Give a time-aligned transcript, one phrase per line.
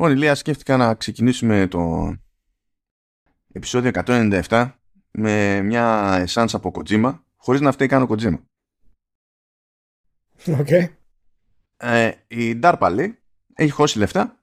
[0.00, 2.14] Λοιπόν, Ηλία, σκέφτηκα να ξεκινήσουμε το
[3.52, 4.72] επεισόδιο 197
[5.10, 8.38] με μια εσάνς από Kojima, χωρίς να φταίει καν ο Kojima.
[10.44, 10.88] Okay.
[11.76, 13.18] Ε, η DARPA λέει,
[13.54, 14.40] έχει χώσει λεφτά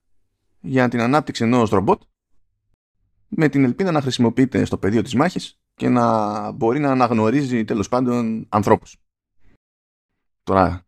[0.59, 2.01] για την ανάπτυξη ενός ρομπότ
[3.27, 7.89] με την ελπίδα να χρησιμοποιείται στο πεδίο της μάχης και να μπορεί να αναγνωρίζει τέλος
[7.89, 8.97] πάντων ανθρώπους.
[10.43, 10.84] Τώρα,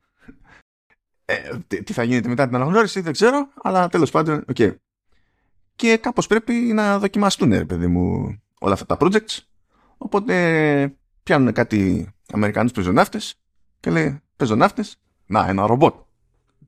[1.29, 4.55] ε, τι θα γίνεται μετά την αναγνώριση δεν ξέρω, αλλά τέλος πάντων, ok.
[4.57, 4.75] Okay.
[5.75, 9.39] Και κάπως πρέπει να δοκιμαστούν, ρε παιδί μου, όλα αυτά τα projects.
[9.97, 13.35] Οπότε πιάνουν κάτι Αμερικανούς πεζοναύτες
[13.79, 15.95] και λέει, πεζοναύτες, να, ένα ρομπότ.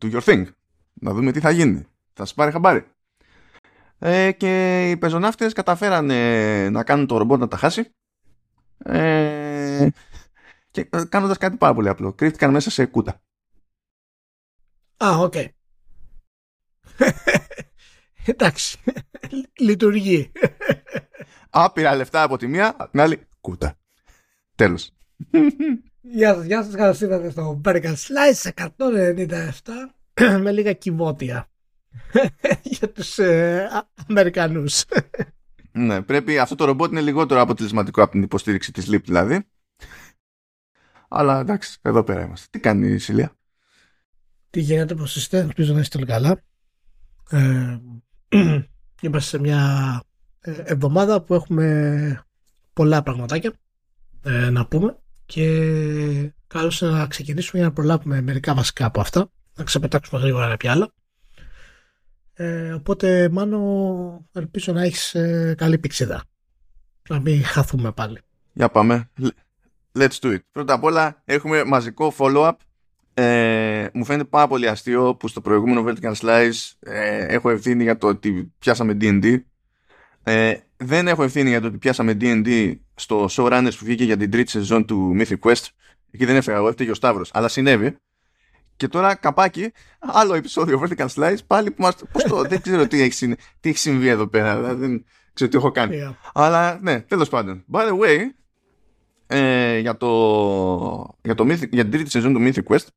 [0.02, 0.46] Do your thing.
[0.94, 1.88] Να δούμε τι θα γίνει.
[2.14, 2.86] Θα σας πάρει χαμπάρι.
[4.00, 7.92] Ε, και οι πεζοναύτες καταφέρανε να κάνουν το ρομπότ να τα χάσει.
[8.78, 9.88] Ε,
[10.72, 12.14] και κάνοντας κάτι πάρα πολύ απλό.
[12.14, 13.22] Κρύφτηκαν μέσα σε κούτα.
[15.06, 15.34] Α, οκ.
[15.36, 15.48] Okay.
[18.26, 18.78] Εντάξει.
[19.60, 20.32] Λειτουργεί.
[21.50, 23.78] Άπειρα λεφτά από τη μία, από την άλλη κούτα.
[24.56, 24.92] Τέλος.
[26.02, 31.50] Γεια σας, γεια σας, καλώς ήρθατε στο Bergen Slice 197 με λίγα κοιμότια
[32.64, 33.70] για τους ε,
[34.08, 34.86] Αμερικανούς.
[35.72, 39.48] ναι, πρέπει, αυτό το ρομπότ είναι λιγότερο αποτελεσματικό από την υποστήριξη της LIP δηλαδή.
[41.10, 42.48] Αλλά εντάξει, εδώ πέρα είμαστε.
[42.50, 43.38] Τι κάνει η Σιλία;
[44.50, 46.42] Τι γίνεται, πώς είστε, ελπίζω να είστε καλά.
[47.30, 47.78] Ε,
[49.02, 50.04] είμαστε σε μια
[50.40, 52.24] ε, εβδομάδα που έχουμε
[52.74, 53.54] πολλά πραγματάκια
[54.24, 59.64] ε, να πούμε και καλώς να ξεκινήσουμε για να προλάβουμε μερικά βασικά από αυτά να
[59.64, 60.94] ξεπετάξουμε γρήγορα κάποια άλλα.
[62.34, 66.24] Ε, οπότε μάλλον ελπίζω να έχεις ε, καλή πηξίδα.
[67.10, 68.20] Να μην χαθούμε πάλι.
[68.54, 69.10] Για πάμε.
[69.94, 70.40] Let's do it.
[70.52, 72.54] Πρώτα απ' όλα έχουμε μαζικό follow-up
[73.22, 77.98] ε, μου φαίνεται πάρα πολύ αστείο που στο προηγούμενο Vertical Slice ε, έχω ευθύνη για
[77.98, 79.40] το ότι πιάσαμε D&D
[80.24, 84.32] ε, δεν έχω ευθύνη για το ότι πιάσαμε D&D στο showrunners που βγήκε για την
[84.32, 85.66] τρίτη σεζόν του Mythic Quest.
[86.12, 87.30] Εκεί δεν έφεγα εγώ, έφταιγε ο Σταύρος.
[87.34, 87.98] Αλλά συνέβη.
[88.76, 91.96] Και τώρα καπάκι, άλλο επεισόδιο Vertical Slice, πάλι που μας...
[92.12, 94.74] Πώς το, δεν ξέρω τι έχει, τι έχει συμβεί εδώ πέρα.
[94.74, 95.98] Δεν ξέρω τι έχω κάνει.
[96.04, 96.16] Yeah.
[96.34, 97.66] Αλλά ναι, τέλος πάντων.
[97.72, 98.20] By the way,
[99.28, 102.88] ε, για, το, για, το Mythic, για την τρίτη σεζόν του Mythic Quest,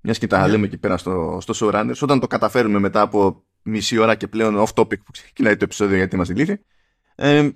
[0.00, 0.48] μιας και τα yeah.
[0.50, 4.56] λέμε εκεί πέρα στο, στο showrunners, όταν το καταφέρουμε μετά από μισή ώρα και πλέον
[4.58, 6.64] off topic που ξεκινάει το επεισόδιο γιατί είμαστε ηλίθιοι.
[7.14, 7.48] Ε,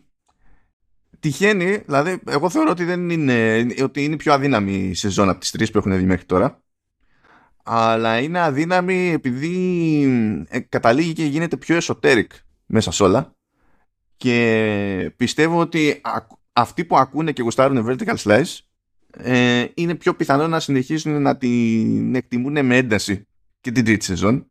[1.21, 5.51] τυχαίνει, δηλαδή, εγώ θεωρώ ότι, δεν είναι, ότι είναι πιο αδύναμη η σεζόν από τις
[5.51, 6.63] τρεις που έχουν δει μέχρι τώρα.
[7.65, 10.03] Αλλά είναι αδύναμη επειδή
[10.49, 12.27] ε, καταλήγει και γίνεται πιο esoteric
[12.67, 13.35] μέσα σε όλα.
[14.17, 16.01] Και πιστεύω ότι
[16.53, 18.59] αυτοί που ακούνε και γουστάρουν vertical slice
[19.17, 23.27] ε, είναι πιο πιθανό να συνεχίσουν να την εκτιμούν με ένταση
[23.61, 24.47] και την τρίτη σεζόν.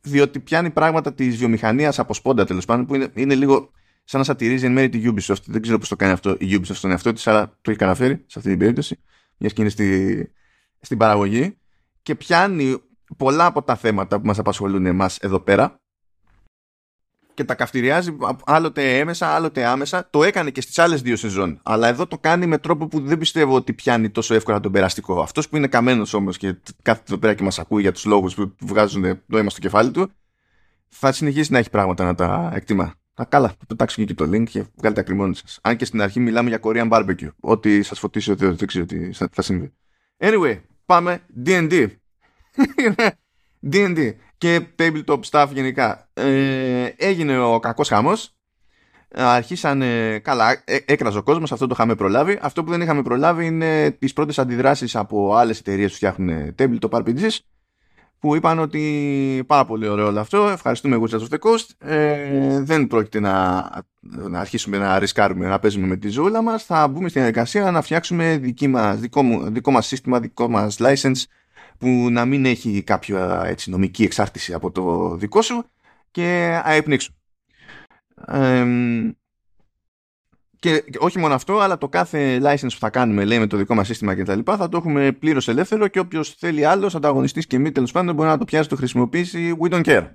[0.00, 3.70] Διότι πιάνει πράγματα της βιομηχανίας από σπόντα τέλος πάντων που είναι, είναι λίγο
[4.04, 5.42] σαν να σατυρίζει εν μέρει τη Ubisoft.
[5.46, 8.24] Δεν ξέρω πώς το κάνει αυτό η Ubisoft στον εαυτό της, αλλά το έχει καταφέρει
[8.26, 8.98] σε αυτή την περίπτωση,
[9.36, 10.32] μιας και είναι στη,
[10.80, 11.56] στην παραγωγή.
[12.02, 12.82] Και πιάνει
[13.16, 15.81] πολλά από τα θέματα που μας απασχολούν εμάς εδώ πέρα
[17.34, 20.08] και τα καυτηριάζει άλλοτε έμεσα, άλλοτε άμεσα.
[20.10, 21.60] Το έκανε και στις άλλες δύο σεζόν.
[21.62, 25.20] Αλλά εδώ το κάνει με τρόπο που δεν πιστεύω ότι πιάνει τόσο εύκολα τον περαστικό.
[25.20, 28.34] Αυτός που είναι καμένος όμως και κάθεται εδώ πέρα και μας ακούει για τους λόγους
[28.34, 30.10] που βγάζουν νόημα στο κεφάλι του,
[30.88, 32.94] θα συνεχίσει να έχει πράγματα να τα εκτιμά.
[33.14, 35.58] Α, καλά, θα πετάξω και το link και βγάλετε ακριμόνι σας.
[35.62, 37.28] Αν και στην αρχή μιλάμε για Korean barbecue.
[37.40, 39.72] Ό,τι σας φωτίσει ο Θεό, δεν ξέρω τι θα συμβεί.
[40.18, 41.86] Anyway, πάμε DD.
[43.72, 46.08] D&D και tabletop stuff γενικά.
[46.14, 48.34] Ε, έγινε ο κακός χαμός.
[49.14, 52.38] Αρχίσανε, καλά, ε, έκραζε ο κόσμος, αυτό το είχαμε προλάβει.
[52.42, 56.90] Αυτό που δεν είχαμε προλάβει είναι τις πρώτες αντιδράσεις από άλλες εταιρείες που φτιάχνουν tabletop
[56.90, 57.38] RPGs
[58.22, 62.86] που είπαν ότι πάρα πολύ ωραίο όλο αυτό, ευχαριστούμε Wizards of the Coast, ε, δεν
[62.86, 63.68] πρόκειται να,
[64.00, 67.82] να αρχίσουμε να ρισκάρουμε, να παίζουμε με τη ζούλα μας, θα μπούμε στην διαδικασία να
[67.82, 71.22] φτιάξουμε δική μας, δικό, δικό μας σύστημα, δικό μας license
[71.82, 75.64] που να μην έχει κάποια έτσι, νομική εξάρτηση από το δικό σου
[76.10, 77.12] και αεπνίξου.
[78.26, 78.66] Ε,
[80.58, 83.74] και όχι μόνο αυτό, αλλά το κάθε license που θα κάνουμε, λέει, με το δικό
[83.74, 84.38] μας σύστημα κτλ.
[84.44, 88.28] θα το έχουμε πλήρως ελεύθερο και όποιος θέλει άλλος, ανταγωνιστής και μη τέλος πάντων, μπορεί
[88.28, 89.56] να το πιάσει, το χρησιμοποιήσει.
[89.60, 90.06] We don't care.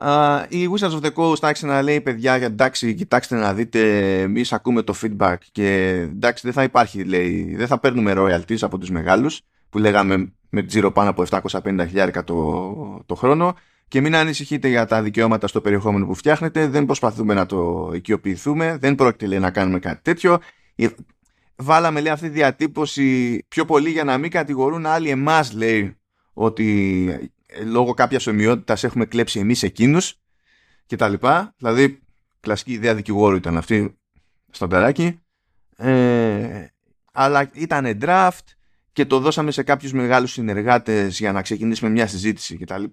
[0.00, 3.80] Uh, η Wizards of the Coast άρχισε να λέει παιδιά εντάξει κοιτάξτε να δείτε
[4.20, 8.78] εμείς ακούμε το feedback και εντάξει δεν θα υπάρχει λέει δεν θα παίρνουμε royalties από
[8.78, 9.40] τους μεγάλους
[9.74, 13.56] που λέγαμε με τζίρο πάνω από 750 χιλιάρικα το, το χρόνο
[13.88, 18.76] και μην ανησυχείτε για τα δικαιώματα στο περιεχόμενο που φτιάχνετε, δεν προσπαθούμε να το οικειοποιηθούμε,
[18.80, 20.38] δεν πρόκειται λέει, να κάνουμε κάτι τέτοιο.
[20.74, 20.86] Ε,
[21.56, 25.96] βάλαμε λέει αυτή τη διατύπωση πιο πολύ για να μην κατηγορούν άλλοι εμάς λέει
[26.32, 27.30] ότι
[27.64, 30.14] λόγω κάποιας ομοιότητας έχουμε κλέψει εμείς εκείνους
[30.86, 31.54] και τα λοιπά.
[31.56, 32.00] Δηλαδή,
[32.40, 33.98] κλασική ιδέα δικηγόρου ήταν αυτή
[34.50, 35.20] στο τεράκι.
[35.76, 36.66] Ε,
[37.12, 38.53] αλλά ήταν draft
[38.94, 42.84] και το δώσαμε σε κάποιους μεγάλους συνεργάτες για να ξεκινήσουμε μια συζήτηση κτλ.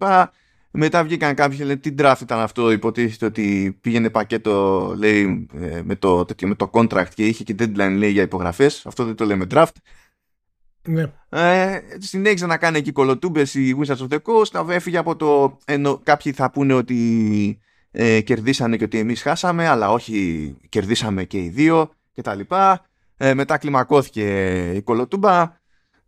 [0.71, 5.95] Μετά βγήκαν κάποιοι λένε τι draft ήταν αυτό, υποτίθεται ότι πήγαινε πακέτο λέει, ε, με,
[5.95, 8.85] το, τέτοιο, με το contract και είχε και deadline λέει, για υπογραφές.
[8.85, 9.75] Αυτό δεν το λέμε draft.
[10.87, 11.11] Ναι.
[11.29, 15.57] Ε, συνέχιζε να κάνει εκεί κολοτούμπες η Wizards of the Coast, έφυγε από το...
[15.65, 17.59] Ενώ κάποιοι θα πούνε ότι
[17.91, 22.39] ε, κερδίσανε και ότι εμείς χάσαμε, αλλά όχι κερδίσαμε και οι δύο κτλ.
[23.17, 24.25] Ε, μετά κλιμακώθηκε
[24.75, 25.59] η κολοτούμπα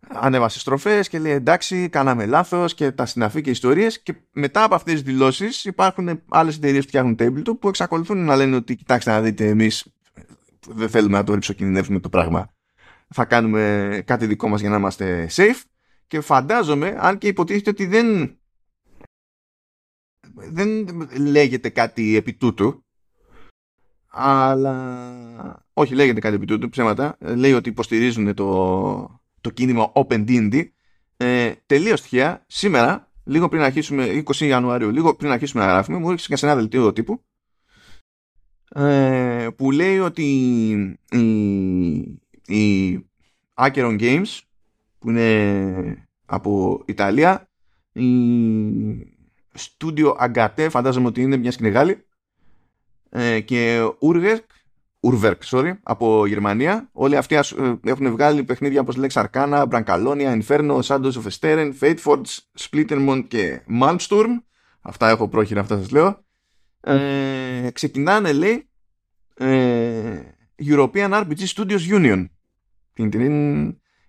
[0.08, 4.02] ανέβασε στροφές και λέει εντάξει, κάναμε λάθος και τα συναφή και ιστορίες.
[4.02, 8.36] Και μετά από αυτές τις δηλώσεις υπάρχουν άλλες εταιρείες που φτιάχνουν Tabletop που εξακολουθούν να
[8.36, 9.86] λένε ότι κοιτάξτε να δείτε, εμείς
[10.68, 12.54] δεν θέλουμε να το ριψοκινδυνεύουμε το πράγμα.
[13.08, 15.62] Θα κάνουμε κάτι δικό μας για να είμαστε safe.
[16.06, 18.38] Και φαντάζομαι, αν και υποτίθεται ότι δεν,
[20.50, 20.86] δεν
[21.18, 22.84] λέγεται κάτι επί τούτου,
[24.08, 30.64] αλλά όχι λέγεται κάτι επί τούτου, ψέματα, λέει ότι υποστηρίζουν το, το κίνημα Open D&D
[31.16, 36.10] ε, τελείως τυχαία σήμερα λίγο πριν αρχίσουμε 20 Ιανουαρίου λίγο πριν αρχίσουμε να γράφουμε μου
[36.10, 37.24] έρχεσαι και σε ένα δελτίο τύπου
[38.74, 40.24] ε, που λέει ότι
[41.10, 41.94] η,
[42.56, 42.98] η
[43.54, 44.40] Acheron Games
[44.98, 47.48] που είναι από Ιταλία
[47.92, 48.02] η
[49.58, 51.96] Studio Agate φαντάζομαι ότι είναι μια σκηνή
[53.10, 54.53] ε, και Urwerk
[55.04, 56.88] Urwerk, sorry, από Γερμανία.
[56.92, 57.40] Όλοι αυτοί ε,
[57.84, 64.42] έχουν βγάλει παιχνίδια όπως Lex Arcana, Brancalonia, Inferno, Shadows of Esteren, Fateforge, Splittermont και Malmsturm.
[64.80, 66.24] Αυτά έχω πρόχειρα, αυτά σας λέω.
[66.80, 68.68] Ε, ξεκινάνε, λέει,
[69.34, 70.20] ε,
[70.66, 72.24] European RPG Studios Union.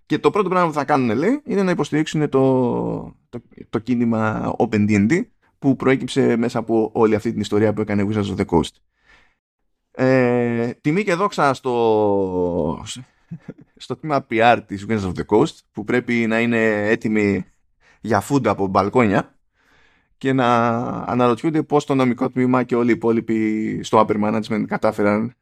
[0.05, 2.41] Και το πρώτο πράγμα που θα κάνουν, λέει, είναι να υποστηρίξουν το,
[3.29, 5.21] το, το κίνημα OpenD&D
[5.59, 8.73] που προέκυψε μέσα από όλη αυτή την ιστορία που έκανε Wizards of the Coast.
[9.97, 12.83] Ε, τιμή και δόξα στο,
[13.75, 17.45] στο τμήμα PR της Wizards of the Coast που πρέπει να είναι έτοιμοι
[18.01, 19.35] για φούντα από μπαλκόνια
[20.17, 25.35] και να αναρωτιούνται πώς το νομικό τμήμα και όλοι οι υπόλοιποι στο upper management κατάφεραν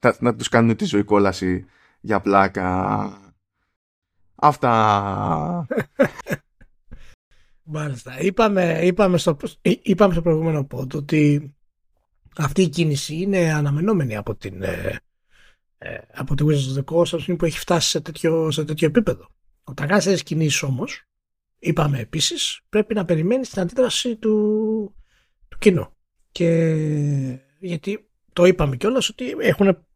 [0.00, 1.64] να, να τους κάνουν τη ζωή κόλαση
[2.00, 3.10] για πλάκα.
[4.34, 5.66] Αυτά.
[7.62, 8.20] Μάλιστα.
[8.20, 11.54] Είπαμε, είπαμε, στο, είπαμε στο προηγούμενο πόντο ότι
[12.36, 15.00] αυτή η κίνηση είναι αναμενόμενη από την, ε,
[15.78, 19.28] ε, από τη Wizards of the Coast που έχει φτάσει σε τέτοιο, σε τέτοιο επίπεδο.
[19.64, 21.04] Όταν κάνεις τέτοιες κινήσεις όμως,
[21.58, 24.94] είπαμε επίσης, πρέπει να περιμένεις την αντίδραση του,
[25.48, 25.90] του κοινού.
[26.32, 29.86] Και γιατί το είπαμε κιόλας ότι έχουν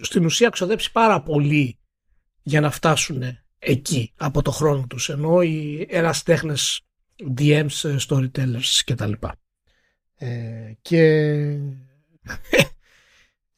[0.00, 1.78] στην ουσία ξοδέψει πάρα πολύ
[2.42, 3.22] για να φτάσουν
[3.58, 6.80] εκεί από το χρόνο τους ενώ οι εραστέχνες
[7.38, 9.12] DMs, storytellers κτλ.
[10.22, 11.02] Ε, και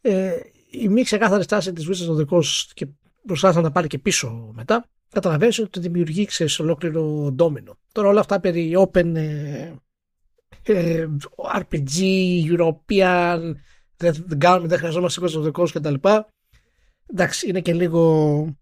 [0.01, 0.33] ε,
[0.71, 2.87] η μη ξεκάθαρη στάση της Wizards of the Coast και
[3.27, 7.79] προσπάθησε να τα πάρει και πίσω μετά καταλαβαίνεις ότι δημιουργεί σε ολόκληρο ντόμινο.
[7.93, 9.73] Τώρα όλα αυτά περί open ε,
[10.63, 11.07] ε,
[11.61, 12.01] RPG,
[12.49, 13.55] European,
[13.97, 15.95] δεν, δεν, δεν χρειαζόμαστε Wizards of the Coast κτλ.
[17.07, 18.57] Εντάξει, είναι και λίγο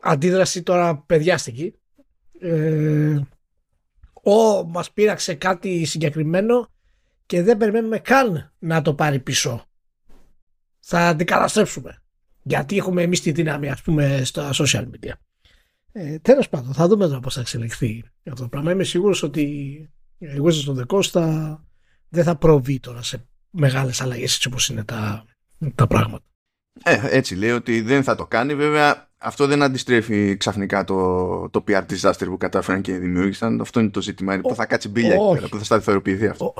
[0.00, 1.74] αντίδραση τώρα παιδιάστικη.
[2.40, 3.20] Ε,
[4.22, 6.68] ο, μας πείραξε κάτι συγκεκριμένο
[7.26, 9.64] και δεν περιμένουμε καν να το πάρει πίσω.
[10.80, 12.02] Θα αντικαταστρέψουμε.
[12.42, 15.12] Γιατί έχουμε εμείς τη δύναμη, ας πούμε, στα social media.
[15.92, 18.72] Ε, Τέλος πάντων, θα δούμε τώρα πώς θα εξελιχθεί αυτό το πράγμα.
[18.72, 19.42] Είμαι σίγουρος ότι
[20.18, 21.60] η Wizards στο the θα,
[22.08, 25.24] δεν θα προβεί τώρα σε μεγάλες αλλαγές έτσι όπως είναι τα,
[25.74, 26.24] τα πράγματα.
[26.84, 28.54] Ε, έτσι λέει ότι δεν θα το κάνει.
[28.54, 33.60] Βέβαια, αυτό δεν αντιστρέφει ξαφνικά το, το PR disaster που κατάφεραν και δημιούργησαν.
[33.60, 34.34] Αυτό είναι το ζήτημα.
[34.34, 36.54] Είναι που θα κάτσει μπίλια εκεί πέρα, που θα σταθεροποιηθεί αυτό.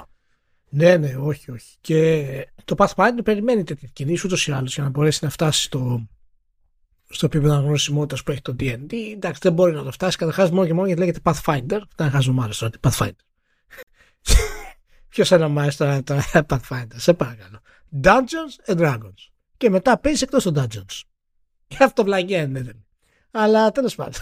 [0.69, 1.76] Ναι, ναι, όχι, όχι.
[1.81, 2.26] Και
[2.64, 6.09] το Pathfinder περιμένει τέτοια κινήσει ούτως ή άλλως για να μπορέσει να φτάσει στο,
[7.09, 8.93] στο επίπεδο αναγνωρισιμότητας που έχει το DND.
[9.14, 10.17] Εντάξει, δεν μπορεί να το φτάσει.
[10.17, 11.81] Καταρχάς, μόνο και μόνο γιατί λέγεται Pathfinder.
[11.97, 13.11] Δεν χαζομάρε τώρα, Pathfinder.
[15.09, 17.61] Ποιος αναμάζει τώρα το Pathfinder, σε παρακαλώ.
[18.02, 19.29] Dungeons and Dragons.
[19.57, 21.00] Και μετά παίζει εκτός των Dungeons.
[21.71, 22.73] Και αυτό βλαγιά είναι.
[23.31, 24.21] Αλλά τέλος πάντων.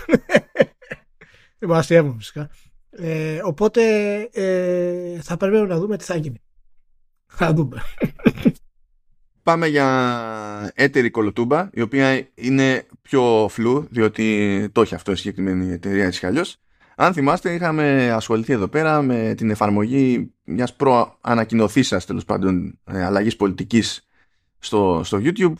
[1.58, 2.50] Δεν αστείευομαι φυσικά.
[2.90, 3.82] Ε, οπότε
[4.32, 6.42] ε, θα πρέπει να δούμε τι θα γίνει.
[7.26, 7.82] Θα δούμε.
[9.42, 15.72] Πάμε για έτερη κολοτούμπα, η οποία είναι πιο φλού, διότι το έχει αυτό η συγκεκριμένη
[15.72, 16.42] εταιρεία έτσι κι
[16.96, 23.36] Αν θυμάστε, είχαμε ασχοληθεί εδώ πέρα με την εφαρμογή μιας προανακοινωθήσας τέλος πάντων ε, αλλαγής
[23.36, 24.08] πολιτικής
[24.58, 25.54] στο, στο YouTube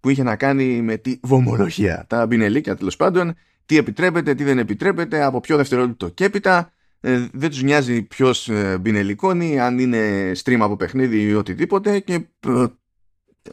[0.00, 2.04] που είχε να κάνει με τη βομολογία.
[2.08, 3.34] Τα μπινελίκια τέλος πάντων
[3.66, 6.72] τι επιτρέπεται, τι δεν επιτρέπεται, από ποιο δευτερόλεπτο και έπειτα.
[7.00, 12.14] Ε, δεν τους νοιάζει ποιος ε, μπινελικώνει, αν είναι stream από παιχνίδι ή οτιδήποτε και
[12.46, 12.64] ε,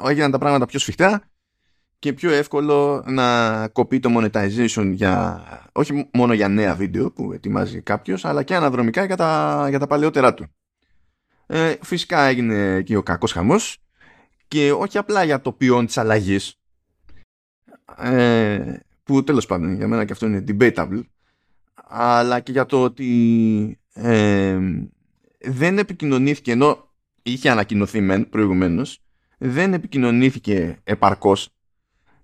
[0.07, 1.23] έγιναν τα πράγματα πιο σφιχτά
[1.99, 7.81] και πιο εύκολο να κοπεί το monetization για, όχι μόνο για νέα βίντεο που ετοιμάζει
[7.81, 10.45] κάποιος αλλά και αναδρομικά για τα, για τα παλαιότερα του.
[11.45, 13.84] Ε, φυσικά έγινε και ο κακός χαμός
[14.47, 16.59] και όχι απλά για το ποιόν της αλλαγής.
[17.97, 21.01] Ε, που τέλος πάντων για μένα και αυτό είναι debatable
[21.87, 24.59] αλλά και για το ότι ε,
[25.39, 28.99] δεν επικοινωνήθηκε ενώ είχε ανακοινωθεί μεν προηγουμένως
[29.37, 31.49] δεν επικοινωνήθηκε επαρκώς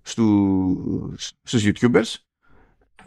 [0.02, 2.14] στους, στους YouTubers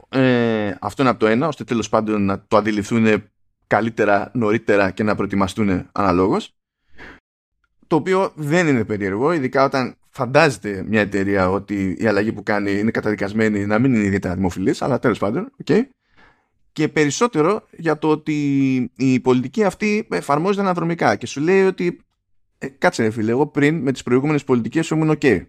[0.09, 3.23] ε, αυτό είναι από το ένα ώστε τέλος πάντων να το αντιληφθούν
[3.67, 6.55] καλύτερα νωρίτερα και να προετοιμαστούν αναλόγως
[7.87, 12.71] το οποίο δεν είναι περίεργο ειδικά όταν φαντάζεται μια εταιρεία ότι η αλλαγή που κάνει
[12.71, 15.81] είναι καταδικασμένη να μην είναι ιδιαίτερα δημοφιλής αλλά τέλος πάντων okay.
[16.71, 18.35] και περισσότερο για το ότι
[18.95, 21.99] η πολιτική αυτή εφαρμόζεται αναδρομικά και σου λέει ότι
[22.57, 25.45] ε, κάτσε ρε φίλε εγώ πριν με τις προηγούμενες πολιτικές ήμουν ok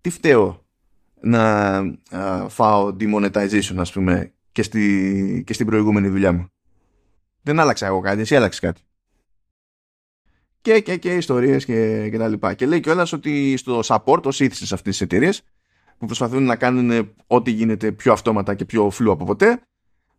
[0.00, 0.64] τι φταίω
[1.20, 1.76] να
[2.10, 6.50] α, φάω demonetization ας πούμε και, στη, και στην προηγούμενη δουλειά μου.
[7.42, 8.80] Δεν άλλαξα εγώ κάτι, εσύ άλλαξες κάτι.
[10.60, 12.54] Και, και, και ιστορίες και, και τα λοιπά.
[12.54, 15.42] Και λέει κιόλας ότι στο support, ως ήθισε σε αυτές τις εταιρείες
[15.98, 19.60] που προσπαθούν να κάνουν ό,τι γίνεται πιο αυτόματα και πιο φλού από ποτέ,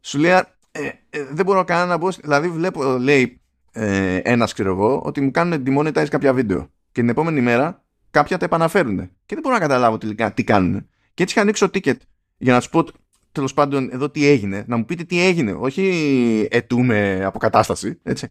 [0.02, 0.32] σου λέει
[0.72, 5.22] ε, ε, δεν μπορώ καν να μπω, δηλαδή βλέπω, λέει ε, ένας ξέρω εγώ, ότι
[5.22, 6.60] μου κάνουν demonetize κάποια βίντεο.
[6.92, 8.98] Και την επόμενη μέρα κάποια τα επαναφέρουν.
[8.98, 10.90] Και δεν μπορώ να καταλάβω τελικά τι κάνουν.
[11.14, 11.98] Και έτσι είχα ανοίξει το ticket
[12.38, 12.86] για να σου πω
[13.32, 14.64] τέλος πάντων εδώ τι έγινε.
[14.68, 15.52] Να μου πείτε τι έγινε.
[15.52, 18.00] Όχι ετούμε αποκατάσταση.
[18.04, 18.30] Έτσι.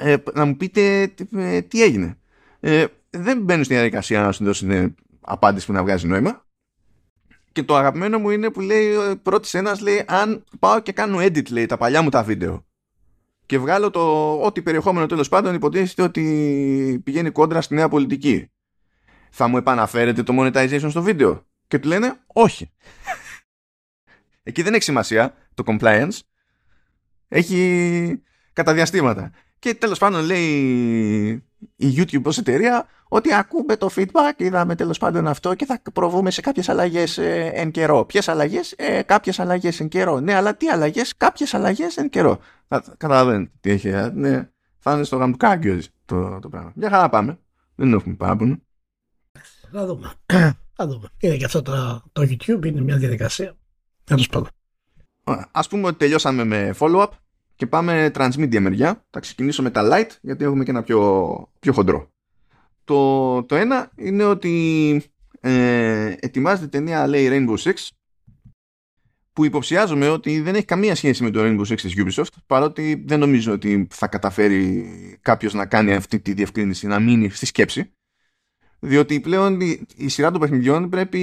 [0.00, 2.18] Ε, να μου πείτε τι, ε, τι έγινε.
[2.60, 6.44] Ε, δεν μπαίνουν στην διαδικασία να σου δώσουν απάντηση που να βγάζει νόημα.
[7.52, 11.50] Και το αγαπημένο μου είναι που λέει πρώτης ένας λέει αν πάω και κάνω edit
[11.50, 12.64] λέει τα παλιά μου τα βίντεο
[13.46, 18.50] και βγάλω το ό,τι περιεχόμενο τέλος πάντων υποτίθεται ότι πηγαίνει κόντρα στη νέα πολιτική
[19.30, 21.46] θα μου επαναφέρετε το monetization στο βίντεο.
[21.66, 22.72] Και του λένε όχι.
[24.42, 26.18] Εκεί δεν έχει σημασία το compliance.
[27.28, 29.32] Έχει κατά διαστήματα.
[29.60, 30.48] Και τέλος πάντων λέει
[31.76, 36.30] η YouTube ως εταιρεία ότι ακούμε το feedback, είδαμε τέλος πάντων αυτό και θα προβούμε
[36.30, 38.04] σε κάποιες αλλαγές ε, εν καιρό.
[38.04, 40.20] Ποιες αλλαγές; Ε, κάποιες αλλαγές εν καιρό.
[40.20, 42.38] Ναι, αλλά τι αλλαγές; Κάποιες αλλαγές εν καιρό.
[42.96, 43.88] Καταλαβαίνετε τι έχει.
[43.88, 44.48] Ε, ναι.
[44.78, 46.72] Θα είναι στο γαμπουκάκι το, το πράγμα.
[46.74, 47.38] Για χαρά πάμε.
[47.74, 48.58] Δεν έχουμε παράπονο
[49.72, 50.12] θα δούμε.
[50.76, 51.08] θα δούμε.
[51.18, 53.56] Είναι και αυτό το, το YouTube, είναι μια διαδικασία.
[54.04, 54.48] Τέλος πάντων.
[55.50, 57.08] Ας πούμε ότι τελειώσαμε με follow-up
[57.60, 59.04] και πάμε transmedia μεριά.
[59.10, 62.10] Θα ξεκινήσω με τα light γιατί έχουμε και ένα πιο, πιο χοντρό.
[62.84, 65.02] Το, το ένα είναι ότι
[65.40, 67.88] ε, ετοιμάζεται ταινία λέει Rainbow Six
[69.32, 73.18] που υποψιάζομαι ότι δεν έχει καμία σχέση με το Rainbow Six της Ubisoft παρότι δεν
[73.18, 74.88] νομίζω ότι θα καταφέρει
[75.22, 77.92] κάποιος να κάνει αυτή τη διευκρίνηση να μείνει στη σκέψη
[78.78, 79.60] διότι πλέον
[79.96, 81.20] η, σειρά των παιχνιδιών πρέπει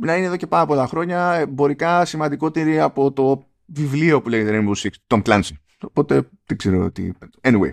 [0.00, 4.86] να είναι εδώ και πάρα πολλά χρόνια εμπορικά σημαντικότερη από το βιβλίο που λέγεται Rainbow
[4.86, 5.52] Six, τον Clancy.
[5.82, 7.10] Οπότε δεν ξέρω τι.
[7.40, 7.72] Anyway.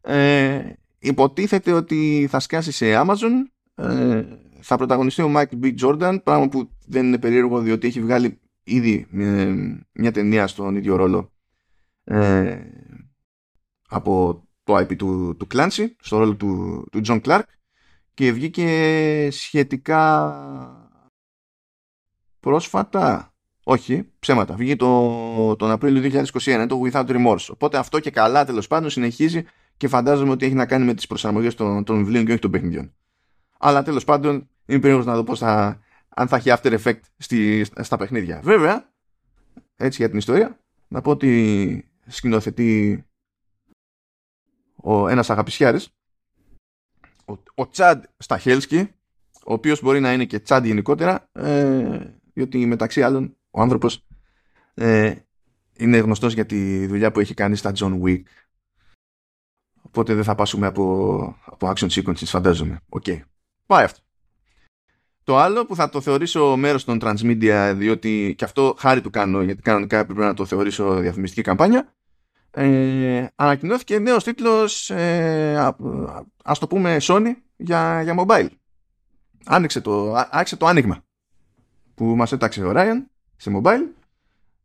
[0.00, 3.32] Ε, υποτίθεται ότι θα σκάσει σε Amazon.
[3.74, 4.24] Ε,
[4.60, 5.74] θα πρωταγωνιστεί ο Mike B.
[5.80, 9.54] Jordan, πράγμα που δεν είναι περίεργο διότι έχει βγάλει ήδη ε,
[9.92, 11.32] μια ταινία στον ίδιο ρόλο
[12.04, 12.60] ε,
[13.88, 17.42] από το IP του, του Clancy, στο ρόλο του, του John Clark
[18.14, 20.32] και βγήκε σχετικά
[22.40, 23.34] πρόσφατα
[23.70, 24.54] όχι, ψέματα.
[24.54, 27.46] Βγήκε το, τον Απρίλιο 2021, το Without Remorse.
[27.50, 29.44] Οπότε αυτό και καλά τέλος πάντων συνεχίζει
[29.76, 32.50] και φαντάζομαι ότι έχει να κάνει με τις προσαρμογές των, των βιβλίων και όχι των
[32.50, 32.94] παιχνιδιών.
[33.58, 34.34] Αλλά τέλος πάντων
[34.66, 38.40] είμαι περίεργος να δω πώς θα, αν θα έχει after effect στη, στα παιχνίδια.
[38.42, 38.92] Βέβαια,
[39.76, 40.58] έτσι για την ιστορία,
[40.88, 43.04] να πω ότι σκηνοθετεί
[44.76, 45.88] ο, ένας αγαπησιάρης
[47.24, 48.90] ο, ο Chad Stahelski,
[49.46, 54.06] ο οποίος μπορεί να είναι και Chad γενικότερα, ε, διότι μεταξύ άλλων ο άνθρωπος
[54.74, 55.14] ε,
[55.76, 58.22] είναι γνωστός για τη δουλειά που έχει κάνει στα John Wick.
[59.82, 62.80] Οπότε δεν θα πάσχουμε από, από action sequences, φαντάζομαι.
[62.88, 63.04] Ok.
[63.06, 63.20] Okay.
[63.66, 64.00] Πάει αυτό.
[65.24, 69.42] Το άλλο που θα το θεωρήσω μέρος των transmedia, διότι και αυτό χάρη του κάνω,
[69.42, 71.92] γιατί κανονικά πρέπει να το θεωρήσω διαφημιστική καμπάνια,
[72.50, 75.74] ε, ανακοινώθηκε νέος τίτλος ε,
[76.44, 78.48] ας το πούμε Sony για, για mobile
[79.44, 81.04] άνοιξε το, άρχισε το άνοιγμα
[81.94, 83.04] που μας έταξε ο Ryan
[83.38, 83.86] σε mobile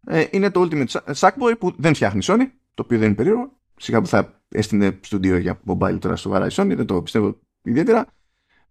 [0.06, 4.02] ε, είναι το Ultimate Sackboy που δεν φτιάχνει Sony το οποίο δεν είναι περίεργο σιγά
[4.02, 8.06] που θα έστεινε στούντιο για mobile τώρα στο η Sony δεν το πιστεύω ιδιαίτερα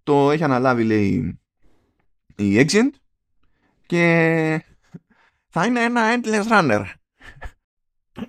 [0.02, 1.38] το έχει αναλάβει λέει
[2.36, 2.90] η Exient
[3.86, 4.64] και
[5.48, 6.84] θα είναι ένα endless runner.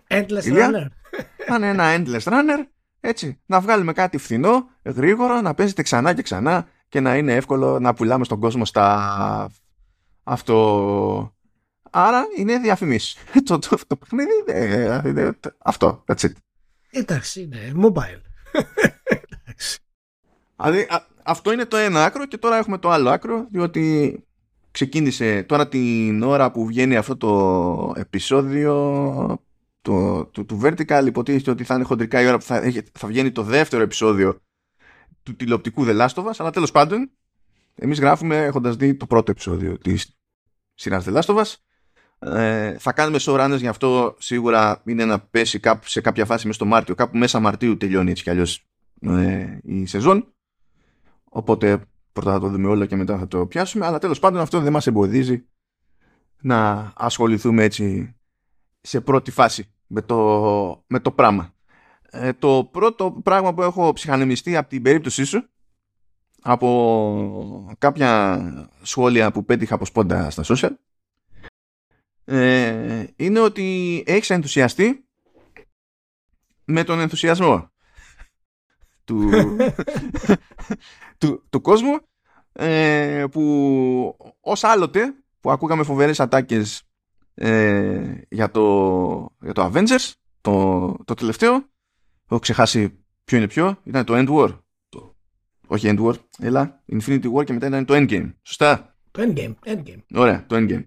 [0.08, 0.88] Endless Ηλία; runner.
[1.46, 2.66] Θα είναι ένα endless runner,
[3.00, 3.42] έτσι.
[3.46, 7.94] Να βγάλουμε κάτι φθηνό, γρήγορο, να παίζετε ξανά και ξανά και να είναι εύκολο να
[7.94, 9.52] πουλάμε στον κόσμο στα
[10.24, 11.36] αυτό.
[11.96, 13.16] Άρα είναι διαφημίσεις.
[13.46, 16.04] το, το, το παιχνίδι ε, ε, αυτό.
[16.08, 16.32] That's it.
[16.92, 18.22] Εντάξει, είναι mobile.
[19.42, 19.80] Εντάξει.
[20.56, 24.18] Δηλαδή, α- αυτό είναι το ένα άκρο και τώρα έχουμε το άλλο άκρο, διότι
[24.72, 28.74] ξεκίνησε τώρα την ώρα που βγαίνει αυτό το επεισόδιο
[29.82, 33.08] το, του, του Vertical υποτίθεται ότι θα είναι χοντρικά η ώρα που θα, έχει- θα
[33.08, 34.42] βγαίνει το δεύτερο επεισόδιο
[35.24, 37.12] του τηλεοπτικού The Last of Us, αλλά τέλος πάντων
[37.76, 40.18] εμείς γράφουμε έχοντας δει το πρώτο επεισόδιο της
[40.74, 41.54] σειράς The Last of Us
[42.20, 46.58] ε, θα κάνουμε showrunners γι' αυτό σίγουρα είναι να πέσει κάπου, σε κάποια φάση μέσα
[46.58, 46.96] στο Μάρτιο.
[46.96, 48.66] Κάπου μέσα Μαρτίου τελειώνει έτσι κι αλλιώς
[49.02, 50.34] ε, η σεζόν.
[51.24, 51.82] Οπότε
[52.14, 53.86] πρώτα θα το δούμε όλο και μετά θα το πιάσουμε.
[53.86, 55.46] Αλλά τέλος πάντων αυτό δεν μας εμποδίζει
[56.42, 58.16] να ασχοληθούμε έτσι
[58.82, 61.54] σε πρώτη φάση με το, με το πράγμα.
[62.10, 65.48] Ε, το πρώτο πράγμα που έχω ψυχανεμιστεί από την περίπτωσή σου
[66.42, 68.42] από κάποια
[68.82, 70.72] σχόλια που πέτυχα από σπόντα στα social
[72.26, 75.06] ε, είναι ότι έχεις ενθουσιαστεί
[76.66, 77.72] με τον ενθουσιασμό
[79.04, 79.30] του,
[81.18, 82.00] του, του κόσμου
[82.52, 86.84] ε, που ως άλλοτε που ακούγαμε φοβερές ατάκες
[87.34, 90.12] ε, για, το, για το Avengers
[90.42, 91.54] το, το τελευταίο
[92.30, 95.16] έχω ξεχάσει ποιο είναι ποιο ήταν το End War το,
[95.68, 100.00] όχι End War έλα Infinity War και μετά ήταν το Endgame σωστά; Το endgame, endgame.
[100.14, 100.84] Ωραία, το Endgame.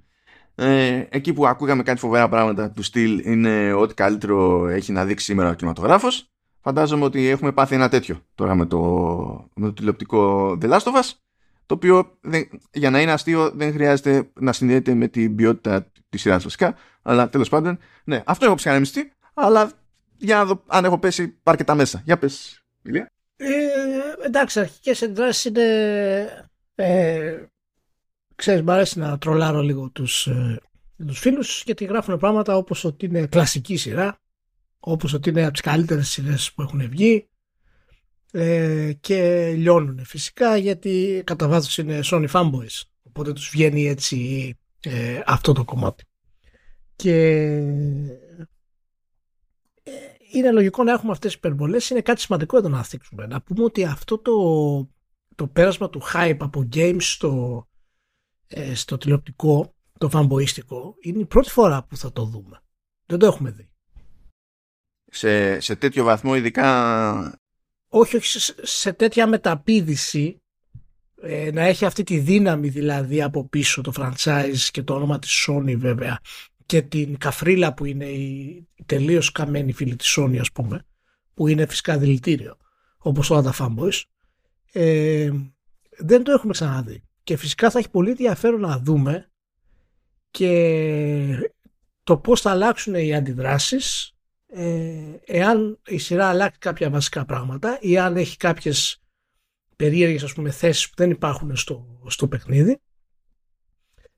[0.59, 5.25] Ε, εκεί που ακούγαμε κάτι φοβερά πράγματα του στυλ είναι ό,τι καλύτερο έχει να δείξει
[5.25, 6.31] σήμερα ο κινηματογράφος.
[6.61, 8.79] Φαντάζομαι ότι έχουμε πάθει ένα τέτοιο τώρα με το,
[9.55, 11.11] με το τηλεοπτικό The Last of Us,
[11.67, 16.21] το οποίο δεν, για να είναι αστείο δεν χρειάζεται να συνδέεται με την ποιότητα της
[16.21, 19.71] σειράς βασικά, αλλά τέλος πάντων, ναι, αυτό έχω ψυχανεμιστεί, αλλά
[20.17, 22.03] για να δω αν έχω πέσει αρκετά μέσα.
[22.05, 23.11] Για πες, Ηλία.
[23.37, 23.47] Ε,
[24.25, 26.49] εντάξει, αρχικές εντράσεις είναι...
[26.75, 27.45] Ε,
[28.37, 30.61] ξέρεις, μ' αρέσει να τρολάρω λίγο τους, ε,
[31.07, 34.21] τους φίλους γιατί γράφουν πράγματα όπως ότι είναι κλασική σειρά,
[34.79, 37.29] όπως ότι είναι από τις καλύτερες σειρές που έχουν βγει
[38.33, 45.21] ε, και λιώνουν φυσικά γιατί κατά βάθος είναι Sony fanboys οπότε τους βγαίνει έτσι ε,
[45.27, 46.05] αυτό το κομμάτι.
[46.97, 47.15] Και
[49.83, 49.93] ε,
[50.33, 53.65] είναι λογικό να έχουμε αυτές τις υπερβολές είναι κάτι σημαντικό εδώ να θίξουμε να πούμε
[53.65, 54.33] ότι αυτό το,
[55.35, 57.67] το πέρασμα του hype από games στο,
[58.47, 62.63] ε, στο τηλεοπτικό το fanboyιστικό είναι η πρώτη φορά που θα το δούμε.
[63.07, 63.71] Δεν το έχουμε δει.
[65.11, 67.41] Σε, σε τέτοιο βαθμό ειδικά
[67.89, 70.43] όχι, όχι σε, σε τέτοια μεταπίδηση
[71.23, 75.49] ε, να έχει αυτή τη δύναμη δηλαδή από πίσω το franchise και το όνομα της
[75.49, 76.21] Sony βέβαια
[76.67, 78.31] και την καφρίλα που είναι η,
[78.75, 80.87] η τελείως καμένη φίλη της Sony ας πούμε
[81.35, 82.57] που είναι φυσικά δηλητήριο
[82.99, 84.03] όπως όλα τα fanboys
[84.73, 85.31] ε,
[85.99, 89.31] δεν το έχουμε ξαναδεί και φυσικά θα έχει πολύ ενδιαφέρον να δούμε
[90.31, 91.53] και
[92.03, 94.15] το πώς θα αλλάξουν οι αντιδράσεις
[94.47, 99.03] ε, εάν η σειρά αλλάξει κάποια βασικά πράγματα ή αν έχει κάποιες
[99.77, 102.81] περίεργες ας πούμε θέσεις που δεν υπάρχουν στο, στο παιχνίδι.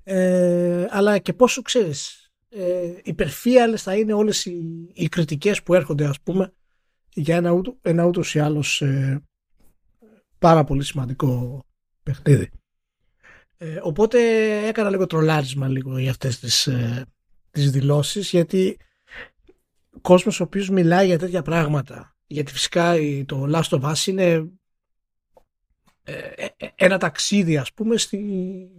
[0.03, 6.07] Ε, αλλά και πόσο ξέρεις ε, υπερφύαλες θα είναι όλες οι, οι κριτικές που έρχονται
[6.07, 6.53] ας πούμε
[7.15, 9.25] για ένα, ούτω, ένα ούτως ή άλλως ε,
[10.39, 11.63] πάρα πολύ σημαντικό
[12.03, 12.51] παιχνίδι
[13.59, 14.19] ε, οπότε
[14.67, 17.07] έκανα λίγο τρολάρισμα λίγο για αυτές τις, ε,
[17.51, 18.77] τις δηλώσεις γιατί
[20.01, 22.95] κόσμος ο οποίος μιλάει για τέτοια πράγματα γιατί φυσικά
[23.27, 24.51] το Last of Us είναι
[26.05, 28.21] ε, ένα ταξίδι ας πούμε στη,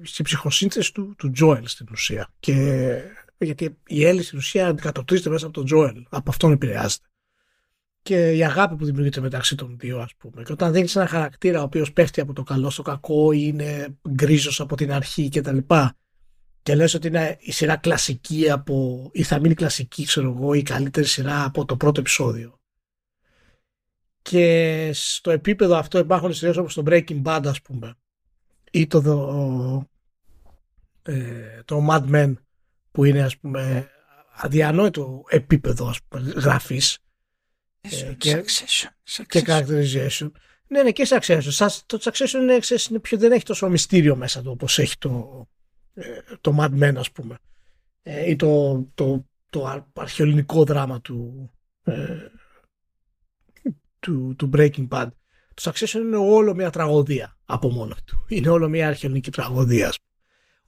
[0.02, 2.34] στη ψυχοσύνθεση του, του Joel στην ουσία.
[2.40, 2.98] Και
[3.38, 7.09] γιατί η Έλλη στην ουσία αντικατοπτρίζεται μέσα από τον Joel από αυτόν επηρεάζεται
[8.10, 10.44] και η αγάπη που δημιουργείται μεταξύ των δύο ας πούμε.
[10.44, 13.98] Και όταν δίνεις ένα χαρακτήρα ο οποίος πέφτει από το καλό στο κακό ή είναι
[14.10, 15.98] γκρίζος από την αρχή και τα λοιπά
[16.62, 20.62] και λες ότι είναι η σειρά κλασική από ή θα μείνει κλασική ξέρω εγώ η
[20.62, 22.60] καλύτερη σειρά από το πρώτο επεισόδιο.
[24.22, 27.94] Και στο επίπεδο αυτό υπάρχουν σειρές όπως το Breaking Bad ας πούμε
[28.72, 29.90] ή το, το,
[31.02, 32.34] ε, το Mad Men
[32.92, 33.90] που είναι ας πούμε
[34.36, 37.00] αδιανόητο επίπεδο ας πούμε, γραφής
[37.82, 40.32] ε, και, succession, και characterization
[40.72, 41.68] ναι, ναι, και Succession.
[41.86, 45.48] Το Succession είναι, ξέρεις, είναι πιο, δεν έχει τόσο μυστήριο μέσα του όπως έχει το,
[46.42, 47.38] το Mad Men ας πούμε
[48.28, 51.50] ή το, το, το αρχαιολινικό δράμα του,
[51.84, 52.18] ε,
[54.00, 55.08] του, του Breaking Bad.
[55.54, 58.26] Το Succession είναι όλο μια τραγωδία από μόνο του.
[58.28, 59.94] Είναι όλο μια αρχαιολινική τραγωδία.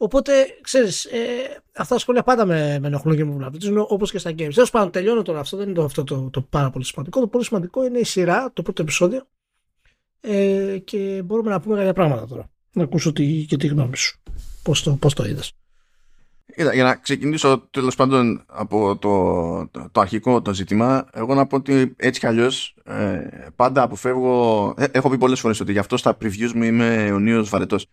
[0.04, 1.18] Οπότε, ξέρεις, ε,
[1.78, 4.54] αυτά τα σχόλια πάντα με, με ενοχλούν και με βλαπτίζουν, όπως και στα games.
[4.54, 7.20] Τέλος πάντων, τελειώνω τώρα αυτό, δεν είναι το, αυτό το, το, πάρα πολύ σημαντικό.
[7.20, 9.28] Το πολύ σημαντικό είναι η σειρά, το πρώτο επεισόδιο.
[10.22, 12.50] Ε, και μπορούμε να πούμε κάποια πράγματα τώρα.
[12.74, 14.20] Να ακούσω τι, και τη γνώμη σου.
[14.64, 15.52] Πώς το, πώς το είδες.
[16.74, 21.56] Για να ξεκινήσω τέλος πάντων από το, το, το, αρχικό το ζήτημα, εγώ να πω
[21.56, 24.74] ότι έτσι κι αλλιώς ε, πάντα αποφεύγω.
[24.78, 27.88] Ε, έχω πει πολλές φορές ότι γι' αυτό στα previews μου είμαι ο Νίο Βαρετός.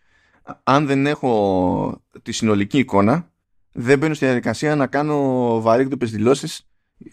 [0.63, 3.31] Αν δεν έχω τη συνολική εικόνα,
[3.71, 6.69] δεν μπαίνω στη διαδικασία να κάνω βαρύγδουπες δηλώσεις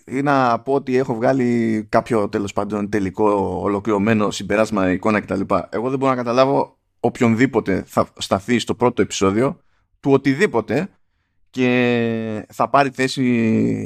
[0.07, 3.31] ή να πω ότι έχω βγάλει κάποιο τέλος πάντων τελικό
[3.63, 5.41] ολοκληρωμένο συμπεράσμα εικόνα κτλ.
[5.71, 9.61] Εγώ δεν μπορώ να καταλάβω οποιονδήποτε θα σταθεί στο πρώτο επεισόδιο
[10.01, 10.89] του οτιδήποτε
[11.51, 13.25] και θα πάρει θέση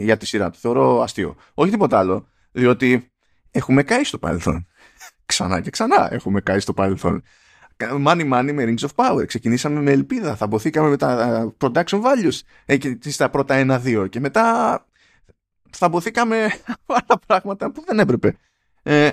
[0.02, 0.58] για τη σειρά του.
[0.58, 1.36] Θεωρώ αστείο.
[1.54, 3.10] Όχι τίποτα άλλο, διότι
[3.50, 4.66] έχουμε καεί στο παρελθόν.
[5.26, 7.22] Ξανά και ξανά έχουμε καεί στο παρελθόν.
[7.80, 9.26] Money money με Rings of Power.
[9.26, 10.36] Ξεκινήσαμε με ελπίδα.
[10.36, 14.06] Θα μποθήκαμε με τα production values εκεί στα πρώτα ένα-δύο.
[14.06, 14.84] Και μετά
[15.70, 16.36] θα μποθήκαμε
[16.86, 18.36] άλλα πράγματα που δεν έπρεπε.
[18.82, 19.10] Ε,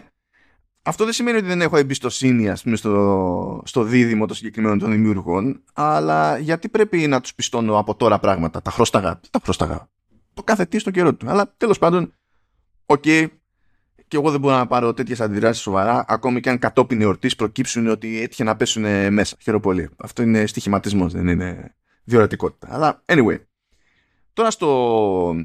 [0.88, 4.92] αυτό δεν σημαίνει ότι δεν έχω εμπιστοσύνη ας πούμε, στο, στο δίδυμο των συγκεκριμένων των
[4.92, 9.90] δημιουργών, αλλά γιατί πρέπει να τους πιστώνω από τώρα πράγματα, τα χρώσταγα, τα χρώσταγα,
[10.34, 11.30] το κάθε τι στο καιρό του.
[11.30, 12.14] Αλλά τέλος πάντων,
[12.86, 13.28] ok, okay,
[14.08, 17.88] και εγώ δεν μπορώ να πάρω τέτοιες αντιδράσεις σοβαρά, ακόμη και αν κατόπιν εορτής προκύψουν
[17.88, 19.36] ότι έτυχε να πέσουν μέσα.
[19.42, 19.90] Χαίρομαι πολύ.
[19.98, 22.68] Αυτό είναι στοιχηματισμός, δεν είναι διορατικότητα.
[22.72, 23.38] Αλλά anyway.
[24.34, 25.36] Τώρα στο,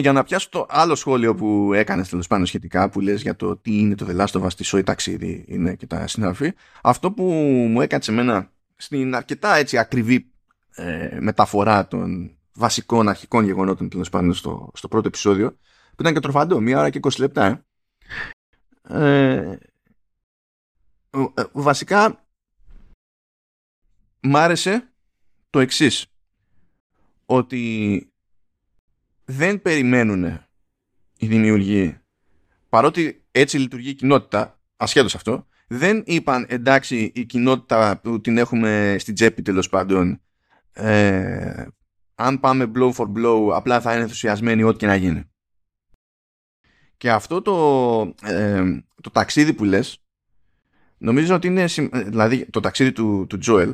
[0.00, 3.56] για να πιάσω το άλλο σχόλιο που έκανες τέλος πάντων σχετικά που λες για το
[3.56, 7.12] τι είναι το The Last of Us, τι σοϊ ταξίδι είναι και τα συναφή αυτό
[7.12, 7.22] που
[7.70, 10.26] μου έκατσε εμένα στην αρκετά έτσι ακριβή
[10.74, 15.56] ε, μεταφορά των βασικών αρχικών γεγονότων τέλος πάντων στο, στο πρώτο επεισόδιο
[15.96, 17.64] που ήταν και τροφαντό, μία ώρα και 20 λεπτά
[18.88, 19.56] ε,
[21.10, 22.26] ε, βασικά
[24.20, 24.92] μ' άρεσε
[25.50, 26.06] το εξής
[27.26, 28.12] ότι
[29.24, 30.24] δεν περιμένουν
[31.18, 31.98] οι δημιουργοί
[32.68, 38.96] παρότι έτσι λειτουργεί η κοινότητα ασχέτως αυτό δεν είπαν εντάξει η κοινότητα που την έχουμε
[38.98, 40.20] στην τσέπη τέλος πάντων
[40.72, 41.66] ε,
[42.14, 45.30] αν πάμε blow for blow απλά θα είναι ενθουσιασμένοι ό,τι και να γίνει
[47.04, 48.62] και αυτό το, ε,
[49.02, 49.98] το ταξίδι που λες
[50.98, 53.72] νομίζω ότι είναι δηλαδή το ταξίδι του, του Joel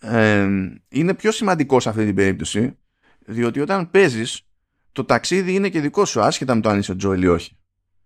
[0.00, 0.48] ε,
[0.88, 2.78] είναι πιο σημαντικό σε αυτή την περίπτωση
[3.18, 4.42] διότι όταν παίζεις,
[4.92, 7.56] το ταξίδι είναι και δικό σου, άσχετα με το αν είσαι ο Τζόελ ή όχι.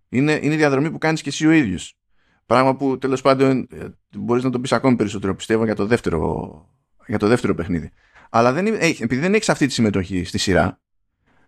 [0.09, 1.97] Είναι, είναι η διαδρομή που κάνεις και εσύ ο ίδιος.
[2.45, 3.85] Πράγμα που τέλος πάντων ε,
[4.15, 6.69] μπορείς να το πεις ακόμη περισσότερο, πιστεύω, για το δεύτερο,
[7.07, 7.91] για το δεύτερο παιχνίδι.
[8.29, 10.79] Αλλά δεν, επειδή δεν έχεις αυτή τη συμμετοχή στη σειρά,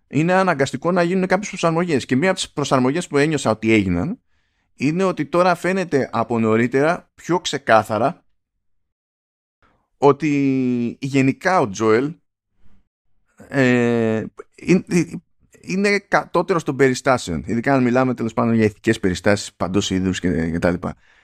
[0.08, 2.06] είναι αναγκαστικό να γίνουν κάποιες προσαρμογές.
[2.06, 4.20] Και μία από τις προσαρμογές που ένιωσα ότι έγιναν
[4.74, 8.26] είναι ότι τώρα φαίνεται από νωρίτερα πιο ξεκάθαρα
[9.98, 12.16] ότι γενικά ο Τζόελ
[13.48, 14.24] ε,
[15.62, 17.44] είναι κατώτερος των περιστάσεων.
[17.46, 20.20] Ειδικά αν μιλάμε τέλος πάντων για ηθικές περιστάσεις παντός είδους
[20.54, 20.74] κτλ.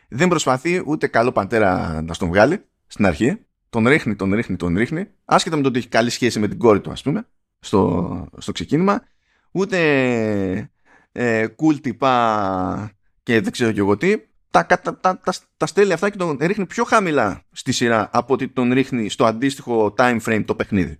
[0.09, 3.37] Δεν προσπαθεί ούτε καλό πατέρα να στον βγάλει στην αρχή.
[3.69, 5.07] Τον ρίχνει, τον ρίχνει, τον ρίχνει.
[5.25, 7.27] Άσχετα με το ότι έχει καλή σχέση με την κόρη του, ας πούμε,
[7.63, 9.03] στο, στο ξεκίνημα.
[9.51, 9.79] Ούτε
[11.11, 12.91] ε, cool τυπά
[13.23, 14.15] και δεν ξέρω κι εγώ τι.
[14.49, 15.19] Τα, τα, τα, τα,
[15.57, 19.25] τα στέλνει αυτά και τον ρίχνει πιο χαμηλά στη σειρά από ότι τον ρίχνει στο
[19.25, 20.99] αντίστοιχο time frame το παιχνίδι.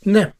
[0.00, 0.32] Ναι.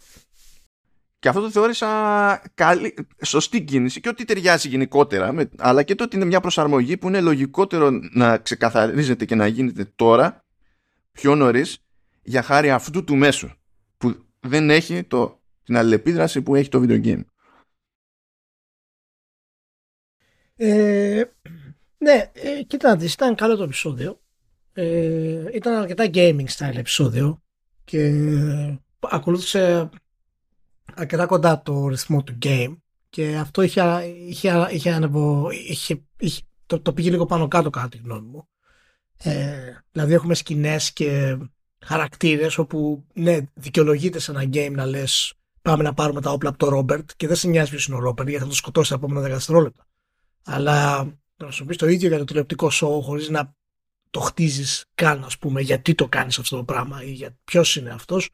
[1.19, 6.05] Και αυτό το θεώρησα καλή, σωστή κίνηση και ότι ταιριάζει γενικότερα, με, αλλά και το
[6.05, 10.45] ότι είναι μια προσαρμογή που είναι λογικότερο να ξεκαθαρίζεται και να γίνεται τώρα,
[11.13, 11.79] πιο νωρίς,
[12.23, 13.57] για χάρη αυτού του μέσου, που
[14.41, 17.25] δεν έχει το, την αλληλεπίδραση που έχει το video game.
[20.57, 21.25] Ε,
[21.99, 24.21] ναι, ε, κοίτα ήταν καλό το επεισόδιο.
[24.73, 27.43] Ε, ήταν αρκετά gaming style επεισόδιο
[27.85, 28.13] και
[29.01, 29.89] ακολούθησε
[30.95, 32.77] αρκετά κοντά το ρυθμό του game
[33.11, 33.83] και αυτό είχε,
[34.29, 38.49] είχε, είχε, ανεβο, είχε, είχε το, το πήγε λίγο πάνω κάτω κατά τη γνώμη μου.
[39.17, 41.39] Ε, δηλαδή έχουμε σκηνές και
[41.81, 46.59] χαρακτήρες όπου ναι δικαιολογείται σε ένα game να λες πάμε να πάρουμε τα όπλα από
[46.59, 48.95] τον Ρόμπερτ και δεν σε νοιάζει ποιος είναι ο Ρόμπερτ γιατί θα το σκοτώσει τα
[48.95, 49.87] επόμενα 10 δευτερόλεπτα.
[50.45, 51.05] Αλλά
[51.37, 53.55] να σου πεις το ίδιο για το τηλεοπτικό show χωρίς να
[54.11, 57.91] το χτίζεις καν ας πούμε γιατί το κάνεις αυτό το πράγμα ή για ποιος είναι
[57.91, 58.31] αυτός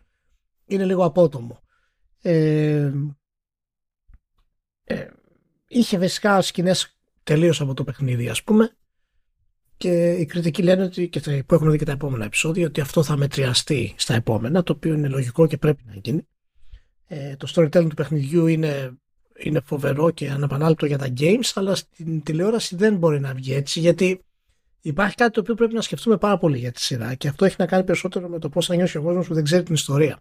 [0.65, 1.61] είναι λίγο απότομο.
[2.23, 2.93] Ε,
[4.85, 5.07] ε,
[5.69, 8.77] είχε βασικά σκηνές τελείως από το παιχνίδι ας πούμε
[9.85, 13.03] και οι κριτικοί λένε ότι και που έχουν δει και τα επόμενα επεισόδια ότι αυτό
[13.03, 16.27] θα μετριαστεί στα επόμενα το οποίο είναι λογικό και πρέπει να γίνει.
[17.07, 18.93] Ε, το storytelling του παιχνιδιού είναι,
[19.39, 23.81] είναι φοβερό και αναπανάληπτο για τα games αλλά στην τηλεόραση δεν μπορεί να βγει έτσι
[23.81, 24.25] γιατί
[24.81, 27.57] υπάρχει κάτι το οποίο πρέπει να σκεφτούμε πάρα πολύ για τη σειρά και αυτό έχει
[27.59, 30.19] να κάνει περισσότερο με το πώς θα νιώσει ο κόσμος που δεν ξέρει την ιστορία.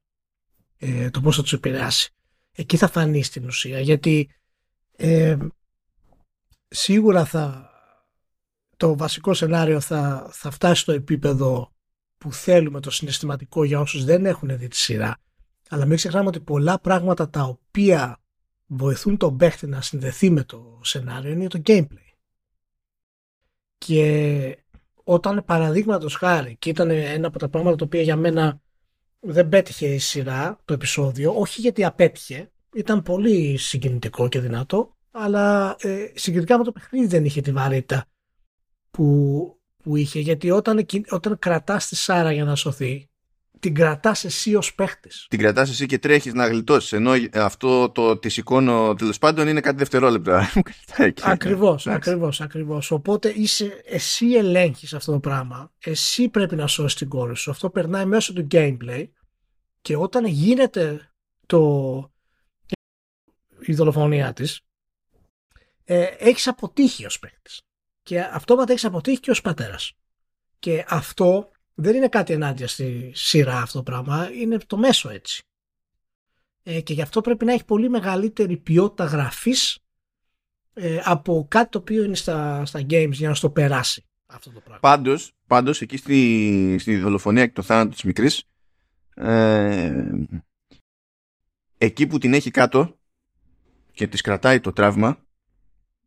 [0.77, 2.13] Ε, το πώς θα τους επηρεάσει.
[2.55, 4.29] Εκεί θα φανεί στην ουσία γιατί
[4.95, 5.37] ε,
[6.67, 7.72] σίγουρα θα,
[8.77, 11.71] το βασικό σενάριο θα, θα φτάσει στο επίπεδο
[12.17, 15.17] που θέλουμε το συναισθηματικό για όσους δεν έχουν δει τη σειρά.
[15.69, 18.17] Αλλά μην ξεχνάμε ότι πολλά πράγματα τα οποία
[18.65, 22.13] βοηθούν τον παίχτη να συνδεθεί με το σενάριο είναι το gameplay.
[23.77, 24.57] Και
[25.03, 28.61] όταν παραδείγματος χάρη, και ήταν ένα από τα πράγματα τα οποία για μένα
[29.19, 35.75] δεν πέτυχε η σειρά, το επεισόδιο, όχι γιατί απέτυχε, ήταν πολύ συγκινητικό και δυνατό, αλλά
[35.79, 38.05] ε, συγκριτικά με το παιχνίδι δεν είχε τη βαρύτητα
[38.93, 40.19] που, που είχε.
[40.19, 43.09] Γιατί όταν, όταν κρατάς τη Σάρα για να σωθεί,
[43.59, 45.25] την κρατάς εσύ ως παίχτης.
[45.29, 49.61] Την κρατάς εσύ και τρέχεις να γλιτώσεις, ενώ αυτό το τη σηκώνω τέλος πάντων είναι
[49.61, 50.51] κάτι δευτερόλεπτα.
[51.21, 52.91] ακριβώς, ακριβώς, ακριβώς.
[52.91, 57.51] Οπότε είσαι, εσύ ελέγχεις αυτό το πράγμα, εσύ πρέπει να σώσεις την κόρη σου.
[57.51, 59.07] Αυτό περνάει μέσω του gameplay
[59.81, 61.11] και όταν γίνεται
[61.45, 62.11] το,
[63.59, 64.61] η δολοφονία της,
[65.83, 67.61] ε, έχεις αποτύχει ως παίκτης.
[68.03, 69.93] Και αυτόματα έχεις αποτύχει και ως πατέρας.
[70.59, 75.43] Και αυτό δεν είναι κάτι ενάντια στη σειρά αυτό το πράγμα, είναι το μέσο έτσι.
[76.63, 79.79] Ε, και γι' αυτό πρέπει να έχει πολύ μεγαλύτερη ποιότητα γραφής
[80.73, 84.59] ε, από κάτι το οποίο είναι στα, στα games για να στο περάσει αυτό το
[84.59, 84.79] πράγμα.
[84.79, 88.43] Πάντως, πάντως εκεί στη, στη δολοφονία και το θάνατο της μικρής
[89.15, 90.25] ε,
[91.77, 92.97] εκεί που την έχει κάτω
[93.91, 95.25] και της κρατάει το τραύμα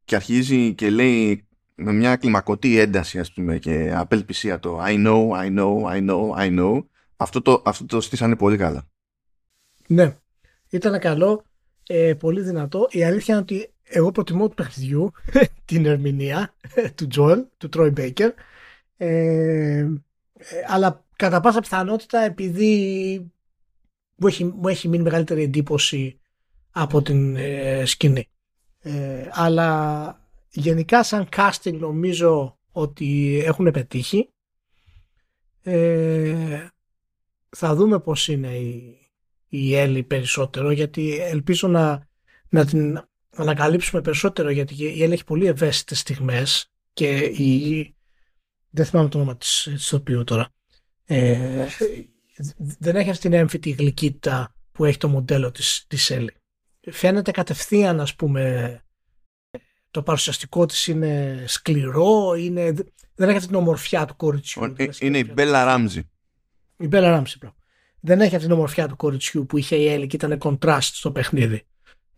[0.04, 1.45] και αρχίζει και λέει
[1.76, 6.30] με μια κλιμακωτή ένταση ας πούμε και απελπισία το I know, I know, I know,
[6.38, 6.84] I know
[7.16, 8.88] αυτό το, αυτό το στήσανε πολύ καλά.
[9.88, 10.16] Ναι,
[10.68, 11.44] ήταν καλό,
[11.86, 12.88] ε, πολύ δυνατό.
[12.90, 15.12] Η αλήθεια είναι ότι εγώ προτιμώ του παιχνιδιού
[15.64, 16.54] την ερμηνεία
[16.96, 18.30] του Joel, του Troy Baker
[18.96, 23.18] ε, ε, αλλά κατά πάσα πιθανότητα επειδή
[24.14, 26.20] μου έχει, μου έχει μείνει μεγαλύτερη εντύπωση
[26.70, 28.28] από την ε, σκηνή.
[28.80, 30.25] Ε, αλλά
[30.60, 34.30] γενικά σαν casting νομίζω ότι έχουν πετύχει.
[35.62, 36.66] Ε,
[37.48, 38.98] θα δούμε πώς είναι η,
[39.48, 42.08] η Έλλη περισσότερο γιατί ελπίζω να,
[42.48, 47.94] να την ανακαλύψουμε περισσότερο γιατί η Έλλη έχει πολύ ευαίσθητες στιγμές και η,
[48.70, 50.48] δεν θυμάμαι το όνομα της, της τώρα
[51.04, 51.66] ε,
[52.78, 56.36] δεν έχει αυτή την έμφυτη γλυκύτητα που έχει το μοντέλο της, της Έλλη
[56.90, 58.80] φαίνεται κατευθείαν ας πούμε
[59.96, 62.72] το παρουσιαστικό της είναι σκληρό, είναι,
[63.14, 64.74] δεν έχει αυτή την ομορφιά του κοριτσιού.
[64.76, 66.10] Ε, είναι η Μπέλα Ράμζη.
[66.76, 67.36] Η Μπέλα Ράμζη,
[68.00, 71.10] Δεν έχει αυτή την ομορφιά του κοριτσιού που είχε η Έλλη και ήταν κοντράστ στο
[71.10, 71.66] παιχνίδι.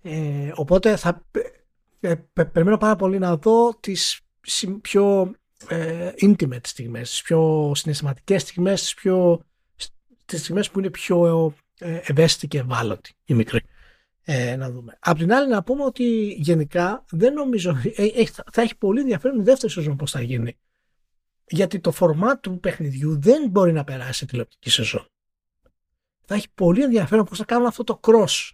[0.03, 1.25] Ε, οπότε θα
[2.01, 4.21] ε, περιμένω πάρα πολύ να δω τις
[4.81, 5.35] πιο
[5.69, 9.45] ε, intimate στιγμές, τις πιο συναισθηματικές στιγμές, τις, πιο,
[10.25, 13.63] τις στιγμές που είναι πιο ε, ευαίσθητη και ευάλωτη η μικρή
[14.31, 14.99] ε, να δούμε.
[15.01, 19.41] Απ' την άλλη να πούμε ότι γενικά δεν νομίζω ε, ε, θα έχει πολύ ενδιαφέρον
[19.41, 20.59] η δεύτερη σεζόν πώς θα γίνει.
[21.47, 25.07] Γιατί το φορμάτ του παιχνιδιού δεν μπορεί να περάσει σε τηλεοπτική σεζόν.
[26.25, 28.51] Θα έχει πολύ ενδιαφέρον πώς θα κάνουν αυτό το cross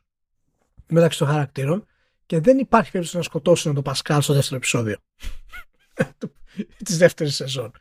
[0.87, 1.87] μεταξύ των χαρακτήρων
[2.27, 4.97] και δεν υπάρχει περίπτωση να σκοτώσουν τον Πασκάλ στο δεύτερο επεισόδιο
[6.85, 7.73] της δεύτερης σεζόν.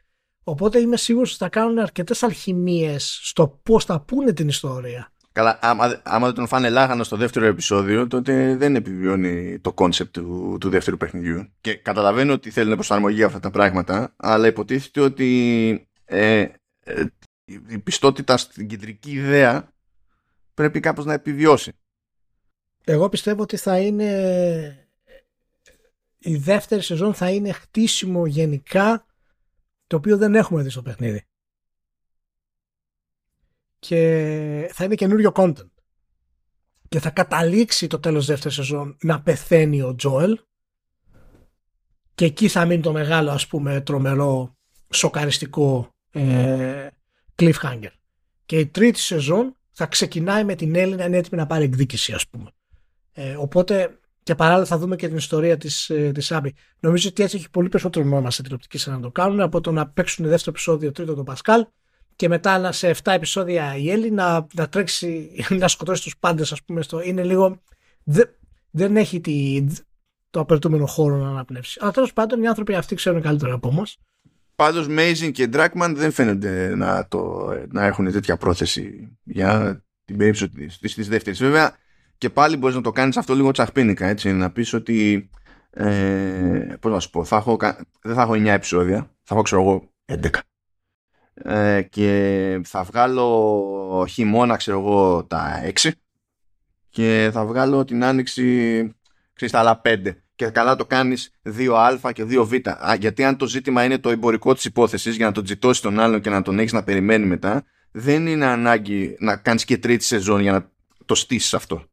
[0.43, 5.59] Οπότε είμαι σίγουρος ότι θα κάνουν αρκετές αλχημείες στο πώς θα πούνε την ιστορία Καλά,
[5.61, 10.57] άμα, άμα δεν τον φάνε λάχανο στο δεύτερο επεισόδιο, τότε δεν επιβιώνει το concept του,
[10.59, 11.47] του δεύτερου παιχνιδιού.
[11.61, 16.45] Και καταλαβαίνω ότι θέλουν προσαρμογή αυτά τα πράγματα, αλλά υποτίθεται ότι ε,
[16.83, 17.05] ε,
[17.67, 19.73] η πιστότητα στην κεντρική ιδέα
[20.53, 21.71] πρέπει κάπως να επιβιώσει.
[22.83, 24.87] Εγώ πιστεύω ότι θα είναι
[26.17, 29.05] η δεύτερη σεζόν θα είναι χτίσιμο γενικά
[29.87, 31.25] το οποίο δεν έχουμε δει στο παιχνίδι
[33.83, 35.69] και θα είναι καινούριο content.
[36.89, 40.39] Και θα καταλήξει το τέλος δεύτερης σεζόν να πεθαίνει ο Τζόελ
[42.15, 44.57] και εκεί θα μείνει το μεγάλο ας πούμε τρομερό
[44.93, 46.87] σοκαριστικό ε,
[47.35, 47.91] cliffhanger.
[48.45, 52.27] Και η τρίτη σεζόν θα ξεκινάει με την Έλληνα είναι έτοιμη να πάρει εκδίκηση ας
[52.27, 52.49] πούμε.
[53.13, 56.53] Ε, οπότε και παράλληλα θα δούμε και την ιστορία της, ε, της Άμπη.
[56.79, 59.87] Νομίζω ότι έτσι έχει πολύ περισσότερο νόημα σε τηλεοπτική να το κάνουν από το να
[59.87, 61.65] παίξουν δεύτερο επεισόδιο τρίτο τον Πασκάλ
[62.15, 66.63] και μετά σε 7 επεισόδια η Έλλη να, να τρέξει, να σκοτώσει τους πάντες ας
[66.63, 67.61] πούμε στο, είναι λίγο
[68.71, 69.65] δεν έχει τη,
[70.29, 71.79] το απαιτούμενο χώρο να αναπνεύσει.
[71.81, 73.97] Αλλά τέλος πάντων οι άνθρωποι αυτοί ξέρουν καλύτερα από εμάς.
[74.55, 80.95] Πάντως Μέιζιν και Ντράκμαν δεν φαίνονται να, το, να έχουν τέτοια πρόθεση για την περίπτωση
[80.95, 81.39] τη δεύτερης.
[81.39, 81.75] Βέβαια
[82.17, 84.33] και πάλι μπορείς να το κάνεις αυτό λίγο τσαχπίνικα έτσι.
[84.33, 85.29] Να πεις ότι.
[85.69, 87.57] Ε, Πώς να σου πω, θα έχω,
[88.01, 88.97] δεν θα έχω 9 επεισόδια.
[89.23, 90.29] Θα έχω ξέρω εγώ 11.
[91.33, 95.91] Ε, και θα βγάλω χειμώνα, ξέρω εγώ, τα 6
[96.89, 98.43] και θα βγάλω την άνοιξη,
[99.33, 102.61] ξέρεις, τα άλλα 5 και καλά το κάνεις 2α και 2β.
[102.99, 106.21] γιατί αν το ζήτημα είναι το εμπορικό της υπόθεσης για να τον τζιτώσεις τον άλλον
[106.21, 110.41] και να τον έχεις να περιμένει μετά, δεν είναι ανάγκη να κάνεις και τρίτη σεζόν
[110.41, 110.71] για να
[111.05, 111.83] το στήσεις αυτό.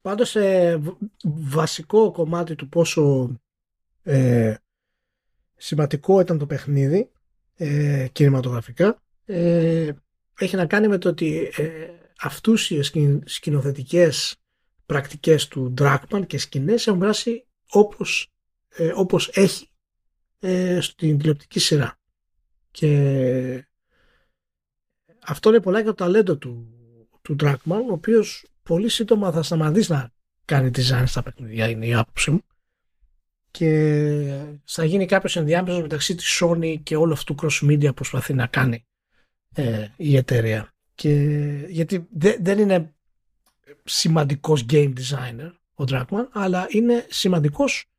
[0.00, 0.80] Πάντως ε,
[1.24, 3.30] βασικό κομμάτι του πόσο
[4.02, 4.54] ε,
[5.56, 7.10] σημαντικό ήταν το παιχνίδι
[7.62, 9.92] ε, κινηματογραφικά ε,
[10.38, 11.88] έχει να κάνει με το ότι ε,
[12.20, 12.92] αυτούσιες
[13.24, 14.36] σκηνοθετικές
[14.86, 18.32] πρακτικές του Dragman και σκηνές έχουν βράσει όπως,
[18.68, 19.70] ε, όπως έχει
[20.38, 21.98] ε, στην τηλεοπτική σειρά.
[22.70, 23.66] Και
[25.24, 26.68] αυτό είναι πολλά για το ταλέντο του,
[27.22, 30.12] του Dragman, ο οποίος πολύ σύντομα θα σταματήσει να
[30.44, 32.42] κάνει design στα παιχνίδια, είναι η άποψη μου.
[33.50, 37.94] Και θα γίνει κάποιος ενδιάμεσος μεταξύ της Sony και όλο αυτού του cross media που
[37.94, 38.86] προσπαθεί να κάνει
[39.54, 40.74] ε, η εταιρεία.
[40.94, 41.10] Και,
[41.68, 42.08] γιατί
[42.40, 42.94] δεν είναι
[43.84, 47.90] σημαντικός game designer ο Dragman, αλλά είναι σημαντικός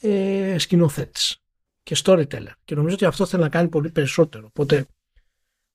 [0.00, 1.42] ε, σκηνοθέτης
[1.82, 2.52] και storyteller.
[2.64, 4.46] Και νομίζω ότι αυτό θέλει να κάνει πολύ περισσότερο.
[4.46, 4.86] Οπότε,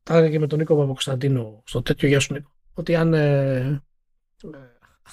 [0.04, 3.56] τα έλεγα και με τον Νίκο Παπακοσταντίνο στο τέτοιο γεια σου Νίκο, ότι αν, ε,
[3.58, 3.82] ε,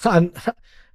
[0.03, 0.33] αν,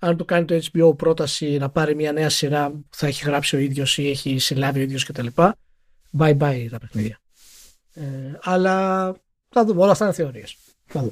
[0.06, 3.56] αν του κάνει το HBO πρόταση να πάρει μια νέα σειρά που θα έχει γράψει
[3.56, 5.28] ο ίδιος ή έχει συλλάβει ο ίδιος κτλ.
[6.18, 7.20] Bye bye τα παιχνίδια.
[7.94, 8.04] Ε,
[8.42, 9.06] αλλά
[9.50, 10.58] θα δούμε, όλα αυτά είναι θεωρίες.
[10.86, 11.12] Θα δούμε.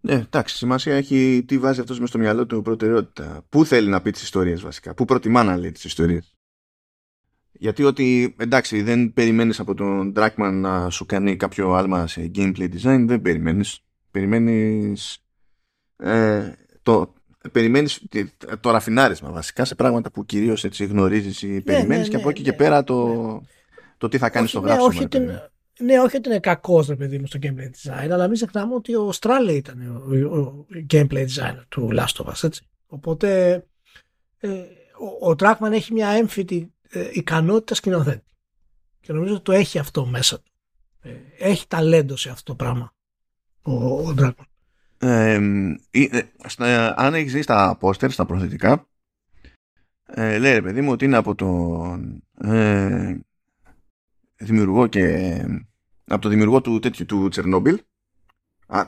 [0.00, 3.44] Ναι, εντάξει, σημασία έχει τι βάζει αυτός μες στο μυαλό του προτεραιότητα.
[3.48, 6.34] Πού θέλει να πει τις ιστορίες βασικά, πού προτιμά να λέει τις ιστορίες.
[7.52, 12.68] Γιατί ότι εντάξει δεν περιμένεις από τον Dragman να σου κάνει κάποιο άλμα σε gameplay
[12.74, 13.84] design, δεν περιμένεις.
[14.10, 15.24] Περιμένεις
[15.96, 17.14] ε, το,
[17.52, 18.02] περιμένεις
[18.60, 22.28] το ραφινάρισμα βασικά σε πράγματα που κυρίως έτσι γνωρίζεις ή ναι, περιμένεις ναι, και από
[22.28, 23.42] εκεί και ναι, πέρα το,
[23.98, 24.86] το τι θα κάνεις στο γράψιμο.
[24.86, 25.30] Όχι, την,
[25.80, 28.94] ναι, όχι ότι είναι κακός ρε παιδί μου στο gameplay design, αλλά μην ξεχνάμε ότι
[28.94, 32.62] ο Στράλε ήταν ο, ο, gameplay designer του Last of Us, έτσι.
[32.86, 33.52] Οπότε
[34.38, 34.48] ε,
[35.20, 38.24] ο, ο Trackman έχει μια έμφυτη ε, ικανότητα σκηνοθέτη.
[39.00, 40.52] Και νομίζω ότι το έχει αυτό μέσα του.
[41.02, 42.94] Ε, έχει ταλέντο σε αυτό το πράγμα
[43.62, 43.72] ο,
[44.08, 44.44] ο Trackman.
[45.02, 45.34] Ε,
[46.94, 48.88] αν έχεις δει στα πόστερ, στα προθετικά,
[50.06, 53.18] ε, λέει ρε παιδί μου ότι είναι από τον ε,
[54.36, 55.44] δημιουργό και
[56.04, 57.82] από το δημιουργό του τέτοιου του Τσερνόμπιλ.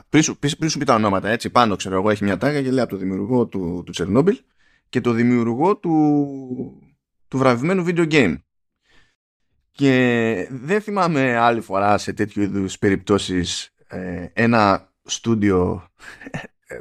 [0.09, 2.71] πριν, σου, πριν, σου πει τα ονόματα, έτσι πάνω ξέρω εγώ έχει μια τάγα και
[2.71, 4.37] λέει από το δημιουργό του, του Τσερνόμπιλ
[4.89, 6.95] και το δημιουργό του,
[7.27, 8.35] του βραβευμένου video game.
[9.71, 15.87] Και δεν θυμάμαι άλλη φορά σε τέτοιου είδους περιπτώσεις ε, ένα στούντιο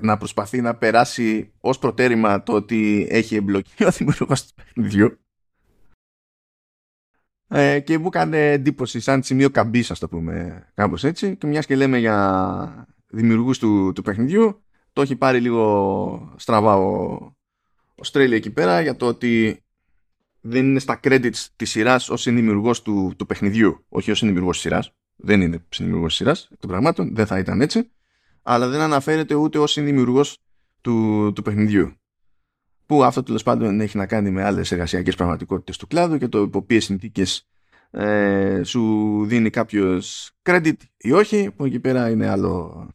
[0.00, 5.16] να προσπαθεί να περάσει ως προτέρημα το ότι έχει εμπλοκή ο δημιουργός του παιχνιδιού.
[7.48, 11.36] Ε, και μου έκανε εντύπωση σαν σημείο καμπής ας το πούμε κάπως έτσι.
[11.36, 17.12] Και μιας και λέμε για δημιουργούς του, του παιχνιδιού το έχει πάρει λίγο στραβά ο,
[17.94, 19.62] ο Στρέλι εκεί πέρα για το ότι
[20.40, 23.84] δεν είναι στα credits της σειράς ως συνδημιουργός του, του παιχνιδιού.
[23.88, 24.94] Όχι ως συνδημιουργός της σειράς.
[25.16, 27.90] Δεν είναι συνδημιουργός της σειράς των πραγμάτων δεν θα ήταν έτσι
[28.42, 30.38] αλλά δεν αναφέρεται ούτε ως συνδημιουργός
[30.80, 31.92] του, του παιχνιδιού.
[32.86, 36.42] Που αυτό τέλος πάντων έχει να κάνει με άλλες εργασιακές πραγματικότητες του κλάδου και το
[36.42, 37.46] υπό ποιες συνθήκες
[37.90, 42.88] ε, σου δίνει κάποιος credit ή όχι, που εκεί πέρα είναι άλλο,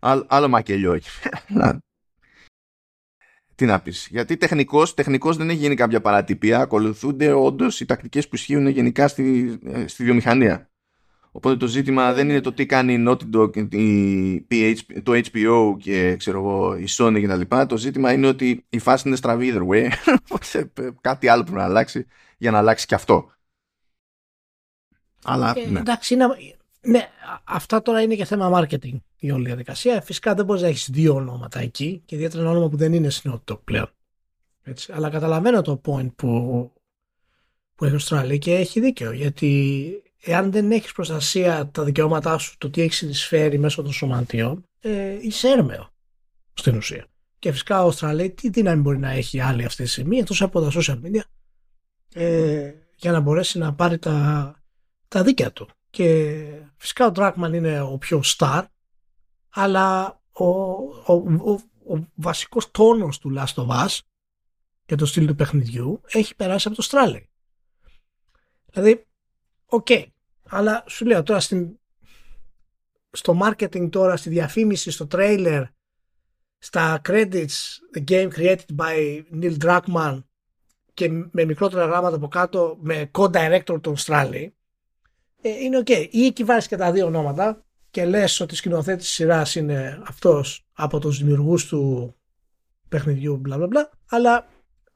[0.00, 1.08] άλλο, άλλο μακελιό εκεί
[3.56, 8.28] Τι να πεις, γιατί τεχνικός, τεχνικός δεν έχει γίνει κάποια παρατυπία, ακολουθούνται όντως οι τακτικές
[8.28, 10.70] που ισχύουν γενικά στη, ε, στη βιομηχανία.
[11.36, 16.16] Οπότε το ζήτημα δεν είναι το τι κάνει η Naughty Dog, η το HBO και
[16.16, 17.66] ξέρω εγώ, η Sony και τα λοιπά.
[17.66, 19.90] Το ζήτημα είναι ότι η φάση είναι στραβή either way.
[20.22, 22.06] Οπότε κάτι άλλο πρέπει να αλλάξει
[22.38, 23.32] για να αλλάξει και αυτό.
[25.24, 25.78] Αλλά, ε, ναι.
[25.78, 26.26] Εντάξει, είναι,
[26.80, 27.08] ναι,
[27.44, 30.00] αυτά τώρα είναι και θέμα marketing η όλη διαδικασία.
[30.00, 33.10] Φυσικά δεν μπορείς να έχεις δύο ονόματα εκεί και ιδιαίτερα ένα όνομα που δεν είναι
[33.10, 33.90] συνότητα πλέον.
[34.62, 34.92] Έτσι.
[34.92, 36.72] Αλλά καταλαβαίνω το point που,
[37.74, 42.58] που έχει ο Στράλη και έχει δίκιο γιατί εάν δεν έχεις προστασία τα δικαιώματά σου,
[42.58, 45.88] το τι έχεις συνεισφέρει μέσω των σωματείων, ε, είσαι έρμεο
[46.54, 47.06] στην ουσία.
[47.38, 50.60] Και φυσικά ο Αυστραλέη τι δύναμη μπορεί να έχει άλλη αυτή τη στιγμή, εκτός από
[50.60, 51.22] τα social media,
[52.14, 54.54] ε, για να μπορέσει να πάρει τα,
[55.08, 55.68] τα δίκαια του.
[55.90, 56.44] Και
[56.76, 58.64] φυσικά ο Dragman είναι ο πιο star,
[59.48, 61.52] αλλά ο, ο, ο,
[61.94, 63.98] ο βασικός τόνος του Last of Us
[64.86, 67.28] και το στυλ του παιχνιδιού έχει περάσει από το Straley.
[68.72, 69.06] Δηλαδή,
[69.66, 70.04] ok, okay,
[70.48, 71.78] αλλά σου λέω τώρα στην,
[73.10, 75.64] στο marketing τώρα, στη διαφήμιση, στο trailer,
[76.58, 80.22] στα credits, the game created by Neil Druckmann,
[80.94, 84.48] και με μικρότερα γράμματα από κάτω με co-director τον Straley
[85.42, 85.86] ε, είναι ok.
[85.88, 86.06] Okay.
[86.10, 90.66] Ή εκεί βάζεις και τα δύο ονόματα και λες ότι σκηνοθέτης της σειράς είναι αυτός
[90.72, 92.14] από τους δημιουργούς του
[92.88, 94.46] παιχνιδιού μπλα μπλα μπλα αλλά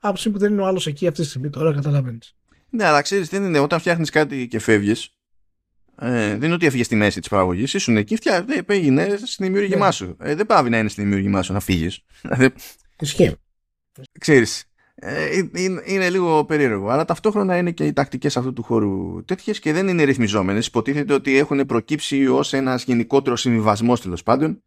[0.01, 2.37] από τη που δεν είναι ο άλλος εκεί αυτή τη στιγμή τώρα καταλαβαίνεις.
[2.71, 5.18] Ναι, αλλά ξέρεις, δεν είναι όταν φτιάχνεις κάτι και φεύγεις.
[6.01, 7.75] Ε, δεν είναι ότι έφυγε στη μέση της παραγωγής.
[7.75, 9.93] Ήσουν εκεί, φτιά, ε, έγινε στην δημιουργήμά ναι.
[9.93, 10.17] σου.
[10.21, 12.05] Ε, δεν πάβει να είναι στην δημιουργήμά σου να φύγεις.
[13.01, 13.35] Ισχύει.
[14.21, 16.89] Ξέρεις, ε, είναι, είναι λίγο περίεργο.
[16.89, 20.67] Αλλά ταυτόχρονα είναι και οι τακτικές αυτού του χώρου τέτοιες και δεν είναι ρυθμιζόμενες.
[20.67, 24.63] Υποτίθεται ότι έχουν προκύψει ως ένας γενικότερο συμβιβασμός τέλος πάντων.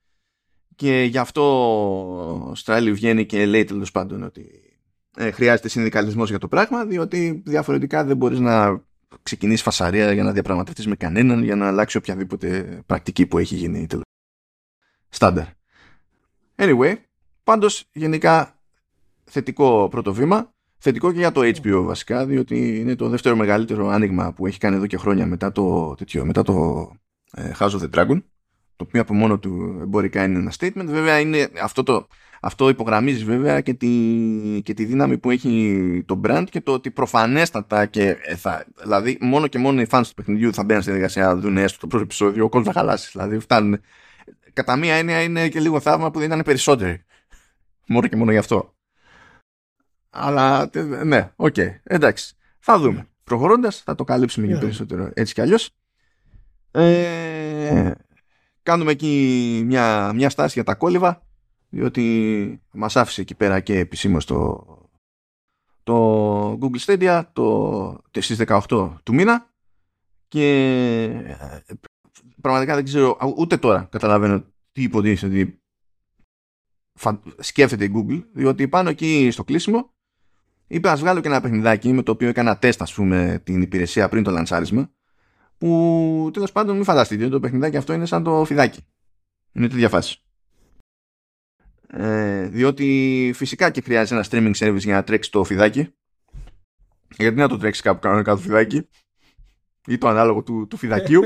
[0.75, 1.43] Και γι' αυτό
[2.49, 4.71] ο Στράλι βγαίνει και λέει τέλος πάντων ότι
[5.17, 8.83] ε, χρειάζεται συνδικαλισμός για το πράγμα, διότι διαφορετικά δεν μπορείς να
[9.23, 13.87] ξεκινήσει φασαρία για να διαπραγματευτείς με κανέναν για να αλλάξει οποιαδήποτε πρακτική που έχει γίνει
[15.09, 15.45] στάνταρ.
[16.55, 16.95] Anyway,
[17.43, 18.59] πάντως γενικά
[19.23, 20.53] θετικό πρώτο βήμα.
[20.83, 24.75] Θετικό και για το HBO βασικά, διότι είναι το δεύτερο μεγαλύτερο άνοιγμα που έχει κάνει
[24.75, 26.89] εδώ και χρόνια μετά το, τέτοιο, μετά το
[27.31, 28.21] ε, House of the Dragon,
[28.75, 30.85] το οποίο από μόνο του εμπορικά είναι ένα statement.
[30.85, 32.07] Βέβαια είναι αυτό το,
[32.43, 33.87] αυτό υπογραμμίζει βέβαια και τη,
[34.63, 39.17] και τη δύναμη που έχει το brand και το ότι προφανέστατα και ε, θα, δηλαδή
[39.21, 41.87] μόνο και μόνο οι fans του παιχνιδιού θα μπαίνουν στη διαδικασία να δουν έστω το
[41.87, 43.09] πρώτο επεισόδιο, ο κόσμος θα χαλάσει.
[43.11, 43.81] Δηλαδή φτάνουν.
[44.53, 47.03] Κατά μία έννοια είναι και λίγο θαύμα που δεν ήταν περισσότεροι.
[47.87, 48.73] Μόνο και μόνο γι' αυτό.
[50.09, 50.69] Αλλά
[51.03, 52.35] ναι, ok, okay, εντάξει.
[52.59, 53.07] Θα δούμε.
[53.23, 54.49] Προχωρώντας, θα το καλύψουμε yeah.
[54.49, 55.69] και περισσότερο έτσι κι αλλιώς.
[56.71, 57.91] Ε,
[58.63, 61.21] κάνουμε εκεί μια, μια στάση για τα κόλληβα
[61.71, 64.65] διότι μας άφησε εκεί πέρα και επισήμως το,
[65.83, 69.49] το Google Stadia το, στις 18 του μήνα.
[70.27, 70.45] Και
[71.65, 71.73] ε,
[72.41, 75.61] πραγματικά δεν ξέρω ούτε τώρα καταλαβαίνω τι υποτίθεται ότι
[77.39, 79.93] σκέφτεται η Google διότι πάνω εκεί στο κλείσιμο
[80.67, 84.09] είπε ας βγάλω και ένα παιχνιδάκι με το οποίο έκανα τεστ ας πούμε την υπηρεσία
[84.09, 84.91] πριν το λανσάρισμα
[85.57, 88.85] που τέλος πάντων μην φανταστείτε το παιχνιδάκι αυτό είναι σαν το φιδάκι.
[89.51, 90.21] Είναι τη διαφάση
[91.93, 95.93] ε, διότι φυσικά και χρειάζεται ένα streaming service για να τρέξει το φιδάκι.
[97.17, 98.87] Γιατί να το τρέξει κάπου κανονικά το φιδάκι.
[99.87, 101.21] Ή το ανάλογο του, του φιδακίου.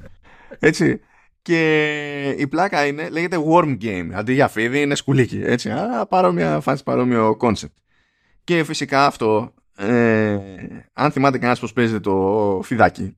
[0.58, 1.00] Έτσι.
[1.42, 4.10] Και η πλάκα είναι λέγεται worm game.
[4.12, 5.40] Αντί για φίδι είναι σκουλίκι.
[5.44, 5.70] Έτσι.
[5.70, 7.74] Α, παρόμοια φάση παρόμοιο concept.
[8.44, 10.38] Και φυσικά αυτό ε,
[10.92, 13.16] αν θυμάται κανένας πως παίζεται το φιδάκι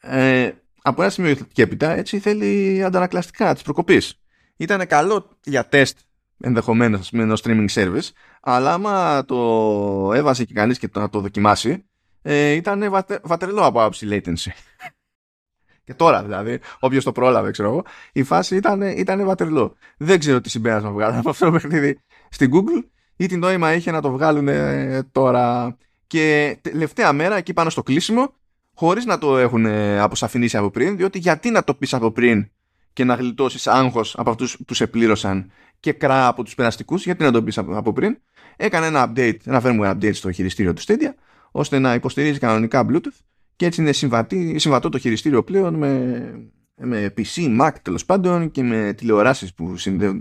[0.00, 0.50] ε,
[0.82, 4.20] από ένα σημείο και έπειτα έτσι θέλει αντανακλαστικά της προκοπής.
[4.56, 5.98] Ήταν καλό για τεστ
[6.40, 8.08] ενδεχομένως με ένα streaming service,
[8.40, 11.84] αλλά άμα το έβασε και κανείς και το, να το δοκιμάσει,
[12.22, 14.50] ε, ήταν βατε, βατερλό από άψη latency.
[15.84, 19.76] και τώρα δηλαδή, όποιος το πρόλαβε, ξέρω εγώ, η φάση ήταν, ήταν βατερλό.
[19.96, 22.84] Δεν ξέρω τι συμπέρασμα βγάλανε από αυτό το παιχνίδι στην Google
[23.16, 25.76] ή τι νόημα είχε να το βγάλουν ε, τώρα.
[26.06, 28.34] Και τελευταία μέρα εκεί πάνω στο κλείσιμο,
[28.74, 29.66] χωρίς να το έχουν
[30.00, 32.50] αποσαφηνίσει από πριν, διότι γιατί να το πεις από πριν
[32.92, 37.22] και να γλιτώσεις άγχος από αυτούς που σε πλήρωσαν και κρά από τους περαστικούς, γιατί
[37.22, 38.18] να το πεις από πριν.
[38.56, 41.12] Έκανε ένα update, ένα firmware update στο χειριστήριο του Stadia,
[41.50, 43.18] ώστε να υποστηρίζει κανονικά Bluetooth
[43.56, 46.32] και έτσι είναι συμβατή, συμβατό το χειριστήριο πλέον με,
[46.74, 49.74] με PC, Mac τέλος πάντων και με τηλεοράσεις που,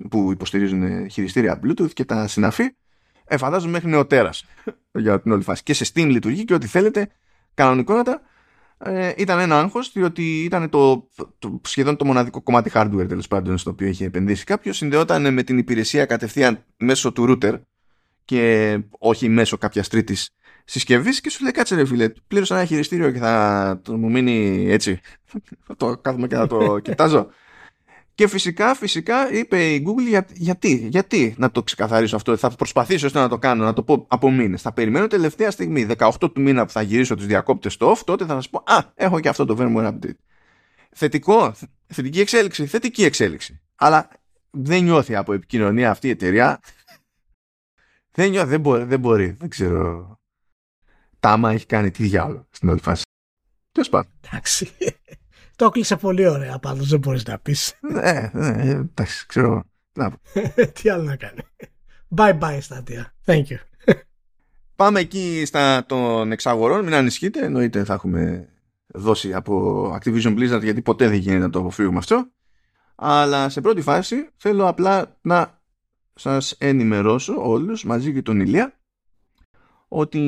[0.10, 2.64] που υποστηρίζουν χειριστήρια Bluetooth και τα συναφή.
[3.26, 4.46] Ε, φαντάζομαι μέχρι νεοτέρας
[5.04, 5.64] για την όλη φάση.
[5.64, 7.10] Και σε Steam λειτουργεί και ό,τι θέλετε
[7.54, 8.22] κανονικότατα
[8.84, 11.10] ε, ήταν ένα άγχος διότι ήταν το,
[11.40, 14.78] το, σχεδόν το μοναδικό κομμάτι hardware τέλος πάντων στο οποίο είχε επενδύσει κάποιος.
[14.78, 17.60] Συνδεόταν με την υπηρεσία κατευθείαν μέσω του router
[18.26, 20.30] και όχι μέσω κάποιας τρίτης
[20.66, 24.66] συσκευής και σου λέει κάτσε ρε φίλε, πλήρωσα ένα χειριστήριο και θα το μου μείνει
[24.70, 25.00] έτσι.
[25.66, 27.30] Θα το κάθομαι και θα το κοιτάζω.
[28.20, 32.38] Και φυσικά, φυσικά είπε η Google για, γιατί, γιατί να το ξεκαθαρίσω αυτό.
[32.38, 34.62] Θα προσπαθήσω ώστε να το κάνω, να το πω από μήνες.
[34.62, 38.26] Θα περιμένω τελευταία στιγμή, 18 του μήνα που θα γυρίσω τους διακόπτες στο off, τότε
[38.26, 40.16] θα σας πω Α, έχω και αυτό το firmware update.
[40.92, 41.54] Θετικό,
[41.88, 43.60] θετική εξέλιξη, θετική εξέλιξη.
[43.76, 44.10] Αλλά
[44.50, 46.60] δεν νιώθει από επικοινωνία αυτή η εταιρεία.
[48.12, 49.36] Δεν νιώθει, δεν μπορεί, δεν μπορεί.
[49.40, 50.20] Δεν ξέρω.
[51.20, 53.04] Τάμα έχει κάνει τι διάλογο στην όλη φάση.
[53.72, 54.12] Τέλος πάντων.
[54.28, 54.72] Εντάξει.
[55.60, 57.78] Το έκλεισε πολύ ωραία πάντως, δεν μπορείς να πεις.
[57.82, 59.64] Ναι, ναι, εντάξει, ξέρω.
[60.82, 61.42] Τι άλλο να κάνει.
[62.16, 63.14] Bye bye, Στάτια.
[63.26, 63.58] Thank you.
[64.76, 66.84] Πάμε εκεί στα των εξαγορών.
[66.84, 67.46] Μην ανησυχείτε.
[67.46, 68.50] Εννοείται θα έχουμε
[68.88, 72.32] δώσει από Activision Blizzard γιατί ποτέ δεν γίνεται να το αποφύγουμε αυτό.
[72.96, 75.62] Αλλά σε πρώτη φάση θέλω απλά να
[76.14, 78.80] σας ενημερώσω όλους μαζί και τον Ηλία
[79.88, 80.20] ότι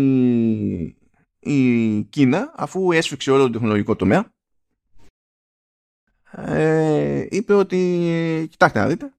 [1.40, 4.32] η Κίνα αφού έσφιξε όλο το τεχνολογικό τομέα
[6.32, 9.14] ε, είπε ότι κοιτάξτε να δείτε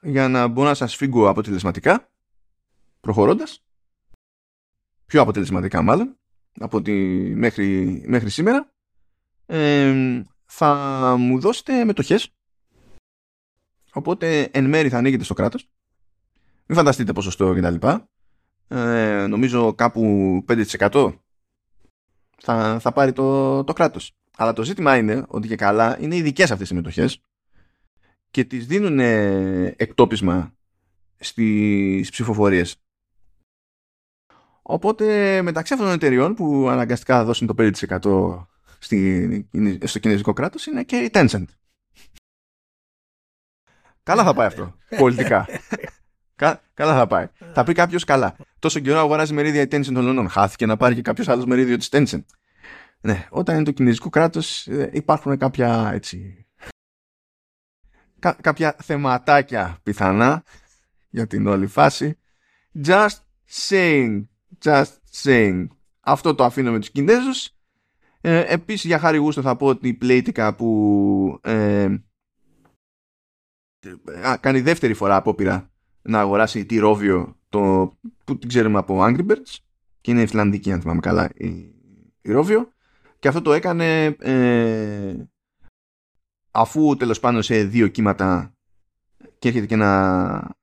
[0.00, 2.10] για να μπορώ να σας φύγω αποτελεσματικά
[3.00, 3.64] προχωρώντας
[5.06, 6.16] πιο αποτελεσματικά μάλλον
[6.60, 6.92] από τη,
[7.34, 8.72] μέχρι, μέχρι σήμερα
[9.46, 10.74] ε, θα
[11.18, 12.34] μου δώσετε μετοχές
[13.92, 15.70] οπότε εν μέρη θα ανοίγετε στο κράτος
[16.66, 17.86] μην φανταστείτε ποσοστό κτλ.
[18.68, 21.12] Ε, νομίζω κάπου 5%
[22.38, 24.16] θα, θα πάρει το, το κράτος.
[24.36, 27.20] Αλλά το ζήτημα είναι ότι και καλά είναι ειδικές αυτές οι μετοχές
[28.30, 28.98] και τις δίνουν
[29.76, 30.54] εκτόπισμα
[31.18, 32.76] στις ψηφοφορίες.
[34.62, 38.46] Οπότε μεταξύ αυτών των εταιριών που αναγκαστικά θα δώσουν το 5%
[38.78, 39.48] στη,
[39.84, 41.44] στο κινέζικο κράτος είναι και η Tencent.
[44.02, 45.46] Καλά θα πάει αυτό, πολιτικά.
[46.36, 47.28] Κα, καλά θα πάει.
[47.52, 48.36] θα πει κάποιος καλά.
[48.58, 50.28] Τόσο καιρό αγοράζει μερίδια η Tencent των Λονών.
[50.28, 52.24] Χάθηκε να πάρει και κάποιος άλλος μερίδιο της Tencent.
[53.00, 56.46] Ναι, όταν είναι το κινέζικο κράτος ε, υπάρχουν κάποια έτσι.
[58.18, 60.42] κάποια θεματάκια πιθανά
[61.10, 62.18] για την όλη φάση.
[62.84, 63.18] Just
[63.68, 64.22] saying.
[64.64, 64.92] Just
[65.22, 65.66] saying.
[66.00, 67.50] Αυτό το αφήνω με τους Κινέζους.
[68.20, 71.96] Ε, επίσης για χάρη γούστο θα πω ότι η Playtica που ε,
[74.40, 75.70] κάνει δεύτερη φορά απόπειρα
[76.02, 77.92] να αγοράσει τη Ρόβιο το,
[78.24, 79.56] που την ξέρουμε από Angry Birds
[80.00, 81.48] και είναι Ιρλανδική αν θυμάμαι καλά η,
[82.20, 82.72] η Ρόβιο
[83.18, 85.14] και αυτό το έκανε ε,
[86.50, 88.54] αφού τέλος πάντων σε δύο κύματα
[89.38, 90.56] και έρχεται και ένα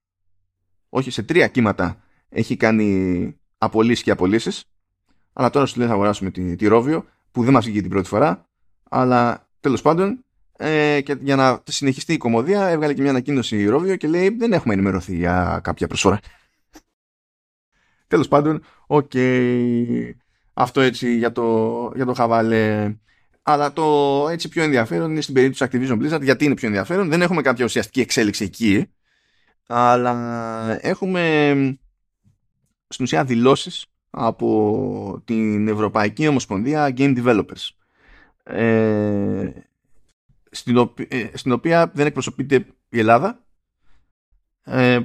[0.90, 4.64] όχι σε τρία κύματα έχει κάνει απολύσεις και απολύσεις
[5.34, 8.08] αλλά τώρα σου λέει θα αγοράσουμε τη, τη Ρόβιο που δεν μας βγήκε την πρώτη
[8.08, 8.50] φορά
[8.90, 10.26] αλλά τέλος πάντων
[10.58, 14.30] ε, και για να συνεχιστεί η κωμωδία έβγαλε και μια ανακοίνωση η Rovio και λέει
[14.30, 16.20] δεν έχουμε ενημερωθεί για κάποια προσφορά
[18.08, 20.12] τέλος πάντων OK okay.
[20.54, 22.94] Αυτό έτσι για το, για το χαβάλε
[23.44, 26.22] αλλά το έτσι πιο ενδιαφέρον είναι στην περίπτωση Activision Blizzard.
[26.22, 28.88] Γιατί είναι πιο ενδιαφέρον; Δεν έχουμε κάποια ουσιαστική εξέλιξη εκεί.
[29.68, 31.54] Αλλά έχουμε
[32.88, 37.70] στην ουσία δηλώσεις από την Ευρωπαϊκή Ομοσπονδία Game Developers.
[38.44, 39.50] Ε,
[40.52, 43.44] στην, οποία, ε, στην οποία δεν εκπροσωπείται η Ελλάδα.
[44.64, 45.00] Ε,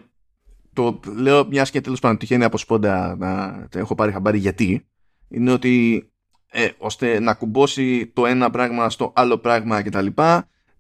[0.73, 4.88] το λέω μιας και τέλος πάντων τυχαίνει από σπόντα να έχω πάρει χαμπάρι γιατί
[5.29, 6.05] είναι ότι
[6.51, 10.07] ε, ώστε να κουμπώσει το ένα πράγμα στο άλλο πράγμα κτλ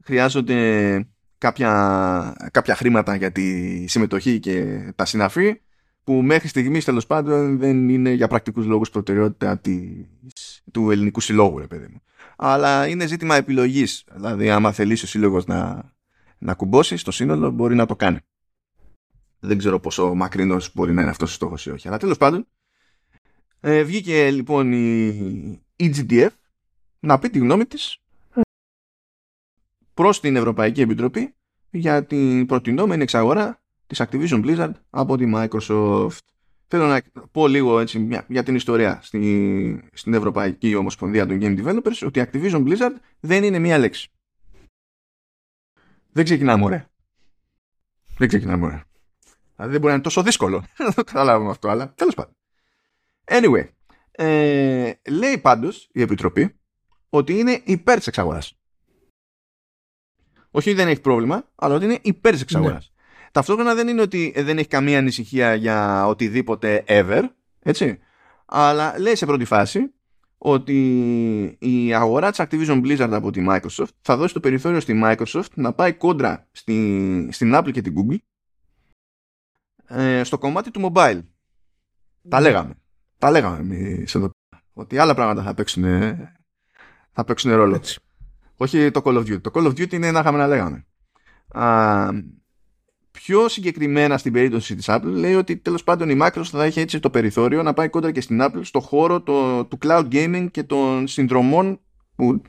[0.05, 5.61] χρειάζονται κάποια, κάποια χρήματα για τη συμμετοχή και τα συναφή
[6.05, 11.59] που μέχρι στιγμής τέλος πάντων δεν είναι για πρακτικούς λόγους προτεραιότητα της, του ελληνικού συλλόγου
[11.59, 12.03] ρε παιδί μου.
[12.37, 14.05] Αλλά είναι ζήτημα επιλογής.
[14.15, 15.93] Δηλαδή άμα θελήσει ο σύλλογος να,
[16.39, 18.19] να κουμπώσει στο σύνολο μπορεί να το κάνει.
[19.41, 21.89] Δεν ξέρω πόσο μακρινός μπορεί να είναι αυτός ο στόχος ή όχι.
[21.89, 22.47] Αλλά τέλος πάντων
[23.61, 26.31] ε, βγήκε λοιπόν η EGDF
[27.01, 27.99] να πει τη γνώμη της
[29.95, 31.35] προς την Ευρωπαϊκή Επιτροπή
[31.71, 36.19] για την προτινόμενη εξαγορά της Activision Blizzard από τη Microsoft.
[36.67, 37.03] Θέλω να
[37.33, 42.25] πω λίγο έτσι για την ιστορία στη, στην Ευρωπαϊκή Ομοσπονδία των Game Developers ότι η
[42.27, 44.11] Activision Blizzard δεν είναι μία λέξη.
[46.13, 46.91] Δεν ξεκινάμε ωραία.
[48.19, 48.85] Δεν ξεκινάμε ωραία.
[49.55, 52.38] Δηλαδή δεν μπορεί να είναι τόσο δύσκολο να το καταλάβουμε αυτό, αλλά τέλος πάντων.
[53.29, 53.69] Anyway,
[54.11, 56.59] ε, λέει πάντως η Επιτροπή
[57.09, 58.59] ότι είναι υπέρ της εξαγοράς.
[60.51, 62.93] Όχι δεν έχει πρόβλημα, αλλά ότι είναι υπέρ της εξαγοράς.
[62.95, 63.31] Ναι.
[63.33, 67.23] Ταυτόχρονα δεν είναι ότι δεν έχει καμία ανησυχία για οτιδήποτε ever,
[67.63, 67.99] έτσι.
[68.47, 69.93] Αλλά λέει σε πρώτη φάση
[70.39, 70.79] ότι
[71.61, 75.73] η αγορά της Activision Blizzard από τη Microsoft θα δώσει το περιθώριο στη Microsoft να
[75.73, 78.17] πάει κόντρα στη, στην Apple και την Google
[79.87, 81.21] ε, στο κομμάτι του mobile.
[82.29, 82.47] Τα ναι.
[82.47, 82.75] λέγαμε.
[83.19, 84.31] Τα λέγαμε εμείς εδώ
[84.73, 85.85] Ότι άλλα πράγματα θα παίξουν,
[87.13, 87.75] θα παίξουν ρόλο.
[87.75, 88.01] Έτσι.
[88.57, 89.41] Όχι το Call of Duty.
[89.41, 90.87] Το Call of Duty είναι να είχαμε να λέγαμε.
[91.49, 92.09] Α,
[93.11, 97.01] πιο συγκεκριμένα στην περίπτωση της Apple λέει ότι τέλος πάντων η Microsoft θα έχει έτσι
[97.01, 100.63] το περιθώριο να πάει κόντρα και στην Apple στο χώρο το, του cloud gaming και
[100.63, 101.81] των συνδρομών
[102.15, 102.43] που,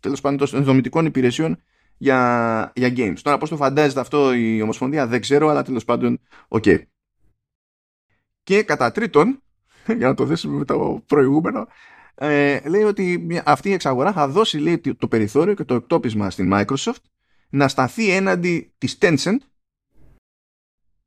[0.00, 1.58] τέλος πάντων των συνδρομητικών υπηρεσιών
[1.96, 3.18] για, για games.
[3.22, 6.62] Τώρα πώς το φαντάζεται αυτό η Ομοσπονδία δεν ξέρω αλλά τέλος πάντων OK.
[6.66, 6.82] Okay.
[8.42, 9.42] Και κατά τρίτον
[9.98, 11.66] για να το δέσουμε με το προηγούμενο.
[12.14, 16.50] Ε, λέει ότι αυτή η εξαγορά θα δώσει λέει, το περιθώριο και το εκτόπισμα στην
[16.54, 17.02] Microsoft
[17.48, 19.36] να σταθεί έναντι της Tencent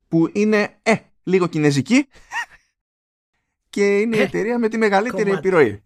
[0.08, 2.06] που είναι ε, λίγο κινέζικη
[3.70, 5.82] και είναι η ε, εταιρεία με τη μεγαλύτερη επιρροή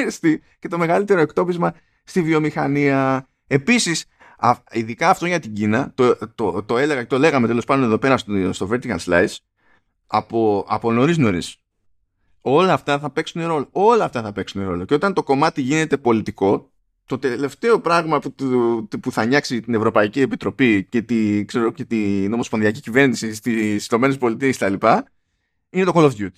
[0.58, 1.74] και το μεγαλύτερο εκτόπισμα
[2.04, 3.28] στη βιομηχανία.
[3.46, 4.04] Επίσης,
[4.70, 8.16] ειδικά αυτό για την Κίνα, το, το, το, έλεγα, το λέγαμε τέλος πάντων εδώ πέρα
[8.16, 9.36] στο, στο Vertical Slice,
[10.06, 11.62] από, από νωρίς νωρίς
[12.40, 13.68] όλα αυτά θα παίξουν ρόλο.
[13.72, 14.84] Όλα αυτά θα παίξουν ρόλο.
[14.84, 16.70] Και όταν το κομμάτι γίνεται πολιτικό,
[17.06, 18.34] το τελευταίο πράγμα που,
[19.00, 23.86] που θα νιάξει την Ευρωπαϊκή Επιτροπή και, τη, ξέρω, και την Ομοσπονδιακή Κυβέρνηση στις
[24.60, 25.04] ΗΠΑ
[25.70, 26.28] είναι το Call of Duty.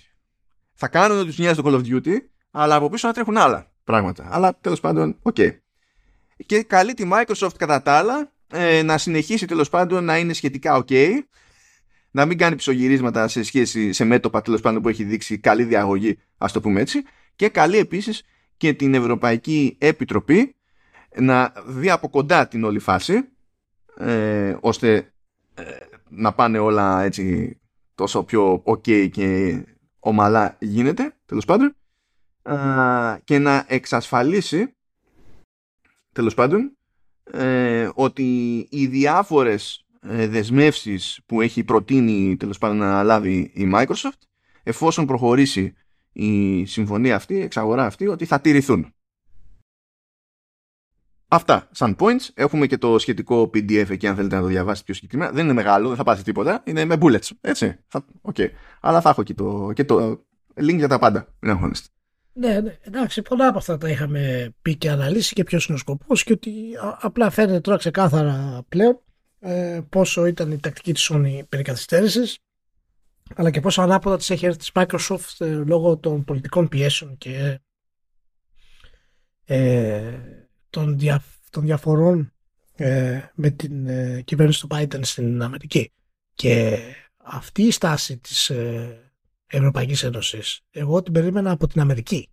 [0.75, 2.17] θα κάνουν ό,τι τους νοιάζει το Call of Duty,
[2.51, 4.29] αλλά από πίσω να τρέχουν άλλα πράγματα.
[4.31, 5.37] Αλλά τέλος πάντων, OK.
[5.39, 5.51] Okay.
[6.47, 10.85] Και καλεί τη Microsoft κατά τα άλλα ε, να συνεχίσει τέλος πάντων να είναι σχετικά
[10.85, 11.09] OK,
[12.11, 16.19] να μην κάνει πισωγυρίσματα σε σχέση σε μέτωπα τέλος πάντων που έχει δείξει καλή διαγωγή,
[16.39, 17.03] ας το πούμε έτσι,
[17.37, 18.23] και καλεί επίσης
[18.57, 20.55] και την Ευρωπαϊκή Επιτροπή
[21.17, 23.29] να δει από κοντά την όλη φάση,
[23.97, 25.13] ε, ώστε
[25.55, 25.63] ε,
[26.09, 27.55] να πάνε όλα έτσι
[27.95, 29.61] τόσο πιο ok και
[29.99, 31.75] ομαλά γίνεται, τέλος πάντων,
[33.25, 34.75] και να εξασφαλίσει,
[36.13, 36.77] τέλος πάντων,
[37.33, 44.21] ε, ότι οι διάφορες ε, δεσμεύσεις που έχει προτείνει τέλος πάντων να λάβει η Microsoft
[44.63, 45.75] εφόσον προχωρήσει
[46.13, 48.95] η συμφωνία αυτή, η εξαγορά αυτή, ότι θα τηρηθούν.
[51.33, 52.29] Αυτά σαν points.
[52.35, 55.33] Έχουμε και το σχετικό PDF εκεί αν θέλετε να το διαβάσετε πιο συγκεκριμένα.
[55.33, 56.63] Δεν είναι μεγάλο, δεν θα πάθει τίποτα.
[56.67, 57.29] Είναι με bullets.
[57.41, 57.77] Έτσι.
[58.23, 58.49] Okay.
[58.81, 60.25] Αλλά θα έχω και το, και το
[60.55, 61.35] link για τα πάντα.
[61.41, 61.89] Δεν αγχώνεστε.
[62.33, 65.81] Ναι, ναι, εντάξει, πολλά από αυτά τα είχαμε πει και αναλύσει και ποιος είναι ο
[65.81, 66.53] σκοπός και ότι
[67.01, 69.01] απλά φαίνεται τώρα ξεκάθαρα πλέον
[69.41, 72.39] ε, πόσο ήταν η τακτική της Sony περί καθυστέρησης,
[73.35, 77.61] αλλά και πόσο ανάποδα της έχει έρθει της Microsoft ε, λόγω των πολιτικών πιέσεων και
[79.45, 80.19] ε,
[80.71, 82.33] των, δια, των διαφορών
[82.75, 85.93] ε, με την ε, κυβέρνηση του Biden στην Αμερική.
[86.35, 86.79] Και
[87.17, 89.13] αυτή η στάση της ε,
[89.47, 92.29] Ευρωπαϊκής Ένωσης, εγώ την περίμενα από την Αμερική.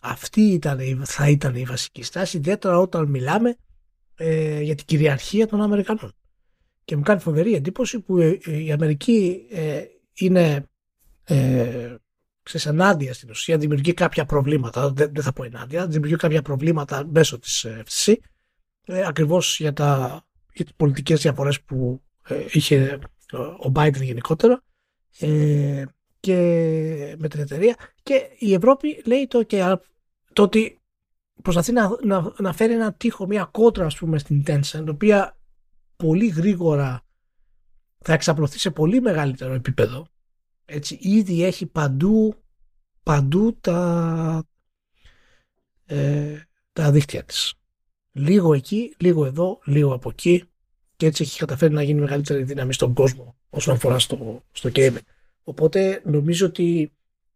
[0.00, 3.56] Αυτή ήταν, θα ήταν η βασική στάση, ιδιαίτερα όταν μιλάμε
[4.22, 6.12] ε, για την κυριαρχία των Αμερικανών.
[6.84, 9.46] Και μου κάνει φοβερή εντύπωση που ε, η Αμερική
[10.14, 10.64] είναι
[12.42, 17.06] ξέρεις, ενάντια στην ουσία, δημιουργεί κάποια προβλήματα, δεν, δεν θα πω ενάντια, δημιουργεί κάποια προβλήματα
[17.06, 18.14] μέσω της ε, FTC,
[18.84, 22.98] ε, ακριβώς για, τα, για τις πολιτικές διαφορές που ε, είχε
[23.64, 24.62] ο Biden γενικότερα
[25.18, 25.84] ε,
[26.20, 26.36] και
[27.18, 29.76] με την εταιρεία και η Ευρώπη λέει το, και,
[30.32, 30.79] το ότι
[31.42, 35.36] προσπαθεί να, να, να φέρει ένα τείχο, μια κότρα ας πούμε στην Tencent, η οποία
[35.96, 37.04] πολύ γρήγορα
[37.98, 40.06] θα εξαπλωθεί σε πολύ μεγαλύτερο επίπεδο
[40.70, 42.34] έτσι, ήδη έχει παντού,
[43.02, 44.44] παντού τα,
[45.86, 46.40] ε,
[46.72, 47.54] τα δίκτυα της.
[48.12, 50.44] Λίγο εκεί, λίγο εδώ, λίγο από εκεί
[50.96, 54.98] και έτσι έχει καταφέρει να γίνει μεγαλύτερη δύναμη στον κόσμο όσον αφορά στο, στο gaming.
[55.42, 56.92] Οπότε νομίζω ότι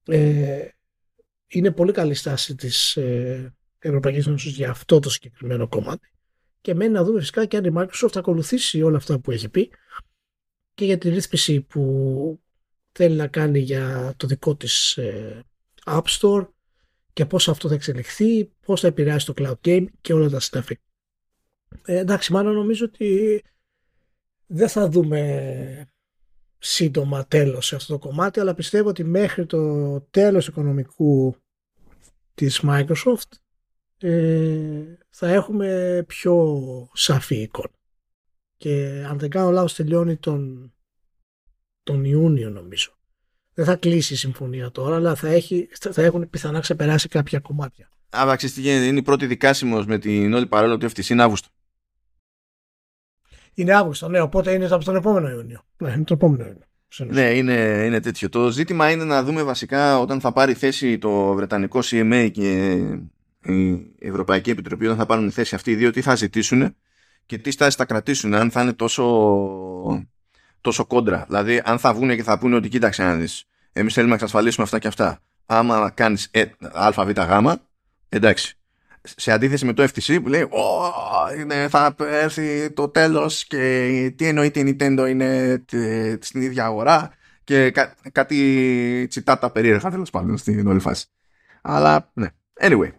[0.06, 0.68] ε,
[1.46, 6.12] είναι πολύ καλή στάση της ε, Ευρωπαϊκής Ένωσης για αυτό το συγκεκριμένο κομμάτι
[6.60, 9.48] και μένει να δούμε φυσικά και αν η Microsoft θα ακολουθήσει όλα αυτά που έχει
[9.48, 9.70] πει
[10.74, 12.40] και για τη ρύθμιση που
[12.92, 15.44] θέλει να κάνει για το δικό της ε,
[15.84, 16.48] App Store
[17.12, 20.80] και πώς αυτό θα εξελιχθεί, πώς θα επηρεάσει το cloud game και όλα τα συναφή.
[21.84, 23.42] Ε, εντάξει, μάλλον νομίζω ότι
[24.46, 25.88] δεν θα δούμε
[26.58, 31.36] σύντομα τέλος σε αυτό το κομμάτι, αλλά πιστεύω ότι μέχρι το τέλος οικονομικού
[32.34, 33.30] της Microsoft
[34.04, 36.58] ε, θα έχουμε πιο
[36.92, 37.70] σαφή εικόνα.
[38.56, 40.72] Και αν δεν κάνω λάθος τελειώνει τον
[41.82, 42.92] τον Ιούνιο νομίζω.
[43.54, 47.88] Δεν θα κλείσει η συμφωνία τώρα, αλλά θα, έχει, θα έχουν πιθανά ξεπεράσει κάποια κομμάτια.
[48.10, 51.48] Άρα, τι γίνεται, είναι η πρώτη δικάσιμος με την όλη παρόλο του FTC είναι Αύγουστο.
[53.54, 55.62] Είναι Αύγουστο, ναι, οπότε είναι από τον επόμενο Ιούνιο.
[55.76, 56.66] Ναι, είναι το επόμενο Ιούνιο.
[56.98, 58.28] Ναι, είναι, είναι τέτοιο.
[58.28, 62.78] Το ζήτημα είναι να δούμε βασικά όταν θα πάρει θέση το Βρετανικό CMA και
[63.44, 66.76] η Ευρωπαϊκή Επιτροπή, όταν θα πάρουν θέση αυτοί οι δύο, τι θα ζητήσουν
[67.26, 68.34] και τι στάση θα κρατήσουν.
[68.34, 69.04] Αν θα είναι τόσο
[70.60, 71.24] τόσο κόντρα.
[71.28, 74.64] Δηλαδή, αν θα βγουν και θα πούνε ότι κοίταξε να δεις, εμείς θέλουμε να εξασφαλίσουμε
[74.64, 75.20] αυτά και αυτά.
[75.46, 77.10] Άμα κάνεις ε, ΑΒΓ,
[78.08, 78.58] εντάξει.
[79.02, 80.48] Σε αντίθεση με το FTC που λέει
[81.40, 85.64] είναι, θα έρθει το τέλος και τι εννοείται η Nintendo είναι
[86.20, 87.12] στην ίδια αγορά
[87.44, 91.06] και κά, κάτι τσιτάτα περίεργα τέλος πάντων στην όλη φάση.
[91.62, 92.28] Αλλά ναι.
[92.60, 92.90] Anyway.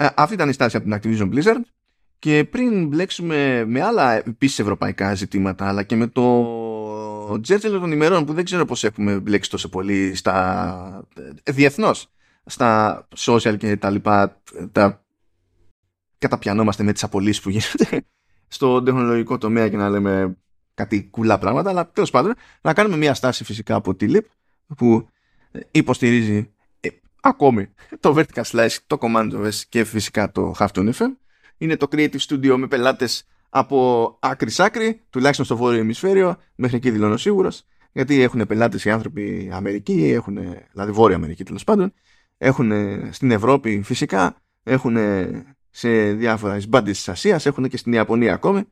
[0.00, 1.60] Ε, αυτή ήταν η στάση από την Activision Blizzard.
[2.18, 8.24] Και πριν μπλέξουμε με άλλα επίσης ευρωπαϊκά ζητήματα αλλά και με το τζέρτζελο των ημερών
[8.24, 11.08] που δεν ξέρω πώς έχουμε μπλέξει τόσο πολύ στα
[11.44, 12.10] διεθνώς
[12.44, 14.42] στα social και τα λοιπά
[14.72, 15.04] τα
[16.18, 18.06] καταπιανόμαστε με τις απολύσεις που γίνονται
[18.56, 20.36] στο τεχνολογικό τομέα και να λέμε
[20.74, 24.24] κάτι κουλά πράγματα αλλά τέλος πάντων να κάνουμε μια στάση φυσικά από τη LIP
[24.76, 25.08] που
[25.70, 26.50] υποστηρίζει ε,
[27.20, 27.68] ακόμη
[28.00, 31.16] το Vertical Slice, το Command OS και φυσικά το Half FM
[31.58, 36.76] είναι το Creative Studio με πελάτες από άκρη σ' άκρη, τουλάχιστον στο βόρειο ημισφαίριο, μέχρι
[36.76, 40.38] εκεί δηλώνω σίγουρος, γιατί έχουν πελάτες οι άνθρωποι Αμερική, έχουν,
[40.72, 41.92] δηλαδή Βόρεια Αμερική τέλος πάντων,
[42.38, 42.72] έχουν
[43.10, 44.96] στην Ευρώπη φυσικά, έχουν
[45.70, 48.62] σε διάφορα μπάντε της Ασίας, έχουν και στην Ιαπωνία ακόμη.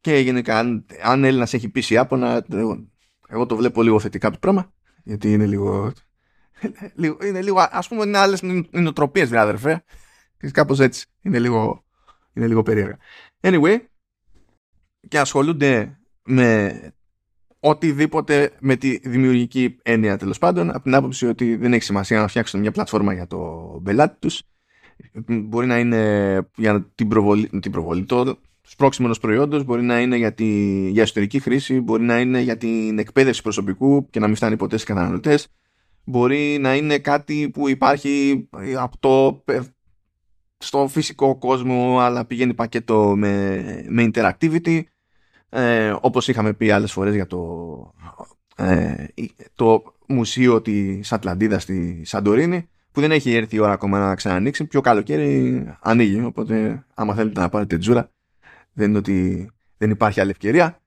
[0.00, 2.86] Και γενικά, αν, αν Έλληνας έχει πείσει Ιάπωνα, εγώ,
[3.28, 4.72] εγώ το βλέπω λίγο θετικά το πράγμα,
[5.04, 5.92] γιατί είναι λίγο
[7.26, 9.84] είναι λίγο, ας πούμε, είναι άλλες νοοτροπίες, δηλαδή, αδερφέ.
[10.52, 11.06] Κάπως έτσι.
[11.22, 11.84] Είναι λίγο,
[12.32, 12.98] είναι λίγο περίεργα.
[13.40, 13.78] Anyway,
[15.08, 16.80] και ασχολούνται με
[17.60, 22.28] οτιδήποτε με τη δημιουργική έννοια τέλος πάντων, από την άποψη ότι δεν έχει σημασία να
[22.28, 24.42] φτιάξουν μια πλατφόρμα για το πελάτη τους.
[25.26, 30.34] Μπορεί να είναι για την προβολή, την προβολή το σπρώξιμος προϊόντος, μπορεί να είναι για,
[30.34, 34.56] τη, για εσωτερική χρήση, μπορεί να είναι για την εκπαίδευση προσωπικού και να μην φτάνει
[34.56, 35.48] ποτέ στις καταναλωτές.
[36.04, 39.44] Μπορεί να είναι κάτι που υπάρχει από το,
[40.58, 44.82] στο φυσικό κόσμο αλλά πηγαίνει πακέτο με, με interactivity.
[45.48, 47.92] Ε, όπως είχαμε πει άλλες φορές για το,
[48.56, 49.04] ε,
[49.54, 54.64] το μουσείο της Ατλαντίδας στη Σαντορίνη που δεν έχει έρθει η ώρα ακόμα να ξανανοίξει.
[54.64, 58.10] Πιο καλοκαίρι ανοίγει οπότε άμα θέλετε να πάρετε τζούρα
[58.72, 60.80] δεν είναι ότι δεν υπάρχει άλλη ευκαιρία.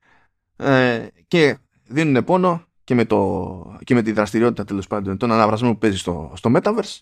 [0.56, 1.58] Ε, και
[1.88, 5.98] δίνουν πόνο και με, το, και με τη δραστηριότητα τέλος πάντων των αναβρασμών που παίζει
[5.98, 7.00] στο, στο Metaverse.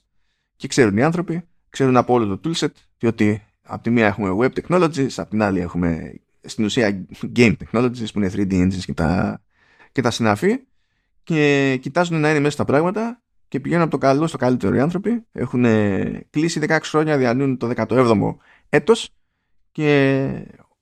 [0.55, 4.59] Και ξέρουν οι άνθρωποι, ξέρουν από όλο το toolset διότι από τη μία έχουμε web
[4.59, 7.05] technologies, από την άλλη έχουμε στην ουσία
[7.35, 9.41] game technologies που είναι 3D engines και τα,
[9.91, 10.59] και τα συναφή.
[11.23, 14.79] Και κοιτάζουν να είναι μέσα στα πράγματα και πηγαίνουν από το καλό στο καλύτερο οι
[14.79, 15.25] άνθρωποι.
[15.31, 15.65] Έχουν
[16.29, 18.35] κλείσει 16 χρόνια, διανύουν το 17ο
[18.69, 19.09] έτος.
[19.71, 20.29] Και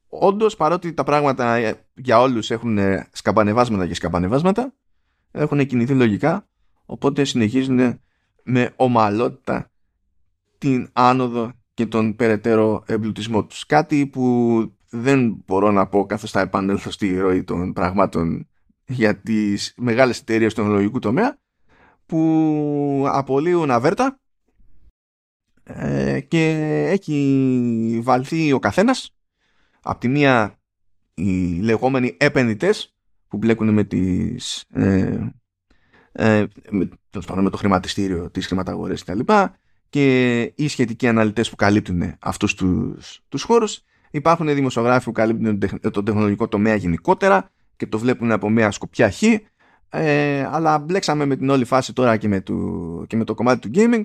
[0.08, 2.80] όντως παρότι τα πράγματα ε, για όλους έχουν
[3.12, 4.74] σκαμπανεβάσματα και σκαμπανεβάσματα
[5.32, 6.48] έχουν κινηθεί λογικά
[6.86, 8.00] οπότε συνεχίζουν
[8.44, 9.72] με ομαλότητα
[10.58, 13.66] την άνοδο και τον περαιτέρω εμπλουτισμό τους.
[13.66, 18.48] Κάτι που δεν μπορώ να πω καθώς θα επανέλθω στη ροή των πραγμάτων
[18.86, 21.38] για τις μεγάλες εταιρείες του τεχνολογικού τομέα
[22.06, 24.20] που απολύουν αβέρτα
[25.64, 26.50] ε, και
[26.90, 29.16] έχει βαλθεί ο καθένας
[29.82, 30.60] από τη μία
[31.14, 32.96] οι λεγόμενοι επενδυτές
[33.30, 35.32] που μπλέκουν με τις ε,
[36.12, 36.90] ε, με,
[37.36, 39.20] με το χρηματιστήριο της χρηματαγορές κτλ
[39.90, 45.60] και οι σχετικοί αναλυτές που καλύπτουν αυτούς τους, τους χώρους Υπάρχουν δημοσιογράφοι που καλύπτουν
[45.92, 49.24] τον τεχνολογικό τομέα γενικότερα και το βλέπουν από μια σκοπιά χ.
[49.92, 52.54] Ε, αλλά μπλέξαμε με την όλη φάση τώρα και με, το,
[53.08, 54.02] και με το κομμάτι του gaming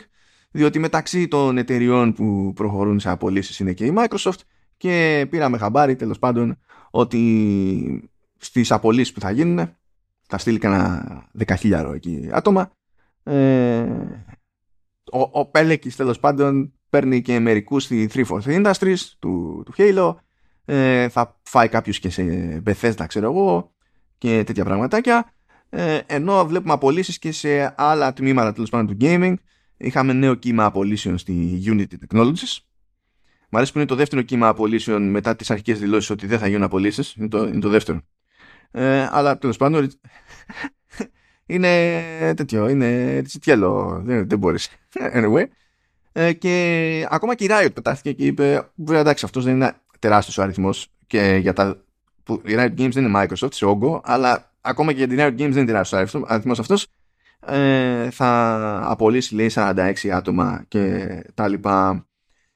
[0.50, 4.38] διότι μεταξύ των εταιριών που προχωρούν σε απολύσεις είναι και η Microsoft
[4.76, 6.58] και πήραμε χαμπάρι τέλος πάντων
[6.90, 8.10] ότι
[8.44, 9.76] στις απολύσεις που θα γίνουν
[10.26, 12.70] θα στείλει κανένα δεκαχίλιαρο εκεί άτομα.
[13.22, 13.80] Ε,
[15.12, 20.14] ο, ο Πέλεκης τέλος πάντων παίρνει και μερικούς στη 343 Industries του, του Halo.
[20.64, 22.22] Ε, θα φάει κάποιους και σε
[22.66, 23.72] Bethesda ξέρω εγώ
[24.18, 25.32] και τέτοια πραγματάκια.
[25.68, 29.34] Ε, ενώ βλέπουμε απολύσεις και σε άλλα τμήματα τέλος πάντων του gaming
[29.76, 32.58] είχαμε νέο κύμα απολύσεων στη Unity Technologies.
[33.48, 36.46] Μ' αρέσει που είναι το δεύτερο κύμα απολύσεων μετά τις αρχικές δηλώσεις ότι δεν θα
[36.46, 37.14] γίνουν απολύσεις.
[37.14, 38.00] Είναι το, είναι το δεύτερο
[38.76, 39.90] ε, αλλά τέλος πάντων
[41.46, 41.92] είναι
[42.36, 44.68] τέτοιο είναι τσιτιέλο δεν, δεν μπορείς.
[45.16, 45.44] Anyway.
[46.12, 50.38] Ε, και ακόμα και η Riot πετάχθηκε και είπε βέβαια εντάξει αυτός δεν είναι τεράστιος
[50.38, 51.82] ο αριθμός και για τα
[52.22, 55.28] που η Riot Games δεν είναι Microsoft σε όγκο αλλά ακόμα και για την Riot
[55.28, 56.86] Games δεν είναι τεράστιος ο αριθμός αυτός.
[57.46, 62.06] Ε, θα απολύσει λέει 46 άτομα και τα λοιπά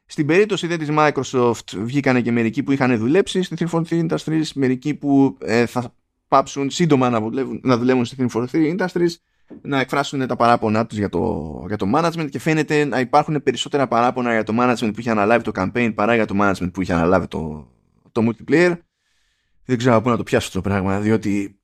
[0.07, 4.95] στην περίπτωση δε της Microsoft βγήκανε και μερικοί που είχαν δουλέψει στη 343 Industries μερικοί
[4.95, 5.95] που ε, θα
[6.29, 9.15] πάψουν σύντομα να δουλεύουν, να δουλεύουν στη 343 Industries
[9.63, 13.87] να εκφράσουν τα παράπονά τους για το, για το management και φαίνεται να υπάρχουν περισσότερα
[13.89, 16.93] παράπονα για το management που είχε αναλάβει το campaign παρά για το management που είχε
[16.93, 17.69] αναλάβει το,
[18.13, 18.77] το multiplayer.
[19.65, 21.59] Δεν ξέρω από πού να το πιάσω το πράγμα, διότι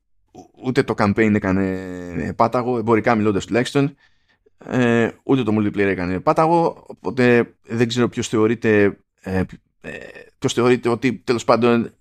[0.65, 3.95] ούτε το campaign έκανε πάταγο, εμπορικά μιλώντας τουλάχιστον,
[4.67, 9.43] ε, ούτε το multiplayer έκανε πάταγο, οπότε δεν ξέρω ποιος θεωρείται, ε,
[9.81, 9.91] ε,
[10.39, 11.93] ποιος θεωρείται ότι τέλος πάντων ε,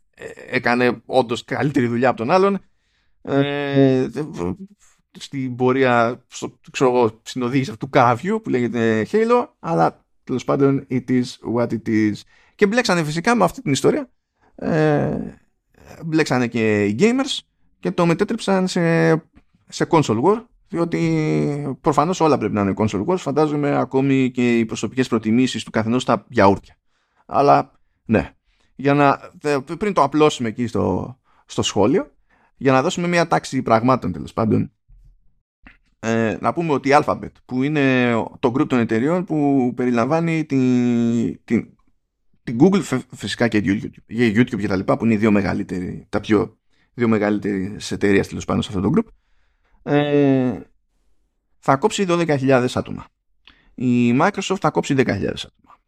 [0.50, 2.60] έκανε όντως καλύτερη δουλειά από τον άλλον.
[3.22, 4.08] Ε,
[5.20, 10.44] στην πορεία, στο, ξέρω εγώ, στην οδήγηση αυτού του καβιού που λέγεται Halo, αλλά τέλος
[10.44, 11.24] πάντων it is
[11.56, 12.14] what it is.
[12.56, 14.10] Και μπλέξανε φυσικά με αυτή την ιστορία.
[14.56, 15.18] Ε,
[16.06, 17.40] μπλέξανε και οι gamers
[17.80, 19.12] και το μετέτρεψαν σε,
[19.68, 24.66] σε console war διότι προφανώς όλα πρέπει να είναι console wars φαντάζομαι ακόμη και οι
[24.66, 26.76] προσωπικές προτιμήσεις του καθενός στα γιαούρτια
[27.26, 27.72] αλλά
[28.06, 28.32] ναι
[28.84, 29.20] για να,
[29.78, 32.12] πριν το απλώσουμε εκεί στο, στο σχόλιο
[32.58, 34.72] για να δώσουμε μια τάξη πραγμάτων τέλος πάντων
[36.00, 41.44] ε, να πούμε ότι η Alphabet που είναι το group των εταιριών που περιλαμβάνει την,
[41.44, 41.78] την,
[42.44, 42.82] την Google
[43.12, 46.58] φυσικά και YouTube, και YouTube και τα λοιπά που είναι οι δύο μεγαλύτεροι, τα πιο
[46.94, 49.08] δύο μεγαλύτερες εταιρείες τέλος πάνω σε αυτό το group
[49.94, 50.60] ε,
[51.60, 53.06] θα κόψει 12.000 άτομα.
[53.76, 55.80] Η Microsoft θα κόψει 10.000 άτομα.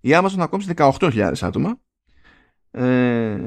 [0.00, 1.78] Η Amazon θα κόψει 18.000 άτομα
[2.70, 3.38] ε,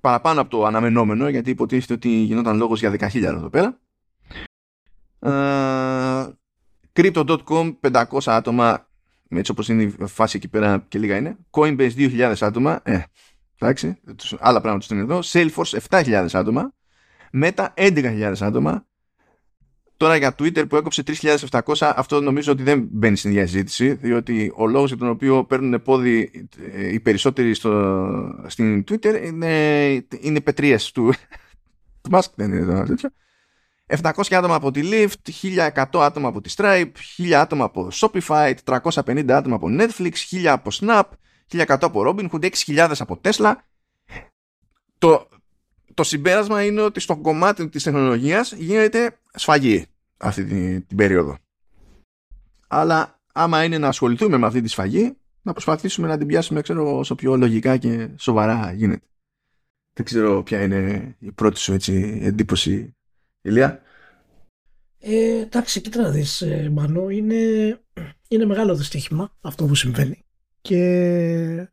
[0.00, 3.78] παραπάνω από το αναμενόμενο γιατί υποτίθεται ότι γινόταν λόγος για 10.000 εδώ πέρα
[5.18, 6.34] ε,
[6.92, 8.90] Crypto.com 500 άτομα
[9.38, 11.36] έτσι όπως είναι η φάση εκεί πέρα και λίγα είναι.
[11.50, 12.80] Coinbase 2.000 άτομα.
[12.82, 13.00] Ε,
[13.58, 13.98] εντάξει,
[14.38, 15.20] άλλα πράγματα στην εδώ.
[15.22, 16.72] Salesforce 7.000 άτομα.
[17.32, 18.86] Meta 11.000 άτομα.
[20.00, 24.66] Τώρα για Twitter που έκοψε 3.700 αυτό νομίζω ότι δεν μπαίνει στην διαζήτηση διότι ο
[24.66, 30.92] λόγος για τον οποίο παίρνουν πόδι ε, οι περισσότεροι στο, στην Twitter είναι, είναι πετρίες
[30.92, 31.12] του,
[32.00, 33.10] του Musk δεν είναι τέτοιο
[33.86, 39.30] 700 άτομα από τη Lyft, 1100 άτομα από τη Stripe, 1000 άτομα από Shopify, 350
[39.30, 41.02] άτομα από Netflix, 1000 από Snap,
[41.52, 43.52] 1100 από Robinhood, 6000 από Tesla.
[44.98, 45.28] Το,
[46.00, 49.86] το συμπέρασμα είναι ότι στο κομμάτι της τεχνολογίας γίνεται σφαγή
[50.16, 51.38] αυτή την, την περίοδο.
[52.68, 56.98] Αλλά άμα είναι να ασχοληθούμε με αυτή τη σφαγή, να προσπαθήσουμε να την πιάσουμε ξέρω,
[56.98, 59.06] όσο πιο λογικά και σοβαρά γίνεται.
[59.92, 62.96] Δεν ξέρω ποια είναι η πρώτη σου έτσι, εντύπωση
[63.42, 63.82] Ηλία.
[64.98, 67.36] Ε, εντάξει, κοίτα να δεις, ε, Μανώ, είναι,
[68.28, 70.24] είναι μεγάλο δυστύχημα αυτό που συμβαίνει
[70.60, 71.72] και ε,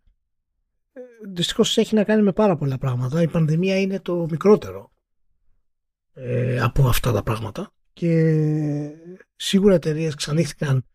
[1.25, 3.21] δυστυχώς έχει να κάνει με πάρα πολλά πράγματα.
[3.21, 4.91] Η πανδημία είναι το μικρότερο
[6.13, 8.41] ε, από αυτά τα πράγματα και
[9.35, 10.85] σίγουρα εταιρείες ξανήχθηκαν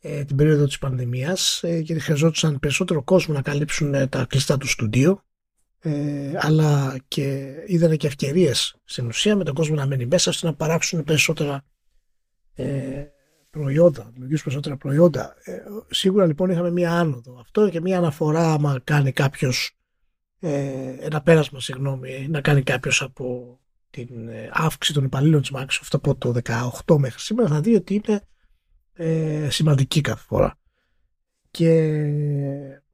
[0.00, 4.56] ε, την περίοδο της πανδημίας ε, γιατί χρειαζόντουσαν περισσότερο κόσμο να καλύψουν ε, τα κλειστά
[4.56, 5.22] του στούντιο
[5.80, 10.46] ε, αλλά και είδανε και ευκαιρίες στην ουσία με τον κόσμο να μένει μέσα ώστε
[10.46, 11.64] να παράξουν περισσότερα
[12.54, 13.04] ε,
[13.58, 15.34] προϊόντα, δημιουργήσουν περισσότερα προϊόντα.
[15.44, 15.58] Ε,
[15.90, 17.38] σίγουρα λοιπόν είχαμε μία άνοδο.
[17.40, 19.76] Αυτό και μία αναφορά άμα κάνει κάποιος
[20.40, 23.58] ε, ένα πέρασμα, συγγνώμη, να κάνει κάποιος από
[23.90, 26.34] την ε, αύξηση των υπαλλήλων της Microsoft από το
[26.84, 28.22] 18 μέχρι σήμερα θα δει ότι είναι
[28.92, 30.58] ε, σημαντική κάθε φορά.
[31.50, 31.70] Και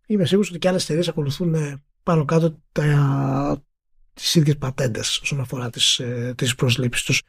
[0.06, 3.64] είμαι σίγουρος ότι και άλλες εταιρείες ακολουθούν ε, πάνω κάτω τα,
[4.12, 7.22] τις ίδιες πατέντες όσον αφορά τις, ε, τις προσλήψεις τους.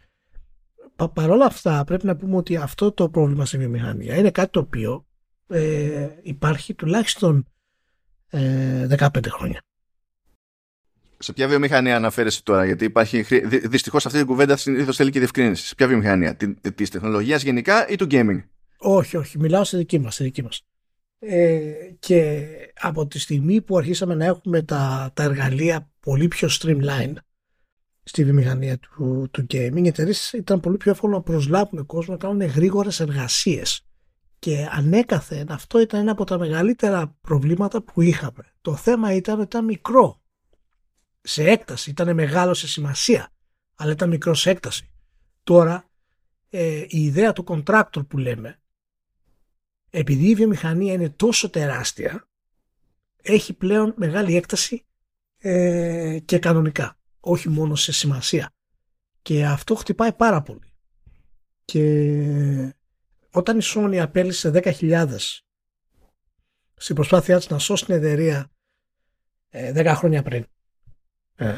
[0.96, 4.52] Πα, Παρ' όλα αυτά πρέπει να πούμε ότι αυτό το πρόβλημα στην βιομηχανία είναι κάτι
[4.52, 5.06] το οποίο
[5.48, 7.48] ε, υπάρχει τουλάχιστον
[8.30, 9.62] ε, 15 χρόνια.
[11.18, 13.22] Σε ποια βιομηχανία αναφέρεσαι τώρα, γιατί υπάρχει.
[13.68, 15.66] Δυστυχώς αυτή η κουβέντα συνήθως θέλει και διευκρίνηση.
[15.66, 16.38] Σε ποια βιομηχανία,
[16.76, 18.44] της τεχνολογίας γενικά ή του gaming;
[18.78, 19.40] Όχι, όχι.
[19.40, 20.18] Μιλάω στη δική μας.
[20.18, 20.62] δική μας.
[21.20, 21.62] Ε,
[22.00, 22.46] και
[22.80, 27.14] από τη στιγμή που αρχίσαμε να έχουμε τα, τα εργαλεία πολύ πιο streamlined
[28.08, 32.20] στη βιομηχανία του, του gaming, οι εταιρείες ήταν πολύ πιο εύκολο να προσλάβουν κόσμο να
[32.20, 33.86] κάνουν γρήγορες εργασίες.
[34.40, 38.54] Και ανέκαθεν αυτό ήταν ένα από τα μεγαλύτερα προβλήματα που είχαμε.
[38.62, 40.22] Το θέμα ήταν ότι ήταν μικρό
[41.22, 43.32] σε έκταση, ήταν μεγάλο σε σημασία,
[43.76, 44.90] αλλά ήταν μικρό σε έκταση.
[45.44, 45.90] Τώρα
[46.50, 48.60] ε, η ιδέα του contractor που λέμε
[49.98, 52.28] επειδή η βιομηχανία είναι τόσο τεράστια,
[53.22, 54.86] έχει πλέον μεγάλη έκταση
[55.38, 58.54] ε, και κανονικά, όχι μόνο σε σημασία.
[59.22, 60.74] Και αυτό χτυπάει πάρα πολύ.
[61.66, 62.74] Και
[63.32, 65.08] όταν η Sony απέλησε 10.000
[66.76, 68.52] στην προσπάθειά της να σώσει την εταιρεία
[69.52, 70.46] 10 ε, χρόνια πριν
[71.36, 71.56] ε,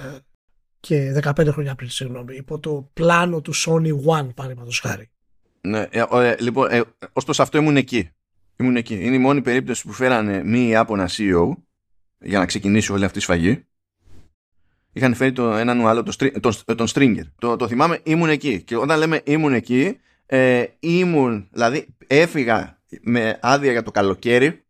[0.80, 5.10] και 15 χρόνια πριν, συγγνώμη, υπό το πλάνο του Sony One, παραδείγματος χάρη.
[5.62, 6.82] Ναι, ε, λοιπόν, ε,
[7.14, 8.10] ως προς αυτό ήμουν εκεί.
[8.56, 9.06] Ήμουν εκεί.
[9.06, 11.54] Είναι η μόνη περίπτωση που φέρανε μη Ιάπωνα CEO
[12.20, 13.66] για να ξεκινήσει όλη αυτή η σφαγή.
[14.98, 17.24] Είχαν φέρει το έναν άλλο, τον, τον, τον Stringer.
[17.40, 18.62] Το, το θυμάμαι, ήμουν εκεί.
[18.62, 24.64] Και όταν λέμε ήμουν εκεί, ε, ήμουν, δηλαδή έφυγα με άδεια για το καλοκαίρι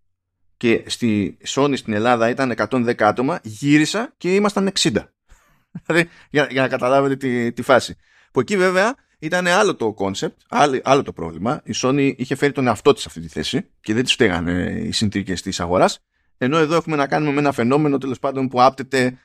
[0.58, 4.92] και στη Sony στην Ελλάδα ήταν 110 άτομα, γύρισα και ήμασταν 60.
[5.86, 7.96] Δηλαδή, για, για να καταλάβετε τη, τη φάση.
[8.32, 11.62] Που εκεί βέβαια ήταν άλλο το concept, άλλο, άλλο το πρόβλημα.
[11.64, 14.82] Η Sony είχε φέρει τον εαυτό της σε αυτή τη θέση και δεν της φταίγανε
[14.84, 16.00] οι συνθήκες της αγοράς.
[16.38, 19.18] Ενώ εδώ έχουμε να κάνουμε με ένα φαινόμενο τέλος πάντων που άπτεται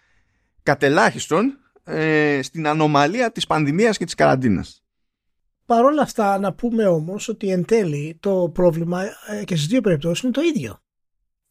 [0.63, 4.83] κατ' ελάχιστον ε, στην ανομαλία της πανδημίας και της καραντίνας.
[5.67, 9.81] Παρ' όλα αυτά να πούμε όμως ότι εν τέλει το πρόβλημα ε, και στις δύο
[9.81, 10.79] περιπτώσεις είναι το ίδιο.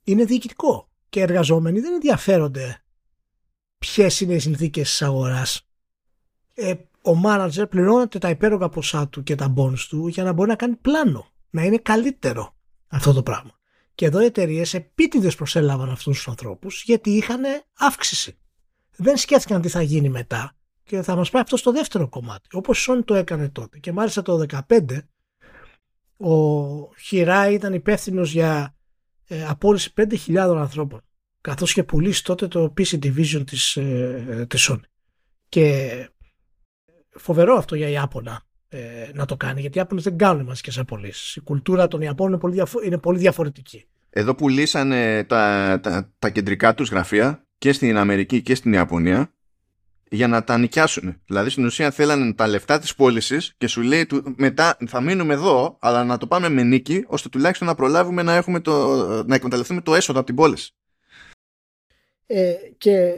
[0.04, 2.84] Είναι διοικητικό και οι εργαζόμενοι δεν ενδιαφέρονται
[3.78, 5.68] ποιες είναι οι συνθήκες της αγοράς.
[6.54, 10.50] Ε, ο μάνατζερ πληρώνεται τα υπέρογα ποσά του και τα bonus του για να μπορεί
[10.50, 11.32] να κάνει πλάνο.
[11.50, 12.56] Να είναι καλύτερο
[12.88, 13.60] αυτό το πράγμα.
[13.96, 17.42] Και εδώ οι εταιρείες επίτηδες προσέλαβαν αυτούς τους ανθρώπους γιατί είχαν
[17.78, 18.38] αύξηση.
[18.96, 22.48] Δεν σκέφτηκαν τι θα γίνει μετά και θα μας πάει αυτό στο δεύτερο κομμάτι.
[22.52, 23.80] Όπως η Sony το έκανε τότε.
[23.80, 24.98] Και μάλιστα το 2015
[26.18, 28.76] ο Χιράι ήταν υπεύθυνος για
[29.28, 31.02] ε, απόλυση 5.000 ανθρώπων.
[31.42, 34.82] Καθώς και πουλήσει τότε το PC Division της, ε, της Sony.
[35.50, 35.90] Και
[37.10, 41.36] φοβερό αυτό για Ιάπωνα ε, να το κάνει, γιατί οι Ιάπωνες δεν κάνουν μαζικές απολύσεις.
[41.36, 43.86] Η κουλτούρα των Ιαπώνων είναι πολύ, διαφο- είναι πολύ διαφορετική.
[44.10, 49.34] Εδώ πουλήσανε τα, τα, τα κεντρικά τους γραφεία και στην Αμερική και στην Ιαπωνία
[50.10, 51.22] για να τα νοικιάσουν.
[51.26, 55.78] Δηλαδή στην ουσία θέλανε τα λεφτά της πώλησης και σου λέει μετά θα μείνουμε εδώ
[55.80, 58.74] αλλά να το πάμε με νίκη ώστε τουλάχιστον να προλάβουμε να, έχουμε το,
[59.24, 60.72] να εκμεταλλευτούμε το έσοδο από την πώληση.
[62.26, 63.14] Ε, και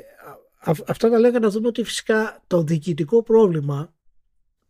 [0.87, 3.93] αυτά τα λέγανε να δούμε ότι φυσικά το διοικητικό πρόβλημα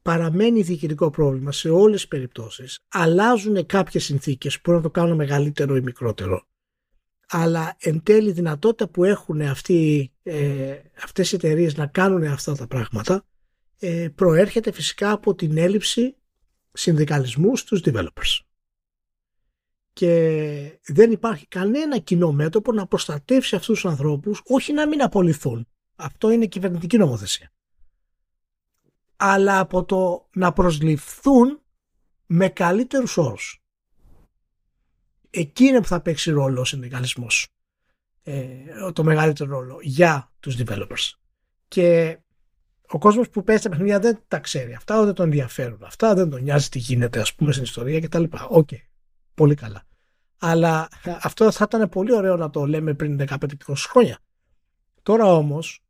[0.02, 2.80] παραμένει διοικητικό πρόβλημα σε όλες τις περιπτώσεις.
[2.88, 6.48] Αλλάζουν κάποιες συνθήκες που μπορούν να το κάνουν μεγαλύτερο ή μικρότερο
[7.36, 12.56] αλλά εν τέλει η δυνατότητα που έχουν αυτοί, ε, αυτές οι εταιρείες να κάνουν αυτά
[12.56, 13.26] τα πράγματα
[13.80, 16.16] ε, προέρχεται φυσικά από την έλλειψη
[16.74, 18.40] συνδικαλισμού στους developers.
[19.94, 25.68] Και δεν υπάρχει κανένα κοινό μέτωπο να προστατεύσει αυτούς τους ανθρώπους, όχι να μην απολυθούν.
[25.96, 27.52] Αυτό είναι κυβερνητική νομοθεσία.
[29.16, 31.62] Αλλά από το να προσληφθούν
[32.26, 33.63] με καλύτερους όρους
[35.34, 37.48] εκεί είναι που θα παίξει ρόλο ο συνδικαλισμός
[38.24, 38.46] ε,
[38.94, 41.12] το μεγαλύτερο ρόλο για τους developers
[41.68, 42.18] και
[42.88, 46.30] ο κόσμος που παίζει τα παιχνίδια δεν τα ξέρει αυτά, δεν τον ενδιαφέρουν αυτά, δεν
[46.30, 48.24] τον νοιάζει τι γίνεται ας πούμε στην ιστορία κτλ.
[48.48, 48.78] OK, okay.
[49.34, 49.84] πολύ καλά.
[50.38, 50.88] Αλλά
[51.22, 53.38] αυτό θα ήταν πολύ ωραίο να το λέμε πριν 15-20
[53.76, 54.20] χρόνια.
[55.04, 55.84] Τώρα όμως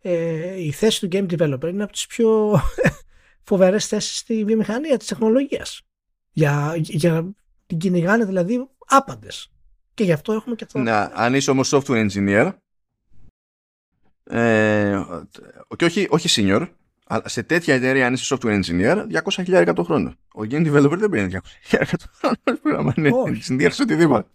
[0.00, 2.60] ε, η θέση του game developer είναι από τις πιο
[3.48, 5.82] φοβερές θέσεις στη βιομηχανία της τεχνολογίας.
[6.30, 7.34] Για, για
[7.78, 9.52] την κυνηγάνε δηλαδή άπαντες.
[9.94, 10.78] Και γι' αυτό έχουμε και αυτό.
[10.78, 12.52] Να, αν είσαι όμως software engineer,
[14.24, 15.02] ε,
[15.76, 16.68] και όχι, όχι senior,
[17.06, 19.06] αλλά σε τέτοια εταιρεία, αν είσαι software engineer,
[19.44, 20.14] 200.000 το χρόνο.
[20.34, 21.32] Ο game developer δεν παίρνει
[21.70, 22.78] 200.000 το χρόνο.
[22.78, 24.28] Αν είναι engineer σε οτιδήποτε.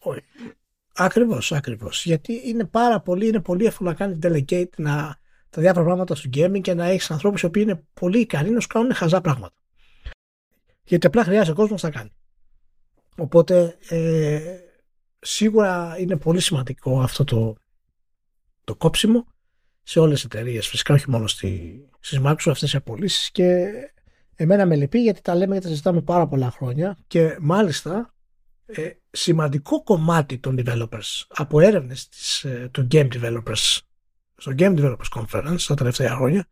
[0.96, 2.06] Ακριβώς, ακριβώς.
[2.06, 5.20] Γιατί είναι πάρα πολύ, είναι πολύ εύκολο να κάνει delegate να,
[5.50, 8.60] τα διάφορα πράγματα στο gaming και να έχεις ανθρώπους οι οποίοι είναι πολύ ικανοί να
[8.60, 9.56] σου κάνουν χαζά πράγματα.
[10.84, 12.10] Γιατί απλά χρειάζεται ο κόσμος να τα κάνει.
[13.18, 14.40] Οπότε ε,
[15.20, 17.56] σίγουρα είναι πολύ σημαντικό αυτό το,
[18.64, 19.26] το κόψιμο
[19.84, 20.68] σε όλες τις εταιρείες.
[20.68, 23.68] Φυσικά όχι μόνο στη, στις Microsoft αυτές οι απολύσεις και
[24.36, 28.14] εμένα με λυπεί γιατί τα λέμε και τα συζητάμε πάρα πολλά χρόνια και μάλιστα
[28.66, 33.78] ε, σημαντικό κομμάτι των developers από έρευνες της, ε, των game developers
[34.36, 36.48] στο Game Developers Conference τα τελευταία χρόνια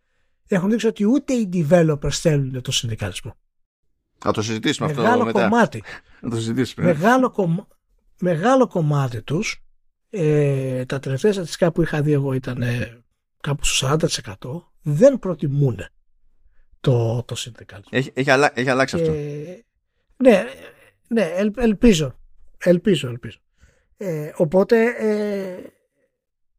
[0.48, 3.36] έχουν δείξει ότι ούτε οι developers θέλουν το συνδικαλισμό.
[4.18, 5.42] Θα το συζητήσουμε μεγάλο αυτό μετά.
[5.42, 5.84] Κομμάτι,
[6.22, 6.86] Θα το συζητήσουμε.
[6.86, 7.68] Μεγάλο, κομμά,
[8.20, 9.62] μεγάλο κομμάτι τους
[10.10, 13.04] ε, τα τελευταία στατιστικά που είχα δει εγώ ήταν ε,
[13.42, 13.98] κάπου στο
[14.32, 15.80] 40% δεν προτιμούν
[16.80, 17.90] το, το συνδικαλισμό.
[17.94, 19.12] Έχει, έχει, αλλα, έχει αλλάξει αυτό.
[20.18, 20.44] Ναι,
[21.08, 22.20] ναι ελ, ελπίζω.
[22.58, 23.40] Ελπίζω, ελπίζω.
[23.98, 25.58] Ε, οπότε ε,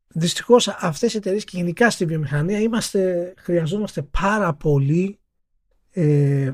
[0.09, 5.19] δυστυχώς αυτές οι εταιρείες και γενικά στη βιομηχανία είμαστε, χρειαζόμαστε πάρα πολύ
[5.91, 6.53] ε,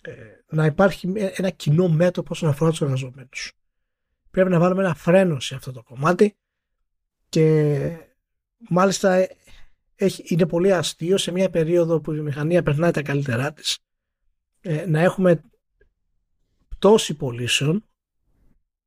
[0.00, 3.52] ε, να υπάρχει ένα κοινό μέτωπο όσον αφορά τους εργαζομένους.
[4.30, 6.36] Πρέπει να βάλουμε ένα φρένο σε αυτό το κομμάτι
[7.28, 7.96] και
[8.68, 9.36] μάλιστα ε,
[9.94, 13.78] έχει, είναι πολύ αστείο σε μια περίοδο που η βιομηχανία περνάει τα καλύτερά της
[14.60, 15.42] ε, να έχουμε
[16.68, 17.84] πτώση πωλήσεων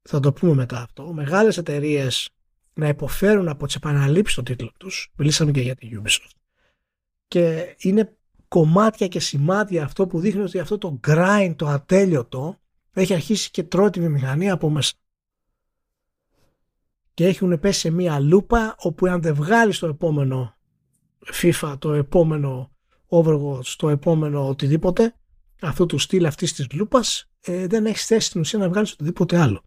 [0.01, 2.29] θα το πούμε μετά αυτό μεγάλες εταιρείες
[2.73, 6.31] να υποφέρουν από τις επαναλήψεις των τίτλων τους μιλήσαμε και για την Ubisoft
[7.27, 8.15] και είναι
[8.51, 12.59] κομμάτια και σημάδια αυτό που δείχνει ότι αυτό το grind, το ατέλειωτο
[12.93, 14.93] έχει αρχίσει και τρώει τη βιομηχανία από μέσα.
[17.13, 20.55] Και έχουν πέσει σε μία λούπα όπου αν δεν βγάλεις το επόμενο
[21.33, 22.71] FIFA, το επόμενο
[23.07, 25.15] Overwatch, το επόμενο οτιδήποτε
[25.61, 29.37] αυτού του στυλ αυτής της λούπας, ε, δεν έχεις θέση στην ουσία να βγάλεις οτιδήποτε
[29.37, 29.61] άλλο.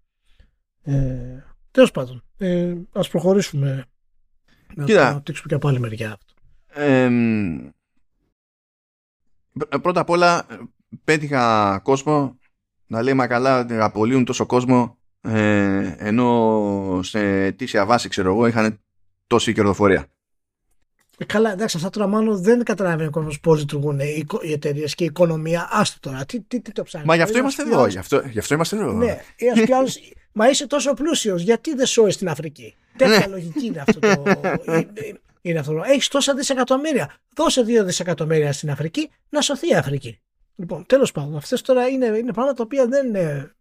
[0.83, 3.87] Ε, Τέλος πάντων, ε, ας προχωρήσουμε
[4.75, 6.35] να το αναπτύξουμε και από άλλη μεριά αυτό.
[6.67, 7.11] Ε, ε,
[9.83, 10.47] πρώτα απ' όλα
[11.05, 12.39] πέτυχα κόσμο
[12.87, 18.47] να λέει μα καλά ότι απολύουν τόσο κόσμο ε, ενώ σε αιτήσια βάση ξέρω εγώ
[18.47, 18.81] είχαν
[19.27, 20.07] τόση κερδοφορία.
[21.19, 24.95] Ε, καλά, εντάξει, αυτά τώρα μάλλον δεν καταλαβαίνει ο κόσμος πώς λειτουργούν οι, οι εταιρείες
[24.95, 25.69] και η οικονομία.
[25.71, 27.87] Άστο τώρα, τι, τι, τι το ψάχνεις; Μα γι' αυτό είμαστε εδώ.
[27.87, 28.93] Γι' αυτό, γι αυτό είμαστε εδώ.
[28.93, 29.21] Ναι,
[29.77, 29.99] άλλος,
[30.33, 33.27] μα είσαι τόσο πλούσιος, γιατί δεν σώει στην Αφρική; Τέτοια ναι.
[33.27, 34.23] λογική είναι αυτό το.
[35.45, 35.83] είναι αυτό.
[35.85, 37.15] Έχεις τόσα δισεκατομμύρια.
[37.37, 40.21] Δώσε δύο δισεκατομμύρια στην Αφρική να σωθεί η Αφρική.
[40.57, 43.55] Λοιπόν, τέλος πάντων, αυτές τώρα είναι, είναι πράγματα τα οποία δεν είναι.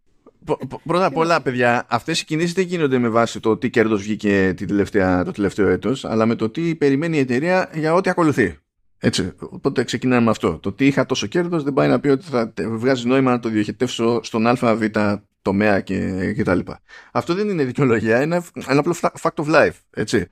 [0.84, 4.52] Πρώτα απ' όλα, παιδιά, αυτές οι κινήσεις δεν γίνονται με βάση το τι κέρδος βγήκε
[4.56, 8.58] την τελευταία, το τελευταίο έτος, αλλά με το τι περιμένει η εταιρεία για ό,τι ακολουθεί.
[8.98, 10.58] Έτσι, οπότε ξεκινάμε με αυτό.
[10.58, 13.48] Το τι είχα τόσο κέρδος δεν πάει να πει ότι θα βγάζει νόημα να το
[13.48, 14.82] διοχετεύσω στον ΑΒ
[15.42, 16.80] τομέα και, και τα λοιπά.
[17.12, 19.78] Αυτό δεν είναι δικαιολογία, είναι ένα απλό fact of life.
[19.90, 20.28] Έτσι.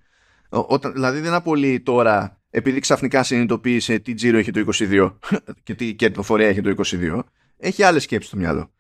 [0.53, 5.12] Όταν, δηλαδή δεν απολύει τώρα επειδή ξαφνικά συνειδητοποίησε τι τζίρο έχει το 22
[5.64, 7.20] και τι κερδοφορία έχει το 22,
[7.57, 8.70] έχει άλλες σκέψεις στο μυαλό.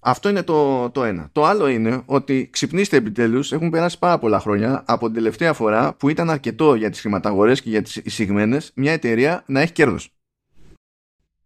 [0.00, 1.28] Αυτό είναι το, το ένα.
[1.32, 5.94] Το άλλο είναι ότι ξυπνήστε επιτέλους, έχουν περάσει πάρα πολλά χρόνια από την τελευταία φορά
[5.94, 10.14] που ήταν αρκετό για τις χρηματαγορές και για τις εισηγμένες μια εταιρεία να έχει κέρδος.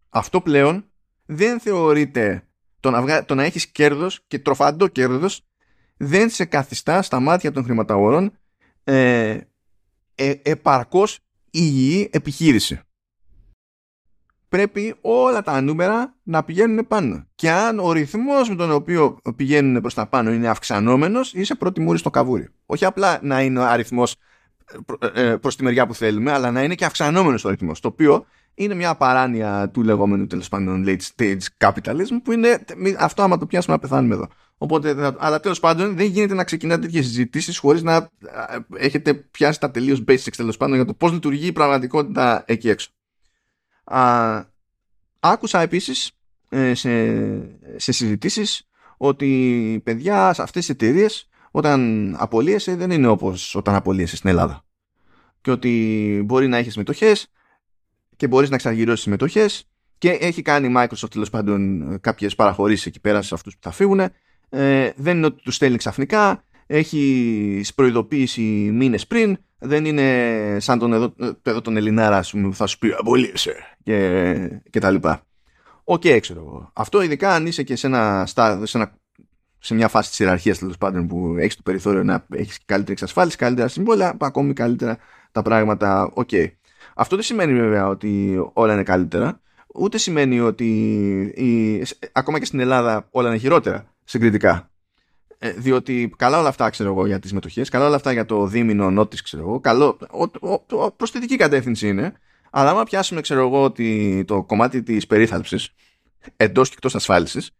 [0.09, 0.85] Αυτό πλέον
[1.25, 2.47] δεν θεωρείται
[2.79, 3.25] το να, βγα...
[3.25, 5.45] το να έχεις κέρδος και τροφαντό κέρδος
[5.97, 8.31] δεν σε καθιστά στα μάτια των χρηματαγορών
[8.83, 9.37] ε,
[10.21, 11.19] ε, επαρκώς
[11.51, 12.79] υγιή επιχείρηση.
[14.49, 17.27] Πρέπει όλα τα νούμερα να πηγαίνουν πάνω.
[17.35, 21.81] Και αν ο ρυθμός με τον οποίο πηγαίνουν προς τα πάνω είναι αυξανόμενος, είσαι πρώτη
[21.81, 22.47] μούρη στο καβούρι.
[22.65, 24.15] Όχι απλά να είναι ο αριθμός
[25.13, 27.79] ε, ε, προς τη μεριά που θέλουμε, αλλά να είναι και αυξανόμενος ο ρυθμός.
[27.79, 32.65] Το οποίο είναι μια παράνοια του λεγόμενου τέλος πάντων late stage capitalism που είναι
[32.97, 34.27] αυτό άμα το πιάσουμε να πεθάνουμε εδώ.
[34.63, 38.09] Οπότε, αλλά τέλος πάντων δεν γίνεται να ξεκινάτε τέτοιες συζητήσεις χωρίς να
[38.75, 42.89] έχετε πιάσει τα τελείως basics τέλος πάντων για το πώς λειτουργεί η πραγματικότητα εκεί έξω.
[43.83, 44.43] Α,
[45.19, 46.11] άκουσα επίσης
[46.49, 47.15] ε, σε,
[47.75, 54.15] σε συζητήσεις ότι παιδιά σε αυτές τις εταιρείες όταν απολύεσαι δεν είναι όπως όταν απολύεσαι
[54.15, 54.65] στην Ελλάδα.
[55.41, 57.15] Και ότι μπορεί να έχεις μετοχές
[58.15, 62.99] και μπορείς να εξαργυρώσεις μετοχές και έχει κάνει η Microsoft τέλος πάντων κάποιες παραχωρήσεις εκεί
[62.99, 64.11] πέρα σε αυτούς που θα φύγουν
[64.53, 68.41] ε, δεν είναι ότι τους στέλνει ξαφνικά έχει προειδοποίηση
[68.73, 73.55] μήνες πριν δεν είναι σαν τον εδώ, εδώ τον Ελληνάρα που θα σου πει απολύεσαι
[73.83, 75.25] και, και τα λοιπά
[75.83, 76.71] OK, okay, ξέρω εγώ.
[76.73, 78.93] Αυτό ειδικά αν είσαι και σε, ένα, σε, ένα,
[79.59, 83.37] σε μια φάση της ιεραρχίας τέλος πάντων που έχεις το περιθώριο να έχεις καλύτερη εξασφάλιση,
[83.37, 84.97] καλύτερα συμβόλαια, ακόμη καλύτερα
[85.31, 86.11] τα πράγματα.
[86.13, 86.29] OK.
[86.31, 86.51] Okay.
[86.95, 89.41] Αυτό δεν σημαίνει βέβαια ότι όλα είναι καλύτερα,
[89.75, 90.69] ούτε σημαίνει ότι
[91.35, 94.71] η, ακόμα και στην Ελλάδα όλα είναι χειρότερα συγκριτικά.
[95.37, 98.47] Ε, διότι καλά όλα αυτά ξέρω εγώ για τις μετοχές, καλά όλα αυτά για το
[98.47, 99.97] δίμηνο notice ξέρω εγώ, καλό,
[100.69, 102.13] ο, προς θετική κατεύθυνση είναι,
[102.51, 105.73] αλλά άμα πιάσουμε ξέρω εγώ ότι το κομμάτι της περίθαλψης
[106.37, 107.51] εντός και εκτός ασφάλισης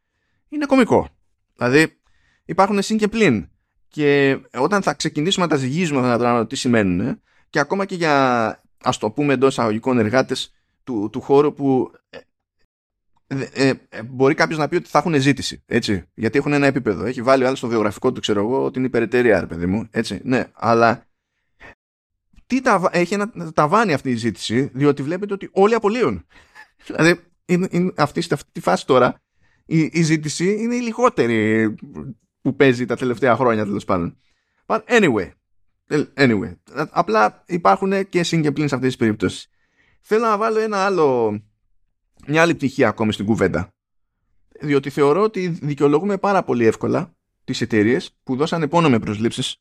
[0.50, 1.08] είναι κωμικό.
[1.56, 1.98] Δηλαδή
[2.46, 3.50] υπάρχουν συν και πλην.
[3.88, 7.96] Και όταν θα ξεκινήσουμε να τα ζυγίζουμε αυτά τα πράγματα, τι σημαίνουν, και ακόμα και
[7.96, 11.92] για ας το πούμε εντός αγωγικών εργάτες του, του χώρου που
[13.32, 15.64] ε, ε, ε, μπορεί κάποιος να πει ότι θα έχουν ζήτηση.
[15.66, 17.06] Έτσι, γιατί έχουν ένα επίπεδο.
[17.06, 19.88] Έχει βάλει ο άλλος στο βιογραφικό του, ξέρω εγώ, ότι είναι υπερεταιρεία, ρε παιδί μου.
[19.92, 21.06] Έτσι, ναι, αλλά
[22.48, 26.26] τι τα, έχει ένα ταβάνι αυτή η ζήτηση, διότι βλέπετε ότι όλοι απολύουν.
[26.86, 29.22] δηλαδή, είναι, είναι αυτή, σε αυτή τη φάση τώρα,
[29.66, 31.76] η, η ζήτηση είναι η λιγότερη
[32.42, 34.18] που παίζει τα τελευταία χρόνια, τέλος πάντων.
[34.66, 35.32] But anyway,
[36.16, 36.56] Anyway,
[36.90, 39.48] απλά υπάρχουν και συν σε αυτές τις περιπτώσεις.
[40.02, 41.40] Θέλω να βάλω ένα άλλο,
[42.28, 43.74] μια άλλη πτυχή ακόμη στην κουβέντα.
[44.62, 47.14] Διότι θεωρώ ότι δικαιολογούμε πάρα πολύ εύκολα
[47.44, 49.56] τις εταιρείες που δώσανε πόνο με προσλήψεις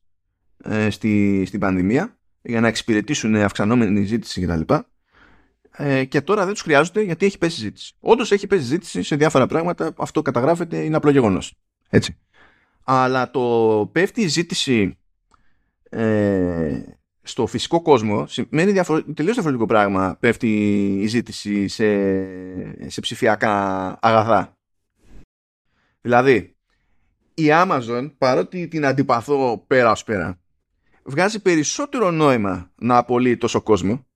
[0.64, 4.74] ε, στη, στην πανδημία για να εξυπηρετήσουν αυξανόμενη ζήτηση κτλ.
[5.76, 7.94] Ε, και τώρα δεν τους χρειάζονται γιατί έχει πέσει ζήτηση.
[8.00, 11.54] Όντως έχει πέσει ζήτηση σε διάφορα πράγματα, αυτό καταγράφεται, είναι απλό γεγονός.
[11.88, 12.16] Έτσι.
[12.84, 14.98] Αλλά το πέφτει η ζήτηση
[15.90, 16.82] ε,
[17.30, 19.02] στο φυσικό κόσμο σημαίνει διαφορε...
[19.02, 21.86] τελείως διαφορετικό πράγμα πέφτει η ζήτηση σε,
[22.88, 23.52] σε ψηφιακά
[24.02, 24.56] αγαθά.
[26.00, 26.56] Δηλαδή,
[27.34, 30.40] η Amazon, παρότι την αντιπαθώ πέρα ως πέρα,
[31.02, 34.06] βγάζει περισσότερο νόημα να απολύει τόσο κόσμο,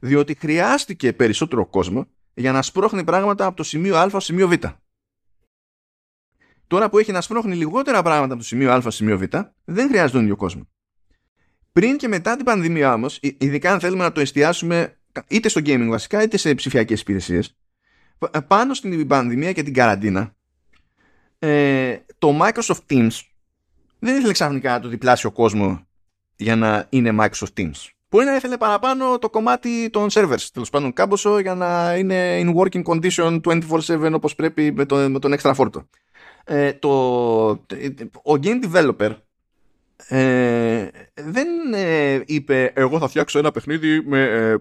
[0.00, 4.52] διότι χρειάστηκε περισσότερο κόσμο για να σπρώχνει πράγματα από το σημείο Α στο σημείο Β.
[6.66, 9.22] Τώρα που έχει να σπρώχνει λιγότερα πράγματα από το σημείο Α στο σημείο Β,
[9.64, 10.68] δεν χρειάζεται τον ίδιο κόσμο.
[11.72, 14.96] Πριν και μετά την πανδημία όμως, ειδικά αν θέλουμε να το εστιάσουμε
[15.28, 17.56] είτε στο gaming βασικά είτε σε ψηφιακές υπηρεσίες,
[18.46, 20.34] πάνω στην πανδημία και την καραντίνα,
[21.38, 23.20] ε, το Microsoft Teams
[23.98, 25.78] δεν ήθελε ξαφνικά το διπλάσιο κόσμος
[26.36, 27.88] για να είναι Microsoft Teams.
[28.08, 32.54] Μπορεί να ήθελε παραπάνω το κομμάτι των servers, τέλος πάντων κάμποσο, για να είναι in
[32.54, 35.88] working condition 24-7 όπως πρέπει με, το, με τον έξτρα φόρτο.
[36.44, 36.88] Ε, το,
[38.22, 39.16] ο game developer
[40.08, 44.56] ε, δεν ε, είπε εγώ θα φτιάξω ένα παιχνίδι με ε,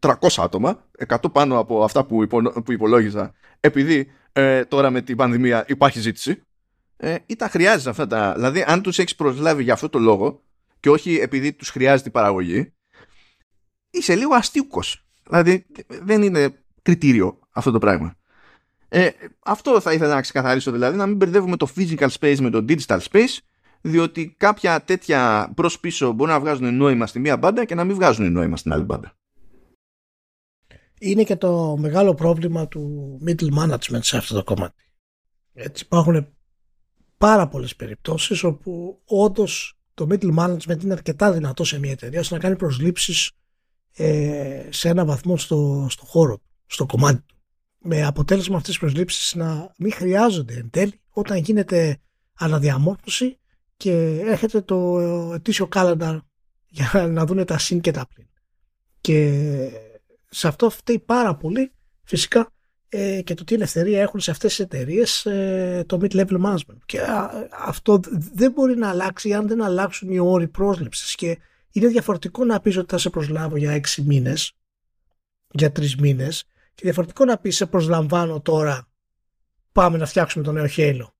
[0.00, 2.26] 300 ε, άτομα, 100 πάνω από αυτά που,
[2.64, 6.42] που υπολόγιζα, επειδή ε, τώρα με την πανδημία υπάρχει ζήτηση
[6.96, 8.32] ε, ή τα χρειάζεσαι αυτά τα...
[8.34, 10.42] Δηλαδή αν τους έχεις προσλάβει για αυτό το λόγο
[10.80, 12.72] και όχι επειδή τους χρειάζεται η παραγωγή,
[13.90, 15.06] είσαι λίγο αστείουκος.
[15.28, 18.16] Δηλαδή δεν είναι κριτήριο αυτό το πράγμα.
[18.88, 19.10] Ε,
[19.44, 22.98] αυτό θα ήθελα να ξεκαθαρίσω δηλαδή, να μην μπερδεύουμε το physical space με το digital
[23.10, 23.36] space
[23.82, 27.94] διότι κάποια τέτοια μπρος πίσω μπορεί να βγάζουν νόημα στη μία μπάντα και να μην
[27.94, 29.16] βγάζουν νόημα στην άλλη μπάντα.
[30.98, 34.82] Είναι και το μεγάλο πρόβλημα του middle management σε αυτό το κομμάτι.
[35.52, 36.26] Έτσι υπάρχουν
[37.18, 42.34] πάρα πολλές περιπτώσεις όπου όντως το middle management είναι αρκετά δυνατό σε μια εταιρεία ώστε
[42.34, 43.30] να κάνει προσλήψεις
[43.96, 47.36] ε, σε ένα βαθμό στο, στο χώρο, στο κομμάτι του.
[47.78, 51.98] με αποτέλεσμα αυτές τις προσλήψεις να μην χρειάζονται εν τέλει όταν γίνεται
[52.34, 53.38] αναδιαμόρφωση
[53.82, 55.00] και έρχεται το
[55.34, 56.18] ετήσιο calendar
[56.66, 58.26] για να δουν τα συν και τα πλήν.
[59.00, 59.42] Και
[60.28, 61.72] σε αυτό φταίει πάρα πολύ
[62.04, 62.50] φυσικά
[62.88, 66.78] ε, και το τι ελευθερία έχουν σε αυτές τις εταιρείες ε, το mid-level management.
[66.86, 67.00] Και
[67.66, 68.00] αυτό
[68.34, 71.38] δεν μπορεί να αλλάξει αν δεν αλλάξουν οι όροι πρόσληψης και
[71.72, 74.52] είναι διαφορετικό να πεις ότι θα σε προσλάβω για έξι μήνες,
[75.50, 76.44] για τρεις μήνες
[76.74, 78.88] και διαφορετικό να πεις σε προσλαμβάνω τώρα
[79.72, 81.14] πάμε να φτιάξουμε το νέο χέλο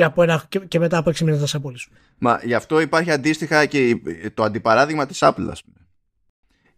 [0.00, 1.92] και, από ένα, και, και μετά από έξι μήνες θα σε απολύσουν.
[2.18, 4.00] Μα γι' αυτό υπάρχει αντίστοιχα και
[4.34, 5.88] το αντιπαράδειγμα της Apple ας πούμε.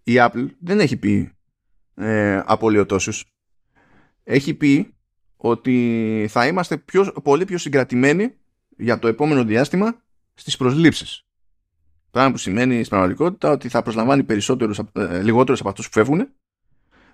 [0.02, 1.32] Η Apple δεν έχει πει
[1.94, 3.24] ε, απολύωτόσους
[4.24, 4.94] έχει πει
[5.36, 8.34] ότι θα είμαστε πιο, πολύ πιο συγκρατημένοι
[8.68, 10.02] για το επόμενο διάστημα
[10.34, 11.24] στις προσλήψεις.
[12.10, 16.28] Πράγμα που σημαίνει στην πραγματικότητα ότι θα προσλαμβάνει περισσότερους, ε, λιγότερους από αυτούς που φεύγουν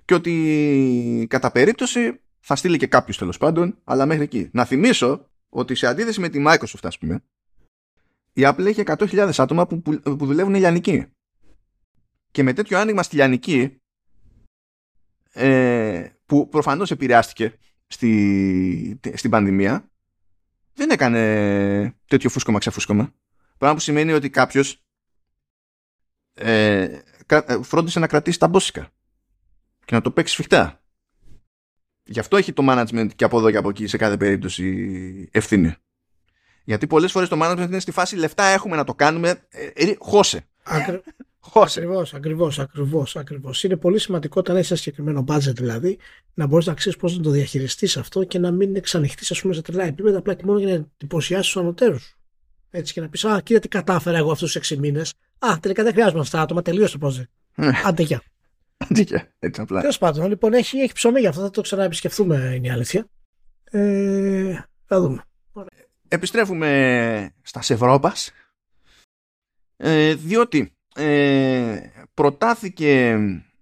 [0.04, 4.48] και ότι κατά περίπτωση θα στείλει και κάποιους τέλος πάντων, αλλά μέχρι εκεί.
[4.52, 7.24] Να θυμίσω ότι σε αντίθεση με τη Microsoft, ας πούμε,
[8.32, 11.06] η Apple έχει 100.000 άτομα που, που, που δουλεύουν λιανική.
[12.30, 13.80] Και με τέτοιο άνοιγμα στη λιανική,
[15.32, 19.90] ε, που προφανώς επηρεάστηκε στη, στην πανδημία
[20.74, 23.14] δεν έκανε τέτοιο φούσκωμα ξεφούσκωμα.
[23.58, 24.82] Πράγμα που σημαίνει ότι κάποιος
[26.34, 28.90] ε, ε, φρόντισε να κρατήσει τα μπόσικα
[29.84, 30.82] και να το παίξει σφιχτά.
[32.10, 35.74] Γι' αυτό έχει το management και από εδώ και από εκεί σε κάθε περίπτωση ευθύνη.
[36.64, 39.94] Γιατί πολλές φορές το management είναι στη φάση λεφτά έχουμε να το κάνουμε, ε, ε,
[39.98, 40.46] χώσε.
[40.62, 43.16] Ακριβώς, ακριβώς, ακριβώς.
[43.16, 43.64] Ακριβώς.
[43.64, 45.98] Είναι πολύ σημαντικό όταν έχεις ένα συγκεκριμένο budget δηλαδή
[46.34, 49.54] να μπορείς να ξέρεις πώς να το διαχειριστείς αυτό και να μην εξανοιχτείς ας πούμε
[49.54, 52.16] σε τρελά επίπεδα απλά και μόνο για να εντυπωσιάσεις τους ανωτέρους.
[52.70, 55.14] Έτσι και να πεις Α, κοίτα τι κατάφερα εγώ αυτούς τους 6 μήνες.
[55.38, 57.28] Α, τελικά δεν χρειάζομαι αυτά τα άτομα, τελείωσε το project.
[57.54, 57.80] Ναι.
[57.84, 58.22] Άντε γεια.
[58.78, 59.32] Άντε γεια.
[59.38, 59.80] Έτσι απλά.
[59.80, 63.08] Τέλος πάντων, λοιπόν, έχει, έχει ψωμί για αυτό, θα το ξαναεπισκεφθούμε, είναι η αλήθεια.
[63.64, 65.22] Ε, θα δούμε.
[66.08, 68.32] Επιστρέφουμε στα Ευρώπας.
[69.76, 71.80] Ε, διότι ε,
[72.14, 73.18] προτάθηκε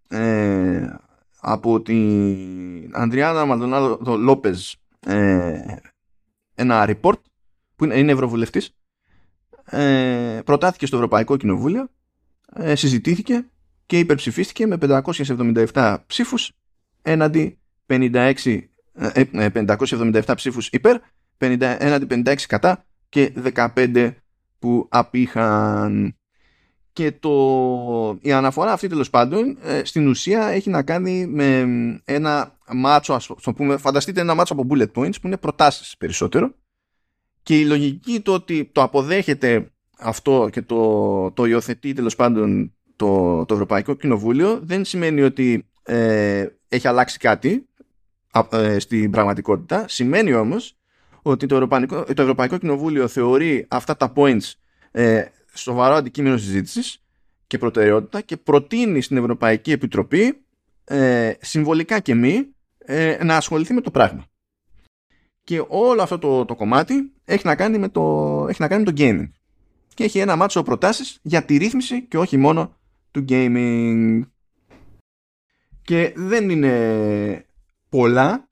[0.09, 0.87] ε,
[1.41, 4.73] από την Ανδριάνα Μαλτονάδο Λόπεζ
[5.07, 5.77] ε,
[6.55, 7.21] ένα report
[7.77, 8.71] που είναι, είναι ευρωβουλευτής
[9.65, 11.89] ε, προτάθηκε στο Ευρωπαϊκό Κοινοβούλιο
[12.55, 13.47] ε, συζητήθηκε
[13.87, 16.53] και υπερψηφίστηκε με 577 ψήφους
[17.03, 18.35] έναντι 56,
[18.93, 20.97] 577 ψήφους υπέρ
[21.39, 24.15] 50, έναντι 56 κατά και 15
[24.59, 26.17] που απήχαν.
[26.93, 31.67] Και το, η αναφορά αυτή τέλος πάντων ε, στην ουσία έχει να κάνει με
[32.05, 36.55] ένα μάτσο, ας πούμε, φανταστείτε ένα μάτσο από bullet points που είναι προτάσεις περισσότερο.
[37.43, 43.45] Και η λογική το ότι το αποδέχεται αυτό και το, το υιοθετεί τέλος πάντων το,
[43.45, 47.69] το Ευρωπαϊκό Κοινοβούλιο δεν σημαίνει ότι ε, έχει αλλάξει κάτι
[48.51, 49.85] ε, στην πραγματικότητα.
[49.89, 50.77] Σημαίνει όμως
[51.23, 54.53] ότι το Ευρωπαϊκό, το Ευρωπαϊκό Κοινοβούλιο θεωρεί αυτά τα points
[54.91, 55.25] ε,
[55.55, 57.03] σοβαρό αντικείμενο συζήτησης
[57.47, 60.45] και προτεραιότητα και προτείνει στην Ευρωπαϊκή Επιτροπή
[60.85, 62.47] ε, συμβολικά και μη
[62.79, 64.25] ε, να ασχοληθεί με το πράγμα.
[65.45, 68.93] Και όλο αυτό το, το κομμάτι έχει να, κάνει με το, έχει να κάνει με
[68.93, 69.31] το gaming.
[69.95, 72.76] Και έχει ένα μάτσο προτάσεις για τη ρύθμιση και όχι μόνο
[73.17, 74.21] του gaming.
[75.83, 77.47] Και δεν είναι
[77.89, 78.49] πολλά,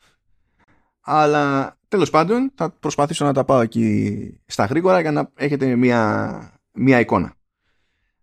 [1.01, 6.61] αλλά τέλος πάντων θα προσπαθήσω να τα πάω εκεί στα γρήγορα για να έχετε μια
[6.73, 7.35] μία εικόνα.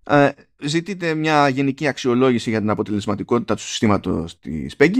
[0.03, 0.30] Ε,
[0.63, 4.99] ζητείτε μια γενική αξιολόγηση για την αποτελεσματικότητα του συστήματος της PEGI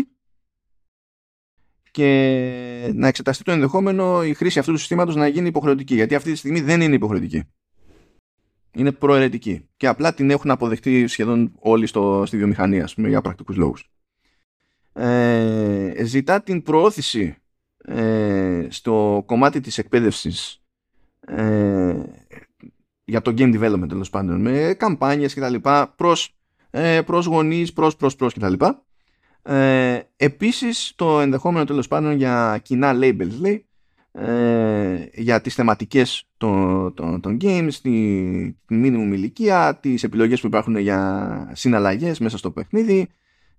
[1.92, 6.32] και να εξεταστεί το ενδεχόμενο η χρήση αυτού του συστήματος να γίνει υποχρεωτική γιατί αυτή
[6.32, 7.44] τη στιγμή δεν είναι υποχρεωτική.
[8.74, 13.56] Είναι προαιρετική και απλά την έχουν αποδεχτεί σχεδόν όλοι στο, στη βιομηχανία πούμε, για πρακτικούς
[13.56, 13.92] λόγους.
[14.94, 17.36] Ε, ζητά την προώθηση
[17.78, 20.64] ε, στο κομμάτι της εκπαίδευσης
[21.28, 22.04] ε,
[23.04, 26.36] για το game development τέλος πάντων με καμπάνιες και τα λοιπά προς,
[26.70, 28.86] ε, προς γονείς, προς, προς, προς και τα λοιπά.
[29.44, 33.66] Ε, επίσης το ενδεχόμενο τέλος πάντων για κοινά labels λέει
[34.12, 40.48] ε, για τις θεματικές των, των, των games, τη, τη minimum ηλικία, τις επιλογές που
[40.48, 43.10] υπάρχουν για συναλλαγές μέσα στο παιχνίδι,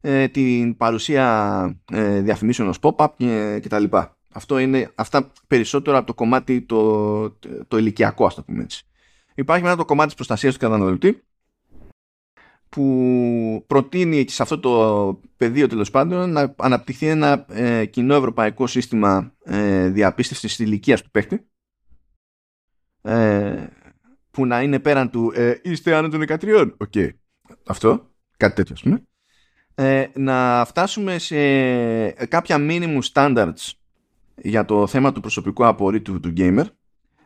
[0.00, 4.16] ε, την παρουσία ε, διαφημίσεων ως pop-up και, και τα λοιπά.
[4.32, 8.86] Αυτό είναι αυτά περισσότερο από το κομμάτι το, το, το ηλικιακό, ας το πούμε έτσι.
[9.34, 11.22] Υπάρχει μετά το κομμάτι της προστασίας του καταναλωτή
[12.72, 19.34] που προτείνει σε αυτό το πεδίο τέλος πάντων να αναπτυχθεί ένα ε, κοινό ευρωπαϊκό σύστημα
[19.44, 21.46] ε, διαπίστευσης της ηλικίας του παίκτη
[23.02, 23.66] ε,
[24.30, 26.70] που να είναι πέραν του ε, είστε άνω των 13.
[26.76, 26.92] Οκ.
[27.66, 28.10] Αυτό.
[28.36, 29.02] Κάτι τέτοιο ας πούμε.
[29.74, 31.36] ε, να φτάσουμε σε
[32.10, 33.70] κάποια minimum standards
[34.36, 36.64] για το θέμα του προσωπικού απορρίτου του gamer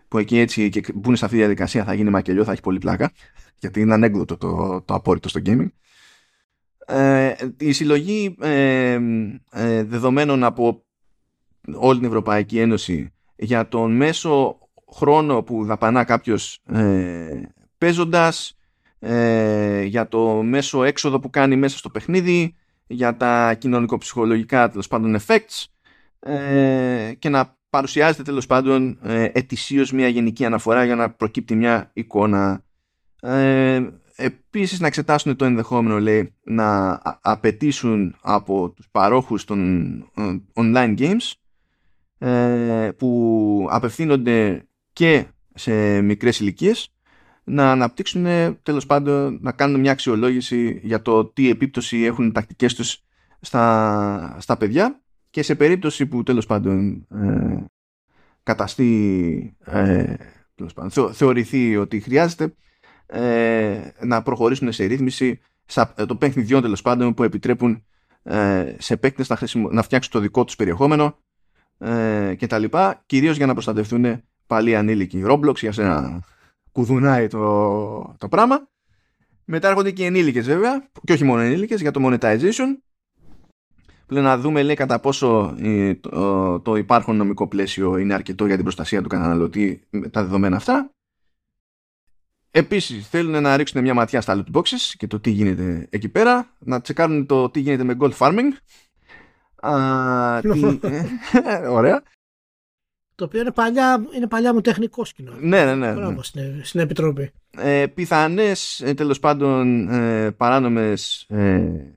[0.08, 2.78] που εκεί έτσι και μπουν σε αυτή τη διαδικασία θα γίνει μακελιό, θα έχει πολύ
[2.78, 3.12] πλάκα
[3.58, 5.68] γιατί είναι ανέκδοτο το, το απόρριτο στο gaming.
[6.86, 8.98] Ε, η συλλογή ε,
[9.50, 10.84] ε, δεδομένων από
[11.74, 14.58] όλη την Ευρωπαϊκή Ένωση για τον μέσο
[14.92, 17.42] χρόνο που δαπανά κάποιος ε,
[17.78, 18.58] παίζοντας
[18.98, 22.54] ε, για το μέσο έξοδο που κάνει μέσα στο παιχνίδι
[22.86, 25.64] για τα κοινωνικο-ψυχολογικά τέλος πάντων effects
[26.18, 31.90] ε, και να παρουσιάζεται τέλος πάντων ε, ετησίως μια γενική αναφορά για να προκύπτει μια
[31.92, 32.64] εικόνα.
[33.20, 33.86] Ε,
[34.16, 41.32] επίσης να εξετάσουν το ενδεχόμενο λέει να απαιτήσουν από τους παρόχους των ε, online games
[42.18, 46.90] ε, που απευθύνονται και σε μικρές ηλικίες
[47.44, 48.26] να αναπτύξουν
[48.62, 53.02] τέλος πάντων να κάνουν μια αξιολόγηση για το τι επίπτωση έχουν οι τακτικές τους
[53.40, 55.00] στα, στα παιδιά
[55.36, 57.64] και σε περίπτωση που τέλος πάντων ε,
[58.42, 60.14] καταστεί ε,
[60.54, 62.54] τέλος πάντων, θεωρηθεί ότι χρειάζεται
[63.06, 65.40] ε, να προχωρήσουν σε ρύθμιση
[66.06, 67.84] το παιχνιδιών τέλος πάντων που επιτρέπουν
[68.22, 69.38] ε, σε παίκτες να,
[69.70, 71.18] να φτιάξουν το δικό τους περιεχόμενο
[71.78, 75.22] ε, και τα λοιπά, κυρίως για να προστατευτούν πάλι ανήλικοι.
[75.26, 76.24] Roblox για σένα
[76.72, 78.68] κουδουνάει το, το πράγμα.
[79.44, 82.85] Μετά έρχονται και οι ενήλικες βέβαια, και όχι μόνο ενήλικες, για το monetization.
[84.06, 85.56] Πλέον να δούμε λέει κατά πόσο
[86.00, 90.56] το, το υπάρχον νομικό πλαίσιο είναι αρκετό για την προστασία του καταναλωτή με τα δεδομένα
[90.56, 90.90] αυτά.
[92.50, 96.54] Επίσης θέλουν να ρίξουν μια ματιά στα loot boxes και το τι γίνεται εκεί πέρα,
[96.58, 98.52] να τσεκάρουν το τι γίνεται με gold farming.
[99.56, 100.78] Α, τι...
[101.78, 102.02] Ωραία.
[103.14, 105.32] Το οποίο είναι παλιά, είναι παλιά μου τεχνικό σκηνό.
[105.40, 105.92] Ναι, ναι, ναι.
[105.92, 106.22] ναι.
[106.22, 107.30] Στην, στην Επιτροπή.
[107.50, 111.94] Ε, πιθανές, ε, τέλος πάντων, ε, παράνομες ε, ε,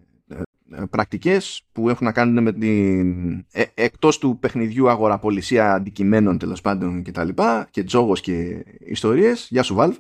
[0.90, 7.02] πρακτικές που έχουν να κάνουν με την ε, εκτός του παιχνιδιού αγοραπολισία αντικειμένων τέλος πάντων
[7.02, 9.48] και τα λοιπά και τζόγος και ιστορίες.
[9.50, 9.98] Γεια σου Valve.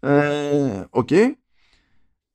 [0.00, 1.32] Ε, okay.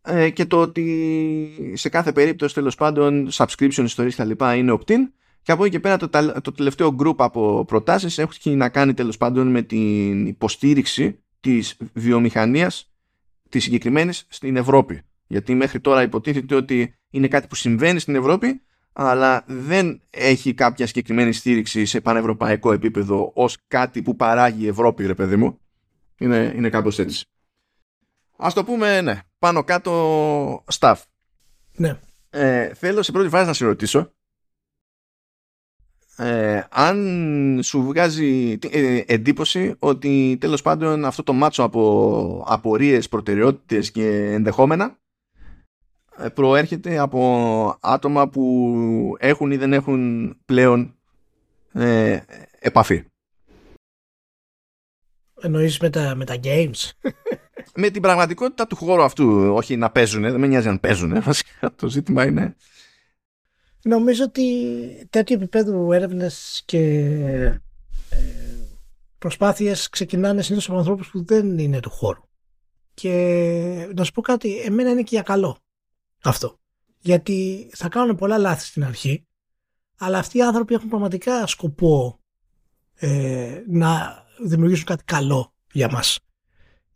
[0.02, 4.78] ε, και το ότι σε κάθε περίπτωση τέλος πάντων subscription ιστορίες και τα λοιπά είναι
[4.80, 5.00] opt-in
[5.42, 6.10] και από εκεί και πέρα το,
[6.42, 12.92] το τελευταίο group από προτάσεις έχει να κάνει τέλος πάντων με την υποστήριξη της βιομηχανίας
[13.50, 18.62] της συγκεκριμένης στην Ευρώπη γιατί μέχρι τώρα υποτίθεται ότι είναι κάτι που συμβαίνει στην Ευρώπη
[18.94, 25.06] αλλά δεν έχει κάποια συγκεκριμένη στήριξη σε πανευρωπαϊκό επίπεδο ως κάτι που παράγει η Ευρώπη
[25.06, 25.60] ρε παιδί μου
[26.18, 27.26] είναι, είναι κάπως έτσι
[28.40, 30.96] Ας το πούμε, ναι, πάνω κάτω staff.
[31.76, 32.00] Ναι.
[32.30, 34.12] Ε, θέλω σε πρώτη φάση να σε ρωτήσω
[36.18, 43.92] ε, αν σου βγάζει ε, εντύπωση ότι τέλος πάντων αυτό το μάτσο από απορίες, προτεραιότητες
[43.92, 44.98] και ενδεχόμενα ε,
[46.34, 50.96] προέρχεται από άτομα που έχουν ή δεν έχουν πλέον
[51.74, 52.20] ε,
[52.60, 53.04] επαφή.
[55.42, 56.90] Εννοείς με τα, με τα games;
[57.80, 59.52] Με την πραγματικότητα του χώρου αυτού.
[59.54, 61.22] Όχι να παίζουν, δεν με νοιάζει αν παίζουν.
[61.22, 62.56] Βασικά το ζήτημα είναι.
[63.84, 64.44] Νομίζω ότι
[65.10, 66.80] τέτοιο επίπεδο έρευνες και
[68.10, 68.18] ε,
[69.18, 72.22] προσπάθειες ξεκινάνε συνήθως από ανθρώπους που δεν είναι του χώρου.
[72.94, 75.58] Και να σου πω κάτι, εμένα είναι και για καλό
[76.24, 76.60] αυτό.
[77.00, 79.28] Γιατί θα κάνουν πολλά λάθη στην αρχή,
[79.98, 82.20] αλλά αυτοί οι άνθρωποι έχουν πραγματικά σκοπό
[82.96, 86.20] ε, να δημιουργήσουν κάτι καλό για μας.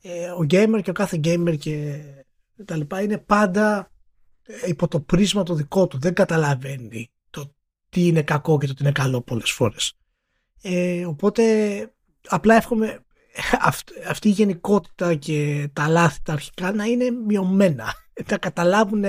[0.02, 2.03] Ε, ο gamer και ο κάθε gamer και
[2.65, 3.91] τα λοιπά είναι πάντα
[4.43, 5.99] ε, υπό το πρίσμα το δικό του.
[5.99, 7.56] Δεν καταλαβαίνει το
[7.89, 9.93] τι είναι κακό και το τι είναι καλό πολλές φορές.
[10.61, 11.43] Ε, οπότε
[12.27, 13.06] απλά εύχομαι
[14.10, 17.94] αυτή η γενικότητα και τα λάθη τα αρχικά να είναι μειωμένα.
[18.30, 19.06] Να καταλάβουν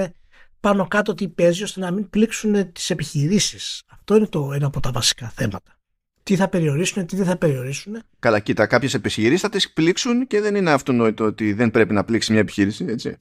[0.61, 3.83] πάνω κάτω τι παίζει ώστε να μην πλήξουν τις επιχειρήσεις.
[3.87, 5.77] Αυτό είναι το ένα από τα βασικά θέματα
[6.23, 8.03] τι θα περιορίσουν, τι δεν θα περιορίσουν.
[8.19, 12.05] Καλά, κοίτα, κάποιες επιχειρήσεις θα τις πλήξουν και δεν είναι αυτονόητο ότι δεν πρέπει να
[12.05, 13.17] πλήξει μια επιχείρηση, έτσι.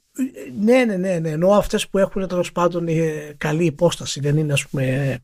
[0.60, 1.30] Ναι, ναι, ναι, ναι.
[1.30, 5.18] Ενώ αυτές που έχουν τέλος πάντων ε, καλή υπόσταση, δεν είναι, ας πούμε,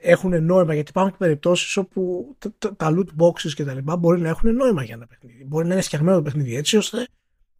[0.00, 0.74] έχουν νόημα.
[0.74, 2.34] Γιατί υπάρχουν και περιπτώσεις όπου
[2.76, 5.44] τα loot boxes και τα λοιπά μπορεί να έχουν νόημα για ένα παιχνίδι.
[5.44, 7.06] Μπορεί να είναι φτιαγμένο το παιχνίδι έτσι ώστε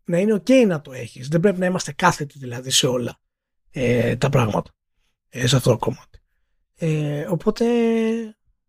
[0.04, 1.28] να είναι OK να το έχεις.
[1.28, 3.18] Δεν πρέπει να είμαστε κάθετοι δηλαδή σε όλα
[3.70, 4.70] ε, τα πράγματα
[5.28, 6.18] ε, σε αυτό το κομμάτι.
[6.76, 7.64] Ε, οπότε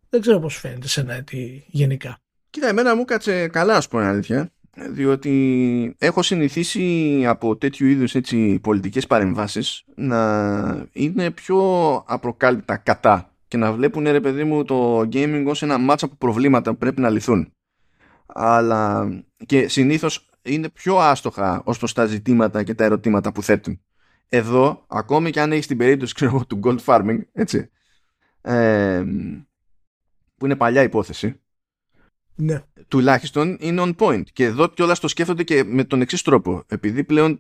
[0.10, 2.18] δεν ξέρω πώς φαίνεται σε ένα έτη γενικά.
[2.50, 4.52] Κοίτα, εμένα μου κάτσε καλά, ας πούμε αλήθεια.
[4.90, 13.58] Διότι έχω συνηθίσει από τέτοιου είδους έτσι, πολιτικές παρεμβάσεις να είναι πιο απροκάλυπτα κατά και
[13.58, 17.10] να βλέπουν ρε παιδί μου το gaming ως ένα μάτσα από προβλήματα που πρέπει να
[17.10, 17.54] λυθούν.
[18.26, 19.10] Αλλά
[19.46, 23.82] και συνήθως είναι πιο άστοχα ως προς τα ζητήματα και τα ερωτήματα που θέτουν.
[24.30, 27.70] εδώ, ακόμη και αν έχεις την περίπτωση ξέρω, του gold farming, έτσι,
[28.42, 29.04] ε,
[30.38, 31.42] που είναι παλιά υπόθεση,
[32.42, 32.64] ναι.
[32.88, 34.24] τουλάχιστον είναι on point.
[34.34, 36.64] Και εδώ κιόλας το σκέφτονται και με τον εξής τρόπο.
[36.68, 37.40] Επειδή πλέον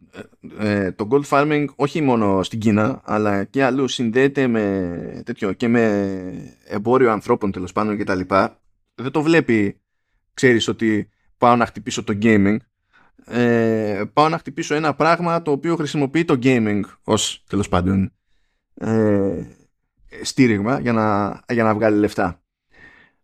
[0.59, 5.67] ε, το gold farming όχι μόνο στην Κίνα, αλλά και αλλού συνδέεται με τέτοιο και
[5.67, 8.19] με εμπόριο ανθρώπων τέλος πάντων κτλ.
[8.95, 9.81] Δεν το βλέπει,
[10.33, 12.57] ξέρεις ότι πάω να χτυπήσω το gaming.
[13.25, 18.13] Ε, πάω να χτυπήσω ένα πράγμα το οποίο χρησιμοποιεί το gaming ως τέλος πάντων
[18.73, 19.41] ε,
[20.21, 22.40] στήριγμα για να, για να βγάλει λεφτά.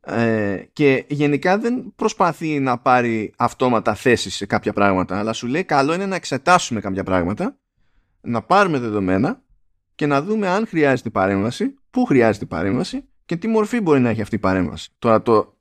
[0.09, 5.63] Ε, και γενικά δεν προσπαθεί να πάρει αυτόματα θέση σε κάποια πράγματα αλλά σου λέει
[5.63, 7.57] καλό είναι να εξετάσουμε κάποια πράγματα
[8.21, 9.41] να πάρουμε δεδομένα
[9.95, 14.21] και να δούμε αν χρειάζεται παρέμβαση πού χρειάζεται παρέμβαση και τι μορφή μπορεί να έχει
[14.21, 14.89] αυτή η παρέμβαση.
[14.99, 15.57] Τώρα το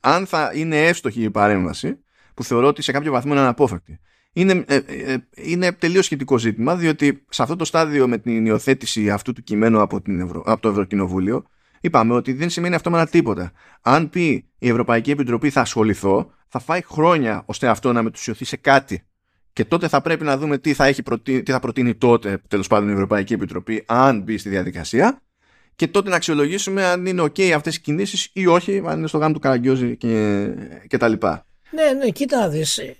[0.00, 1.98] αν θα είναι εύστοχη η παρέμβαση
[2.34, 4.00] που θεωρώ ότι σε κάποιο βαθμό είναι αναπόφευκτη
[4.32, 9.10] είναι, ε, ε, είναι τελείως σχετικό ζήτημα διότι σε αυτό το στάδιο με την υιοθέτηση
[9.10, 10.42] αυτού του κειμένου από, την Ευρω...
[10.46, 11.44] από το Ευρωκοινοβούλιο
[11.80, 13.52] είπαμε ότι δεν σημαίνει αυτό με τίποτα.
[13.80, 18.56] Αν πει η Ευρωπαϊκή Επιτροπή θα ασχοληθώ, θα φάει χρόνια ώστε αυτό να μετουσιωθεί σε
[18.56, 19.04] κάτι.
[19.52, 22.88] Και τότε θα πρέπει να δούμε τι θα, έχει τι θα προτείνει τότε τέλος πάντων
[22.88, 25.22] η Ευρωπαϊκή Επιτροπή, αν μπει στη διαδικασία.
[25.76, 29.18] Και τότε να αξιολογήσουμε αν είναι OK αυτές οι κινήσεις ή όχι, αν είναι στο
[29.18, 30.46] γάμο του Καραγκιόζη και,
[30.86, 31.46] και τα λοιπά.
[31.70, 32.78] Ναι, ναι, κοίτα δεις.
[32.78, 32.96] Ε,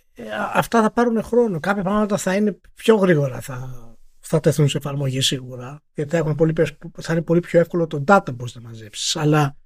[0.55, 1.61] αυτά θα πάρουν χρόνο.
[1.61, 3.40] Κάποια πράγματα θα είναι πιο γρήγορα.
[3.40, 3.90] Θα,
[4.31, 6.52] θα τεθούν σε εφαρμογή σίγουρα, γιατί θα, πολύ,
[7.01, 9.16] θα είναι πολύ πιο εύκολο το data που να μαζέψεις.
[9.16, 9.57] Αλλά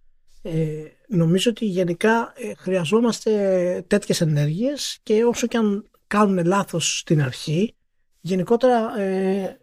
[0.43, 7.23] ε, νομίζω ότι γενικά ε, χρειαζόμαστε τέτοιες ενέργειες και όσο και αν κάνουν λάθος στην
[7.23, 7.77] αρχή,
[8.21, 9.59] γενικότερα ε,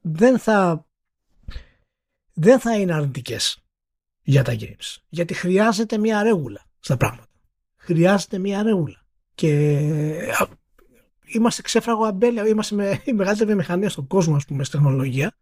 [0.00, 0.86] δεν θα
[2.32, 3.58] δεν θα είναι αρνητικές
[4.22, 4.96] για τα games.
[5.08, 7.32] Γιατί χρειάζεται μια ρέγουλα στα πράγματα.
[7.76, 9.06] Χρειάζεται μια ρέγουλα.
[9.34, 9.78] Και
[11.28, 15.36] είμαστε ξέφραγο αμπέλια, είμαστε με η μεγαλύτερη βιομηχανία στον κόσμο, ας πούμε, στην τεχνολογία.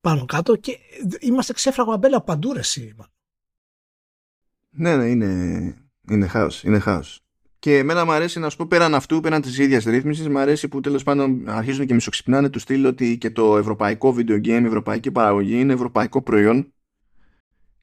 [0.00, 0.78] Πάνω κάτω και
[1.20, 2.60] είμαστε ξέφραγο αμπέλια παντού, ρε,
[4.70, 5.28] Ναι, ναι, είναι,
[6.08, 7.24] είναι χάος, είναι χάος.
[7.58, 10.68] Και εμένα μου αρέσει να σου πω πέραν αυτού, πέραν της ίδιας ρύθμισης, μου αρέσει
[10.68, 14.66] που τέλος πάντων αρχίζουν και μισοξυπνάνε τους στυλ ότι και το ευρωπαϊκό video game, η
[14.66, 16.72] ευρωπαϊκή παραγωγή είναι ευρωπαϊκό προϊόν.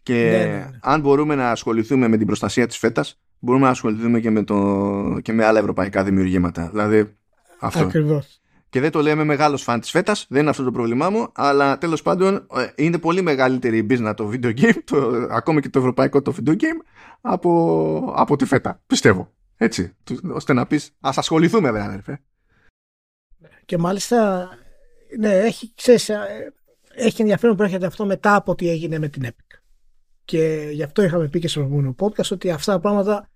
[0.03, 0.69] Και ναι, ναι, ναι.
[0.81, 5.19] αν μπορούμε να ασχοληθούμε με την προστασία της φέτας, μπορούμε να ασχοληθούμε και με, το,
[5.21, 6.69] και με άλλα ευρωπαϊκά δημιουργήματα.
[6.69, 7.17] Δηλαδή
[7.59, 7.83] αυτό.
[7.83, 8.41] Ακριβώς.
[8.69, 11.77] Και δεν το λέμε μεγάλος φαν της φέτας, δεν είναι αυτό το πρόβλημά μου, αλλά
[11.77, 15.79] τέλος πάντων ε, είναι πολύ μεγαλύτερη η business το video game, το, ακόμη και το
[15.79, 16.81] ευρωπαϊκό το video game,
[17.21, 18.81] από, από τη φέτα.
[18.87, 19.31] Πιστεύω.
[19.57, 19.95] Έτσι.
[20.31, 22.21] ώστε να πεις, ας ασχοληθούμε, βέβαια, αδερφέ.
[23.65, 24.49] Και μάλιστα,
[25.19, 26.53] ναι, έχει, ξέρεις, ε,
[26.95, 29.59] έχει ενδιαφέρον που έρχεται αυτό μετά από τι έγινε με την Epic.
[30.25, 33.30] Και γι' αυτό είχαμε πει και στο προηγούμενο podcast ότι αυτά τα πράγματα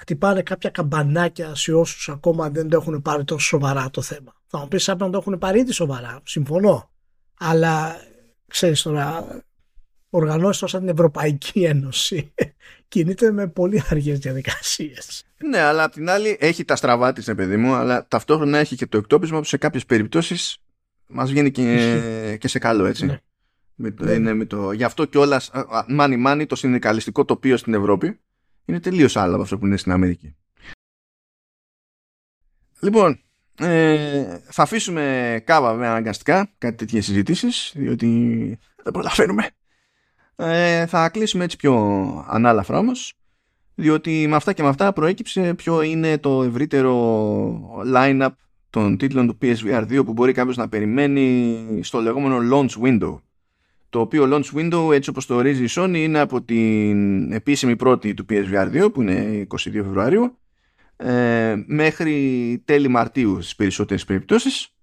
[0.00, 4.34] χτυπάνε κάποια καμπανάκια σε όσους ακόμα δεν το έχουν πάρει τόσο σοβαρά το θέμα.
[4.46, 6.20] Θα μου πεις σαν να το έχουν πάρει ήδη σοβαρά.
[6.24, 6.90] Συμφωνώ.
[7.38, 7.96] Αλλά
[8.46, 9.26] ξέρεις τώρα,
[10.10, 12.32] οργανώσει σαν την Ευρωπαϊκή Ένωση
[12.88, 15.24] κινείται με πολύ αργές διαδικασίες.
[15.44, 18.86] Ναι, αλλά απ' την άλλη έχει τα στραβά της, παιδί μου, αλλά ταυτόχρονα έχει και
[18.86, 20.58] το εκτόπισμα που σε κάποιες περιπτώσεις
[21.06, 23.06] μας βγαίνει και, και σε καλό, έτσι.
[23.06, 23.18] Ναι.
[23.74, 24.12] Με το, ναι.
[24.12, 25.50] είναι με το, γι' αυτό κιόλας,
[25.88, 28.20] μάνι μάνι, το συνδικαλιστικό τοπίο στην Ευρώπη
[28.70, 30.36] είναι τελείως άλλο από αυτό που είναι στην Αμερική.
[32.80, 33.20] Λοιπόν,
[33.58, 38.08] ε, θα αφήσουμε κάβα με αναγκαστικά κάτι τέτοιες συζητήσεις διότι
[38.82, 39.50] δεν προλαβαίνουμε
[40.36, 41.74] ε, θα κλείσουμε έτσι πιο
[42.28, 43.14] ανάλαφρα όμως
[43.74, 48.30] διότι με αυτά και με αυτά προέκυψε ποιο είναι το ευρύτερο line-up
[48.70, 53.20] των τίτλων του PSVR 2 που μπορεί κάποιος να περιμένει στο λεγόμενο launch window
[53.90, 58.14] το οποίο launch window έτσι όπως το ορίζει η Sony είναι από την επίσημη πρώτη
[58.14, 60.38] του PSVR 2 που είναι 22 Φεβρουαρίου
[60.96, 64.74] ε, μέχρι τέλη Μαρτίου στις περισσότερες περιπτώσεις.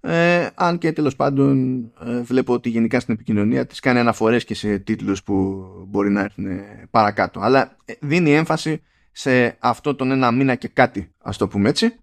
[0.00, 4.54] Ε, αν και τέλος πάντων ε, βλέπω ότι γενικά στην επικοινωνία της κάνει αναφορές και
[4.54, 6.46] σε τίτλους που μπορεί να έρθουν
[6.90, 7.40] παρακάτω.
[7.40, 11.96] Αλλά ε, δίνει έμφαση σε αυτό τον ένα μήνα και κάτι ας το πούμε έτσι.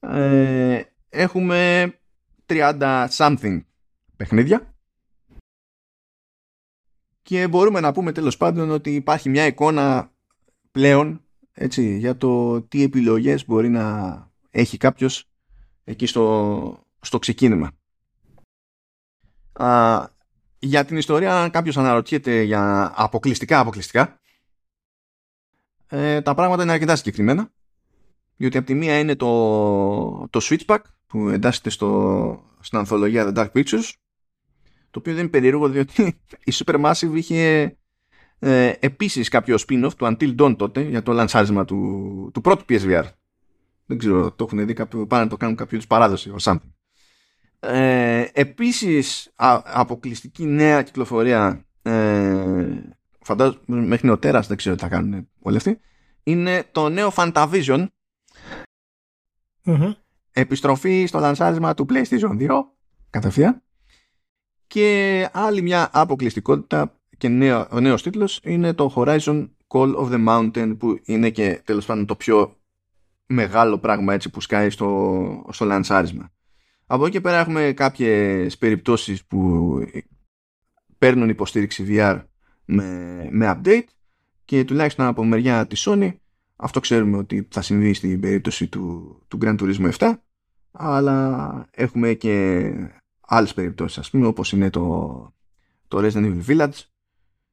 [0.00, 1.92] Ε, έχουμε
[2.46, 3.60] 30 something
[4.16, 4.71] παιχνίδια
[7.22, 10.12] και μπορούμε να πούμε τέλος πάντων ότι υπάρχει μια εικόνα
[10.70, 11.22] πλέον
[11.52, 14.16] έτσι, για το τι επιλογές μπορεί να
[14.50, 15.24] έχει κάποιος
[15.84, 17.72] εκεί στο, στο ξεκίνημα.
[19.52, 20.06] Α,
[20.58, 24.20] για την ιστορία, αν κάποιος αναρωτιέται για αποκλειστικά αποκλειστικά,
[25.86, 27.50] ε, τα πράγματα είναι αρκετά συγκεκριμένα.
[28.36, 33.52] Διότι από τη μία είναι το, το Switchback που εντάσσεται στο, στην ανθολογία The Dark
[33.52, 33.90] Pictures
[34.92, 37.76] το οποίο δεν είναι περίεργο διότι η Supermassive είχε
[38.38, 43.04] ε, επίσης κάποιο spin-off του Until Dawn τότε για το λανσάρισμα του, του πρώτου PSVR.
[43.86, 46.70] Δεν ξέρω, το έχουν δει κάποιο, πάνε να το κάνουν κάποιο της παράδοση or something.
[47.60, 49.32] Ε, επίσης
[49.64, 52.66] αποκλειστική νέα κυκλοφορία ε,
[53.20, 55.80] φαντάζομαι μέχρι νεοτέρας δεν ξέρω τι θα κάνουν όλοι αυτοί
[56.22, 57.86] είναι το νέο Fantavision
[60.32, 62.48] επιστροφή στο λανσάρισμα του PlayStation 2
[63.10, 63.62] κατευθείαν
[64.72, 70.28] και άλλη μια αποκλειστικότητα και νέο, ο νέος τίτλος είναι το Horizon Call of the
[70.28, 72.56] Mountain που είναι και τέλος πάντων το πιο
[73.26, 76.32] μεγάλο πράγμα έτσι που σκάει στο, στο λανσάρισμα.
[76.86, 79.72] Από εκεί και πέρα έχουμε κάποιες περιπτώσεις που
[80.98, 82.22] παίρνουν υποστήριξη VR
[82.64, 83.86] με, με update
[84.44, 86.12] και τουλάχιστον από μεριά της Sony
[86.56, 90.12] αυτό ξέρουμε ότι θα συμβεί στην περίπτωση του, του Gran Turismo 7
[90.70, 92.72] αλλά έχουμε και
[93.26, 95.34] άλλες περιπτώσεις ας πούμε όπως είναι το,
[95.88, 96.80] το Resident Evil Village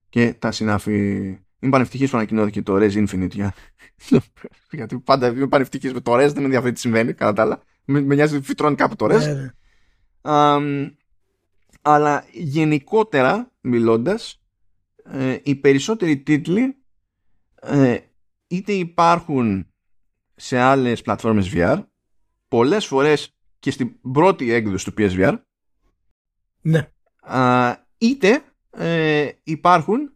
[0.09, 0.93] και τα συνάφη.
[1.61, 3.53] Είμαι πανευτυχής που ανακοινώθηκε το Res Infinite για...
[4.71, 7.61] γιατί πάντα είμαι πανευτυχής με το Res δεν με ενδιαφέρει τι συμβαίνει κατά τα άλλα.
[7.85, 9.21] Με, με νοιάζει φυτρώνει κάπου το Res.
[9.21, 9.51] Yeah.
[10.21, 10.91] um,
[11.81, 14.41] αλλά γενικότερα μιλώντας
[15.03, 16.77] ε, οι περισσότεροι τίτλοι
[17.61, 17.97] ε,
[18.47, 19.67] είτε υπάρχουν
[20.35, 21.83] σε άλλες πλατφόρμες VR
[22.47, 25.37] πολλές φορές και στην πρώτη έκδοση του PSVR
[26.61, 26.91] ναι.
[27.97, 30.13] είτε ε, υπάρχουν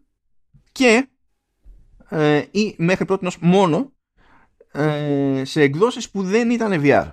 [0.71, 1.07] και
[2.09, 3.93] ε, ή μέχρι πρώτη μόνο
[4.71, 7.11] ε, σε εκδόσεις που δεν ήταν VR.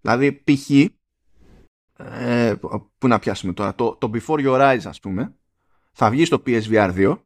[0.00, 0.70] Δηλαδή π.χ.
[1.96, 2.54] Ε,
[2.98, 5.34] που να πιάσουμε τώρα το, το Before Your Eyes ας πούμε
[5.92, 7.22] θα βγει στο PSVR 2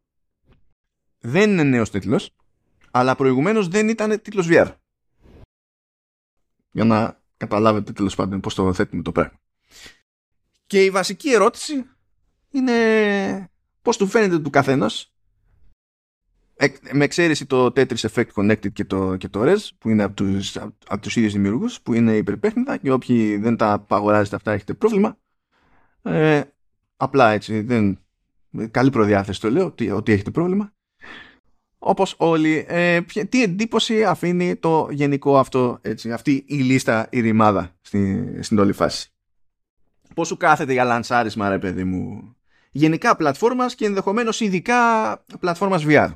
[1.19, 2.37] δεν είναι νέος τίτλος
[2.91, 4.75] αλλά προηγουμένως δεν ήταν τίτλος VR
[6.71, 9.39] για να καταλάβετε τέλος πάντων πώς το θέτουμε το πράγμα
[10.75, 11.85] και η βασική ερώτηση
[12.51, 12.75] είναι
[13.83, 15.15] πώς του φαίνεται του καθένας.
[16.93, 20.57] Με εξαίρεση το Tetris Effect Connected και το, και το Res που είναι από τους,
[20.87, 25.19] από τους ίδιους δημιουργούς που είναι υπερπέχνητα και όποιοι δεν τα αγοράζετε αυτά έχετε πρόβλημα.
[26.03, 26.43] Ε,
[26.97, 27.99] απλά έτσι δεν,
[28.71, 30.75] καλή προδιάθεση το λέω ότι, ότι έχετε πρόβλημα.
[31.79, 37.77] Όπως όλοι ε, τι εντύπωση αφήνει το γενικό αυτό έτσι, αυτή η λίστα η ρημάδα
[37.81, 39.14] στην, στην όλη φάση;
[40.15, 42.37] Πώς σου κάθεται για λανσάρισμα ρε παιδί μου
[42.71, 46.11] γενικά πλατφόρμας και ενδεχομένως ειδικά πλατφόρμας VR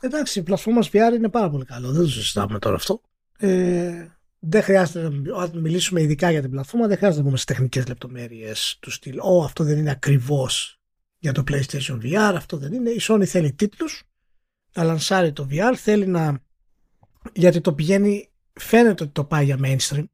[0.00, 1.92] Εντάξει, η πλατφόρμας VR είναι πάρα πολύ καλό.
[1.92, 3.00] Δεν το συζητάμε τώρα αυτό.
[3.38, 4.06] Ε,
[4.38, 8.78] δεν χρειάζεται να μιλήσουμε ειδικά για την πλατφόρμα, δεν χρειάζεται να πούμε σε τεχνικές λεπτομέρειες
[8.80, 9.18] του στυλ.
[9.18, 10.80] Ω, αυτό δεν είναι ακριβώς
[11.18, 12.90] για το PlayStation VR, αυτό δεν είναι.
[12.90, 14.02] Η Sony θέλει τίτλους,
[14.74, 16.42] να λανσάρει το VR, θέλει να.
[17.32, 20.04] Γιατί το πηγαίνει, φαίνεται ότι το πάει για mainstream.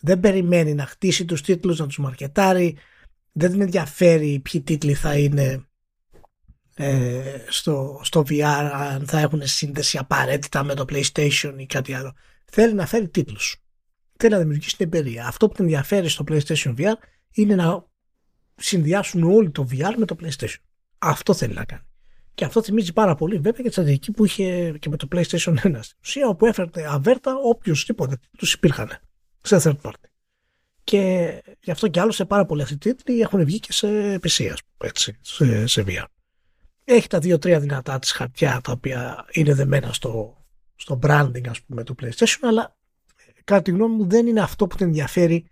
[0.00, 2.76] Δεν περιμένει να χτίσει τους τίτλους, να τους μαρκετάρει.
[3.32, 5.64] Δεν την ενδιαφέρει ποιοι τίτλοι θα είναι
[6.74, 12.14] ε, στο, στο VR αν θα έχουν σύνδεση απαραίτητα με το PlayStation ή κάτι άλλο.
[12.44, 13.56] Θέλει να φέρει τίτλους.
[14.16, 15.26] Θέλει να δημιουργήσει την εμπειρία.
[15.26, 16.94] Αυτό που την ενδιαφέρει στο PlayStation VR
[17.32, 17.86] είναι να
[18.54, 20.60] συνδυάσουν όλοι το VR με το PlayStation.
[20.98, 21.82] Αυτό θέλει να κάνει.
[22.34, 25.54] Και αυτό θυμίζει πάρα πολύ βέβαια και τη στρατηγική που είχε και με το PlayStation
[25.54, 29.00] 1 στην ουσία όπου έφερε αβέρτα οποιοδήποτε του υπήρχαν
[29.42, 30.08] σε third party.
[30.84, 34.52] Και γι' αυτό και άλλο σε πάρα πολλοί αυτοί τίτλοι έχουν βγει και σε PC,
[34.78, 36.04] έτσι, σε, σε VR
[36.94, 40.36] έχει τα δύο-τρία δυνατά της χαρτιά τα οποία είναι δεμένα στο,
[40.76, 42.76] στο branding ας πούμε του PlayStation αλλά
[43.44, 45.50] κατά τη γνώμη μου δεν είναι αυτό που την ενδιαφέρει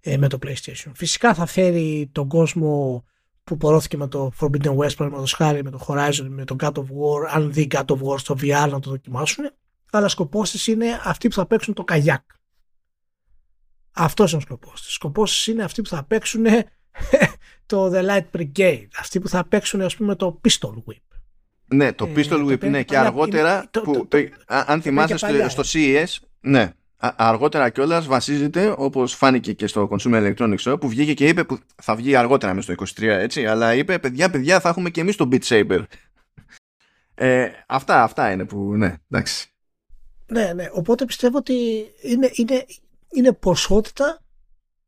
[0.00, 0.90] ε, με το PlayStation.
[0.94, 3.04] Φυσικά θα φέρει τον κόσμο
[3.44, 6.82] που πορώθηκε με το Forbidden West παραδείγματος χάρη με το Horizon, με το God of
[6.82, 9.50] War αν δει God of War στο VR να το δοκιμάσουν
[9.90, 12.22] αλλά σκοπός της είναι αυτοί που θα παίξουν το καγιάκ.
[13.96, 14.92] Αυτός είναι ο σκοπός της.
[14.92, 16.44] Σκοπός είναι αυτοί που θα παίξουν
[17.66, 18.88] το The Light Brigade.
[18.98, 21.18] Αυτοί που θα παίξουν ας πούμε το Pistol Whip.
[21.66, 24.08] Ναι, το ε, Pistol Whip, ναι, και αργότερα, που,
[24.46, 30.58] αν θυμάστε στο, στο CES, ναι, αργότερα κιόλας βασίζεται όπως φάνηκε και στο Consumer Electronics
[30.58, 33.98] Show που βγήκε και είπε που θα βγει αργότερα μέσα στο 23 έτσι αλλά είπε
[33.98, 35.82] παιδιά παιδιά θα έχουμε και εμείς το Beat Saber
[37.14, 39.48] ε, αυτά, αυτά είναι που ναι εντάξει
[40.26, 41.54] ναι ναι οπότε πιστεύω ότι
[42.02, 42.64] είναι, είναι,
[43.14, 44.24] είναι ποσότητα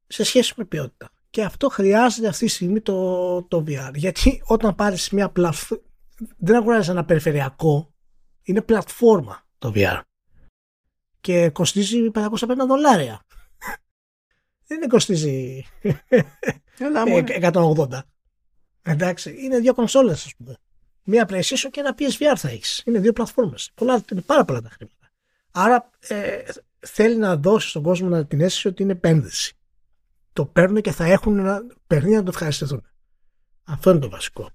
[0.06, 3.90] σε σχέση με ποιότητα και αυτό χρειάζεται αυτή τη στιγμή το, το VR.
[3.94, 5.84] Γιατί όταν πάρεις μια πλατφόρμα,
[6.36, 7.94] δεν αγοράζεις ένα περιφερειακό,
[8.42, 10.00] είναι πλατφόρμα το VR.
[11.20, 12.30] Και κοστίζει 550
[12.68, 13.24] δολάρια.
[14.66, 15.64] δεν κοστίζει
[16.68, 17.88] 180.
[18.82, 20.56] Εντάξει, είναι δύο κονσόλες ας πούμε.
[21.02, 22.82] Μία PlayStation και ένα PSVR θα έχεις.
[22.84, 23.70] Είναι δύο πλατφόρμες.
[23.74, 25.10] Πολλά, είναι πάρα πολλά τα χρήματα.
[25.50, 26.42] Άρα ε,
[26.78, 29.58] θέλει να δώσει στον κόσμο να την αίσθηση ότι είναι επένδυση
[30.38, 32.82] το παίρνουν και θα έχουν ένα παιχνίδι να το ευχαριστηθούν.
[33.64, 34.50] Αυτό είναι το βασικό.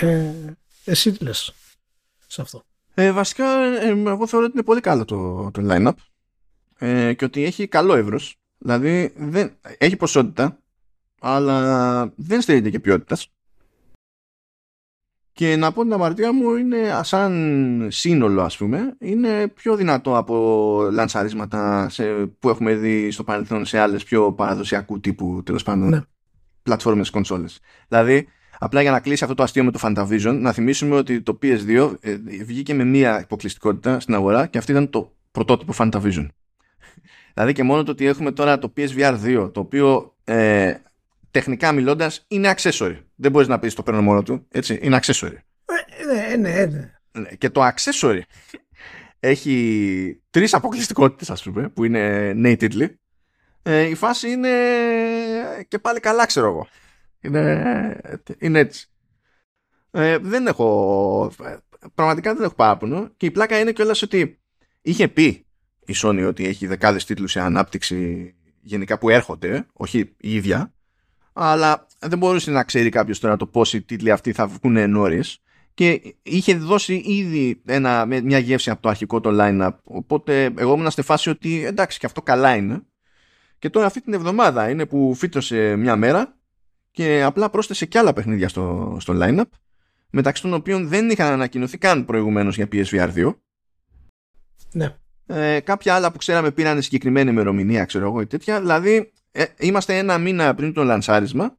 [0.00, 0.32] Ε,
[0.84, 1.54] εσύ τι λες
[2.26, 2.64] σε αυτό;
[2.94, 5.92] Ε, βασικά, ε, εγώ θεωρώ ότι είναι πολύ καλό το, το line-up.
[6.78, 8.36] ε, και ότι έχει καλό εύρος.
[8.58, 10.58] Δηλαδή δεν, έχει ποσότητα,
[11.20, 13.32] αλλά δεν στερείται και ποιότητας.
[15.38, 20.88] Και να πω την αμαρτία μου είναι σαν σύνολο ας πούμε είναι πιο δυνατό από
[20.92, 22.04] λανσαρίσματα σε,
[22.38, 26.00] που έχουμε δει στο παρελθόν σε άλλες πιο παραδοσιακού τύπου τέλος πάντων ναι.
[26.62, 27.60] πλατφόρμες κονσόλες.
[27.88, 28.28] Δηλαδή
[28.58, 31.94] απλά για να κλείσει αυτό το αστείο με το Fantavision να θυμίσουμε ότι το PS2
[32.00, 36.26] ε, βγήκε με μία υποκλειστικότητα στην αγορά και αυτή ήταν το πρωτότυπο Fantavision.
[37.34, 40.74] δηλαδή και μόνο το ότι έχουμε τώρα το PSVR 2 το οποίο ε,
[41.38, 42.96] τεχνικά μιλώντας είναι accessory.
[43.14, 44.46] Δεν μπορείς να πεις το παίρνω μόνο του.
[44.50, 45.36] Έτσι, είναι accessory.
[45.64, 46.92] Ε, ναι, ναι, ναι.
[47.20, 48.20] ναι και το accessory
[49.20, 52.88] έχει τρεις αποκλειστικότητες, ας πούμε, που είναι natively.
[53.62, 54.50] Ε, η φάση είναι
[55.68, 56.66] και πάλι καλά, ξέρω εγώ.
[57.20, 58.00] Είναι,
[58.38, 58.86] είναι έτσι.
[59.90, 61.32] Ε, δεν έχω.
[61.94, 63.10] Πραγματικά δεν έχω παράπονο.
[63.16, 64.40] Και η πλάκα είναι κιόλας ότι
[64.82, 65.46] είχε πει
[65.86, 70.72] η Sony ότι έχει δεκάδες τίτλους σε ανάπτυξη γενικά που έρχονται, όχι η ίδια,
[71.38, 75.42] αλλά δεν μπορούσε να ξέρει κάποιος τώρα το πόσοι τίτλοι αυτοί θα βγουν νωρίς.
[75.74, 79.70] Και είχε δώσει ήδη ένα, μια γεύση από το αρχικό το line-up.
[79.84, 82.82] Οπότε εγώ ήμουν στη φάση ότι εντάξει και αυτό καλά είναι.
[83.58, 86.36] Και τώρα αυτή την εβδομάδα είναι που φύτρωσε μια μέρα
[86.90, 89.48] και απλά πρόσθεσε και άλλα παιχνίδια στο, στο line-up
[90.10, 93.34] μεταξύ των οποίων δεν είχαν ανακοινωθεί καν προηγουμένως για PSVR 2.
[94.72, 94.94] Ναι.
[95.26, 98.60] Ε, κάποια άλλα που ξέραμε πήραν συγκεκριμένη ημερομηνία, ξέρω εγώ ή τέτοια.
[98.60, 101.58] Δηλαδή ε, είμαστε ένα μήνα πριν το λανσάρισμα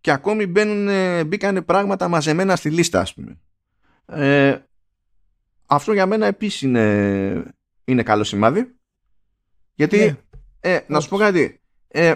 [0.00, 3.40] και ακόμη μπαίνουν, μπήκαν πράγματα μαζεμένα στη λίστα ας πούμε.
[4.06, 4.58] Ε,
[5.66, 8.74] αυτό για μένα επίσης είναι, είναι καλό σημάδι.
[9.74, 10.16] Γιατί ναι.
[10.60, 11.60] ε, να σου πω κάτι.
[11.88, 12.14] Ε,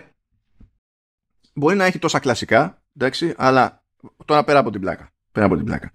[1.54, 3.84] μπορεί να έχει τόσα κλασικά εντάξει, αλλά
[4.24, 5.92] τώρα πέρα από την πλάκα πέρα από την πλάκα.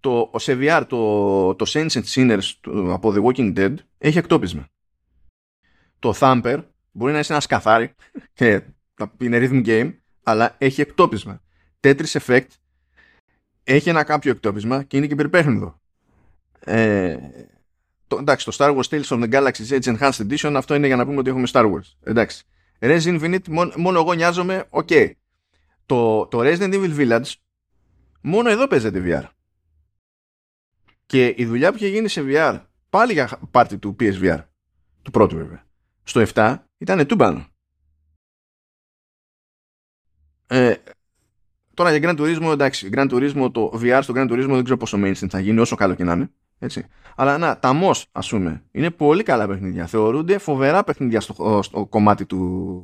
[0.00, 2.50] Το, ο VR, το, το Saints and Sinners
[2.92, 4.68] από The Walking Dead έχει εκτόπισμα.
[5.98, 7.94] Το Thumper Μπορεί να είσαι ένας σκαθάρι
[8.32, 8.62] και
[9.18, 11.42] είναι rhythm game, αλλά έχει εκτόπισμα.
[11.80, 12.46] Tetris Effect
[13.64, 15.80] έχει ένα κάποιο εκτόπισμα και είναι και υπερπέχνητο.
[16.60, 17.16] Ε,
[18.06, 20.96] το, εντάξει, το Star Wars Tales of the Galaxy's Edge Enhanced Edition αυτό είναι για
[20.96, 21.92] να πούμε ότι έχουμε Star Wars.
[22.02, 22.44] Εντάξει.
[22.78, 24.88] Resident Infinite, μόνο, μόνο εγώ νοιάζομαι, OK.
[24.90, 25.10] Okay.
[25.86, 27.32] Το, το Resident Evil Village
[28.20, 29.28] μόνο εδώ παίζεται VR.
[31.06, 32.60] Και η δουλειά που είχε γίνει σε VR,
[32.90, 34.44] πάλι για πάρτη του PSVR,
[35.02, 35.64] του πρώτου βέβαια,
[36.02, 37.46] στο 7 ήταν τούμπανο.
[40.46, 40.74] Ε,
[41.74, 44.98] τώρα για Grand Turismo, εντάξει, Grand Turismo, το VR στο Grand Turismo δεν ξέρω πόσο
[45.00, 46.30] mainstream θα γίνει, όσο καλό και να είναι.
[46.58, 46.86] Έτσι.
[47.16, 49.86] Αλλά να, τα MOS, ας πούμε, είναι πολύ καλά παιχνίδια.
[49.86, 52.82] Θεωρούνται φοβερά παιχνίδια στο, στο κομμάτι του,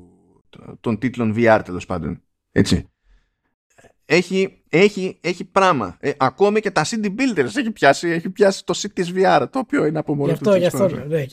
[0.80, 2.22] των τίτλων VR τέλος πάντων.
[2.52, 2.88] Έτσι.
[4.06, 5.96] Έχει, έχει, έχει πράγμα.
[6.00, 9.86] Ε, ακόμη και τα CD Builders έχει πιάσει, έχει πιάσει το Cities VR, το οποίο
[9.86, 10.56] είναι από μόνο γι αυτό, του.
[10.56, 11.24] Γι' αυτό, ναι.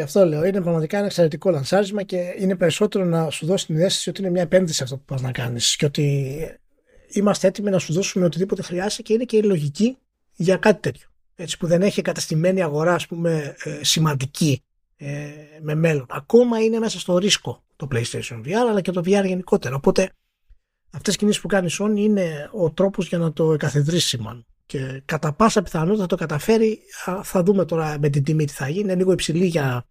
[0.00, 3.76] Γι' αυτό λέω, είναι πραγματικά ένα εξαιρετικό λανσάρισμα και είναι περισσότερο να σου δώσει την
[3.76, 6.36] αίσθηση ότι είναι μια επένδυση αυτό που πας να κάνεις και ότι
[7.08, 9.96] είμαστε έτοιμοι να σου δώσουμε οτιδήποτε χρειάζεται και είναι και η λογική
[10.34, 11.08] για κάτι τέτοιο.
[11.34, 14.62] Έτσι που δεν έχει καταστημένη αγορά ας πούμε ε, σημαντική
[14.96, 15.28] ε,
[15.60, 16.06] με μέλλον.
[16.08, 19.74] Ακόμα είναι μέσα στο ρίσκο το PlayStation VR αλλά και το VR γενικότερα.
[19.74, 20.10] Οπότε
[20.90, 24.44] αυτές οι κινήσεις που κάνει η Sony είναι ο τρόπος για να το εκαθιδρύσει μάλλον
[24.70, 26.78] και κατά πάσα πιθανότητα θα το καταφέρει.
[27.22, 28.80] Θα δούμε τώρα με την τιμή τι θα γίνει.
[28.80, 29.84] Είναι λίγο υψηλή για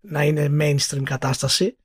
[0.00, 1.76] να είναι mainstream κατάσταση.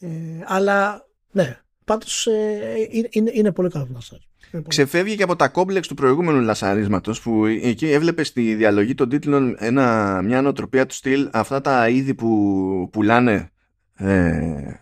[0.00, 0.08] Ε,
[0.44, 2.74] αλλά ναι, πάντως ε,
[3.10, 4.22] είναι, είναι, πολύ καλό λασάρι.
[4.68, 9.56] Ξεφεύγει και από τα κόμπλεξ του προηγούμενου λασαρίσματος που εκεί έβλεπες στη διαλογή των τίτλων
[9.58, 13.50] ένα, μια νοοτροπία του στυλ αυτά τα είδη που πουλάνε
[13.94, 14.72] ε,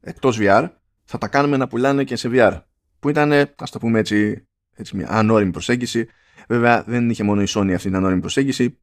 [0.00, 0.70] εκτός VR
[1.04, 2.60] θα τα κάνουμε να πουλάνε και σε VR
[2.98, 4.46] που ήταν ας το πούμε έτσι
[4.76, 6.08] έτσι, μια ανώριμη προσέγγιση.
[6.48, 8.78] Βέβαια δεν είχε μόνο η Sony αυτή την ανώριμη προσέγγιση.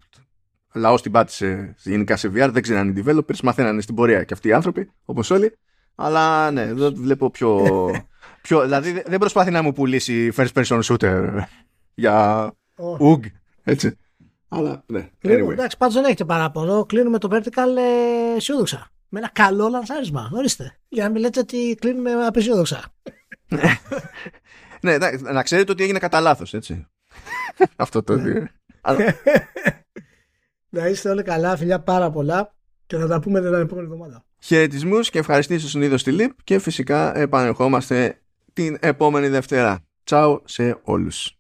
[0.74, 4.48] Λαός την πάτησε γενικά σε VR, δεν ξέραν οι developers, μαθαίνανε στην πορεία και αυτοί
[4.48, 5.58] οι άνθρωποι, όπως όλοι.
[5.96, 7.62] Αλλά ναι, εδώ βλέπω πιο.
[8.42, 11.44] πιο δηλαδή δεν προσπάθει να μου πουλήσει first person shooter
[11.94, 12.52] για
[13.00, 13.20] UG.
[13.64, 13.98] Έτσι.
[14.48, 15.10] Αλλά ναι.
[15.22, 15.52] Anyway.
[15.52, 16.86] Εντάξει, πάντως δεν έχετε παράπονο.
[16.86, 18.88] Κλείνουμε το vertical ε, αισιόδοξα.
[19.10, 20.30] Με ένα καλό λανσάρισμα.
[20.34, 20.78] Ορίστε.
[20.88, 22.84] Για να μην λέτε ότι κλείνουμε απεσιόδοξα.
[24.84, 26.88] Ναι, να ξέρετε ότι έγινε κατά λάθος, έτσι.
[27.76, 28.48] Αυτό το δύο.
[30.76, 32.54] Να είστε όλοι καλά, φιλιά πάρα πολλά
[32.86, 34.26] και θα τα πούμε την επόμενη εβδομάδα.
[34.40, 38.22] Χαιρετισμούς και ευχαριστήσω συνήθως στη ΛΥΠ και φυσικά επανερχόμαστε
[38.54, 39.84] την επόμενη Δευτέρα.
[40.04, 41.38] Τσάου σε όλους.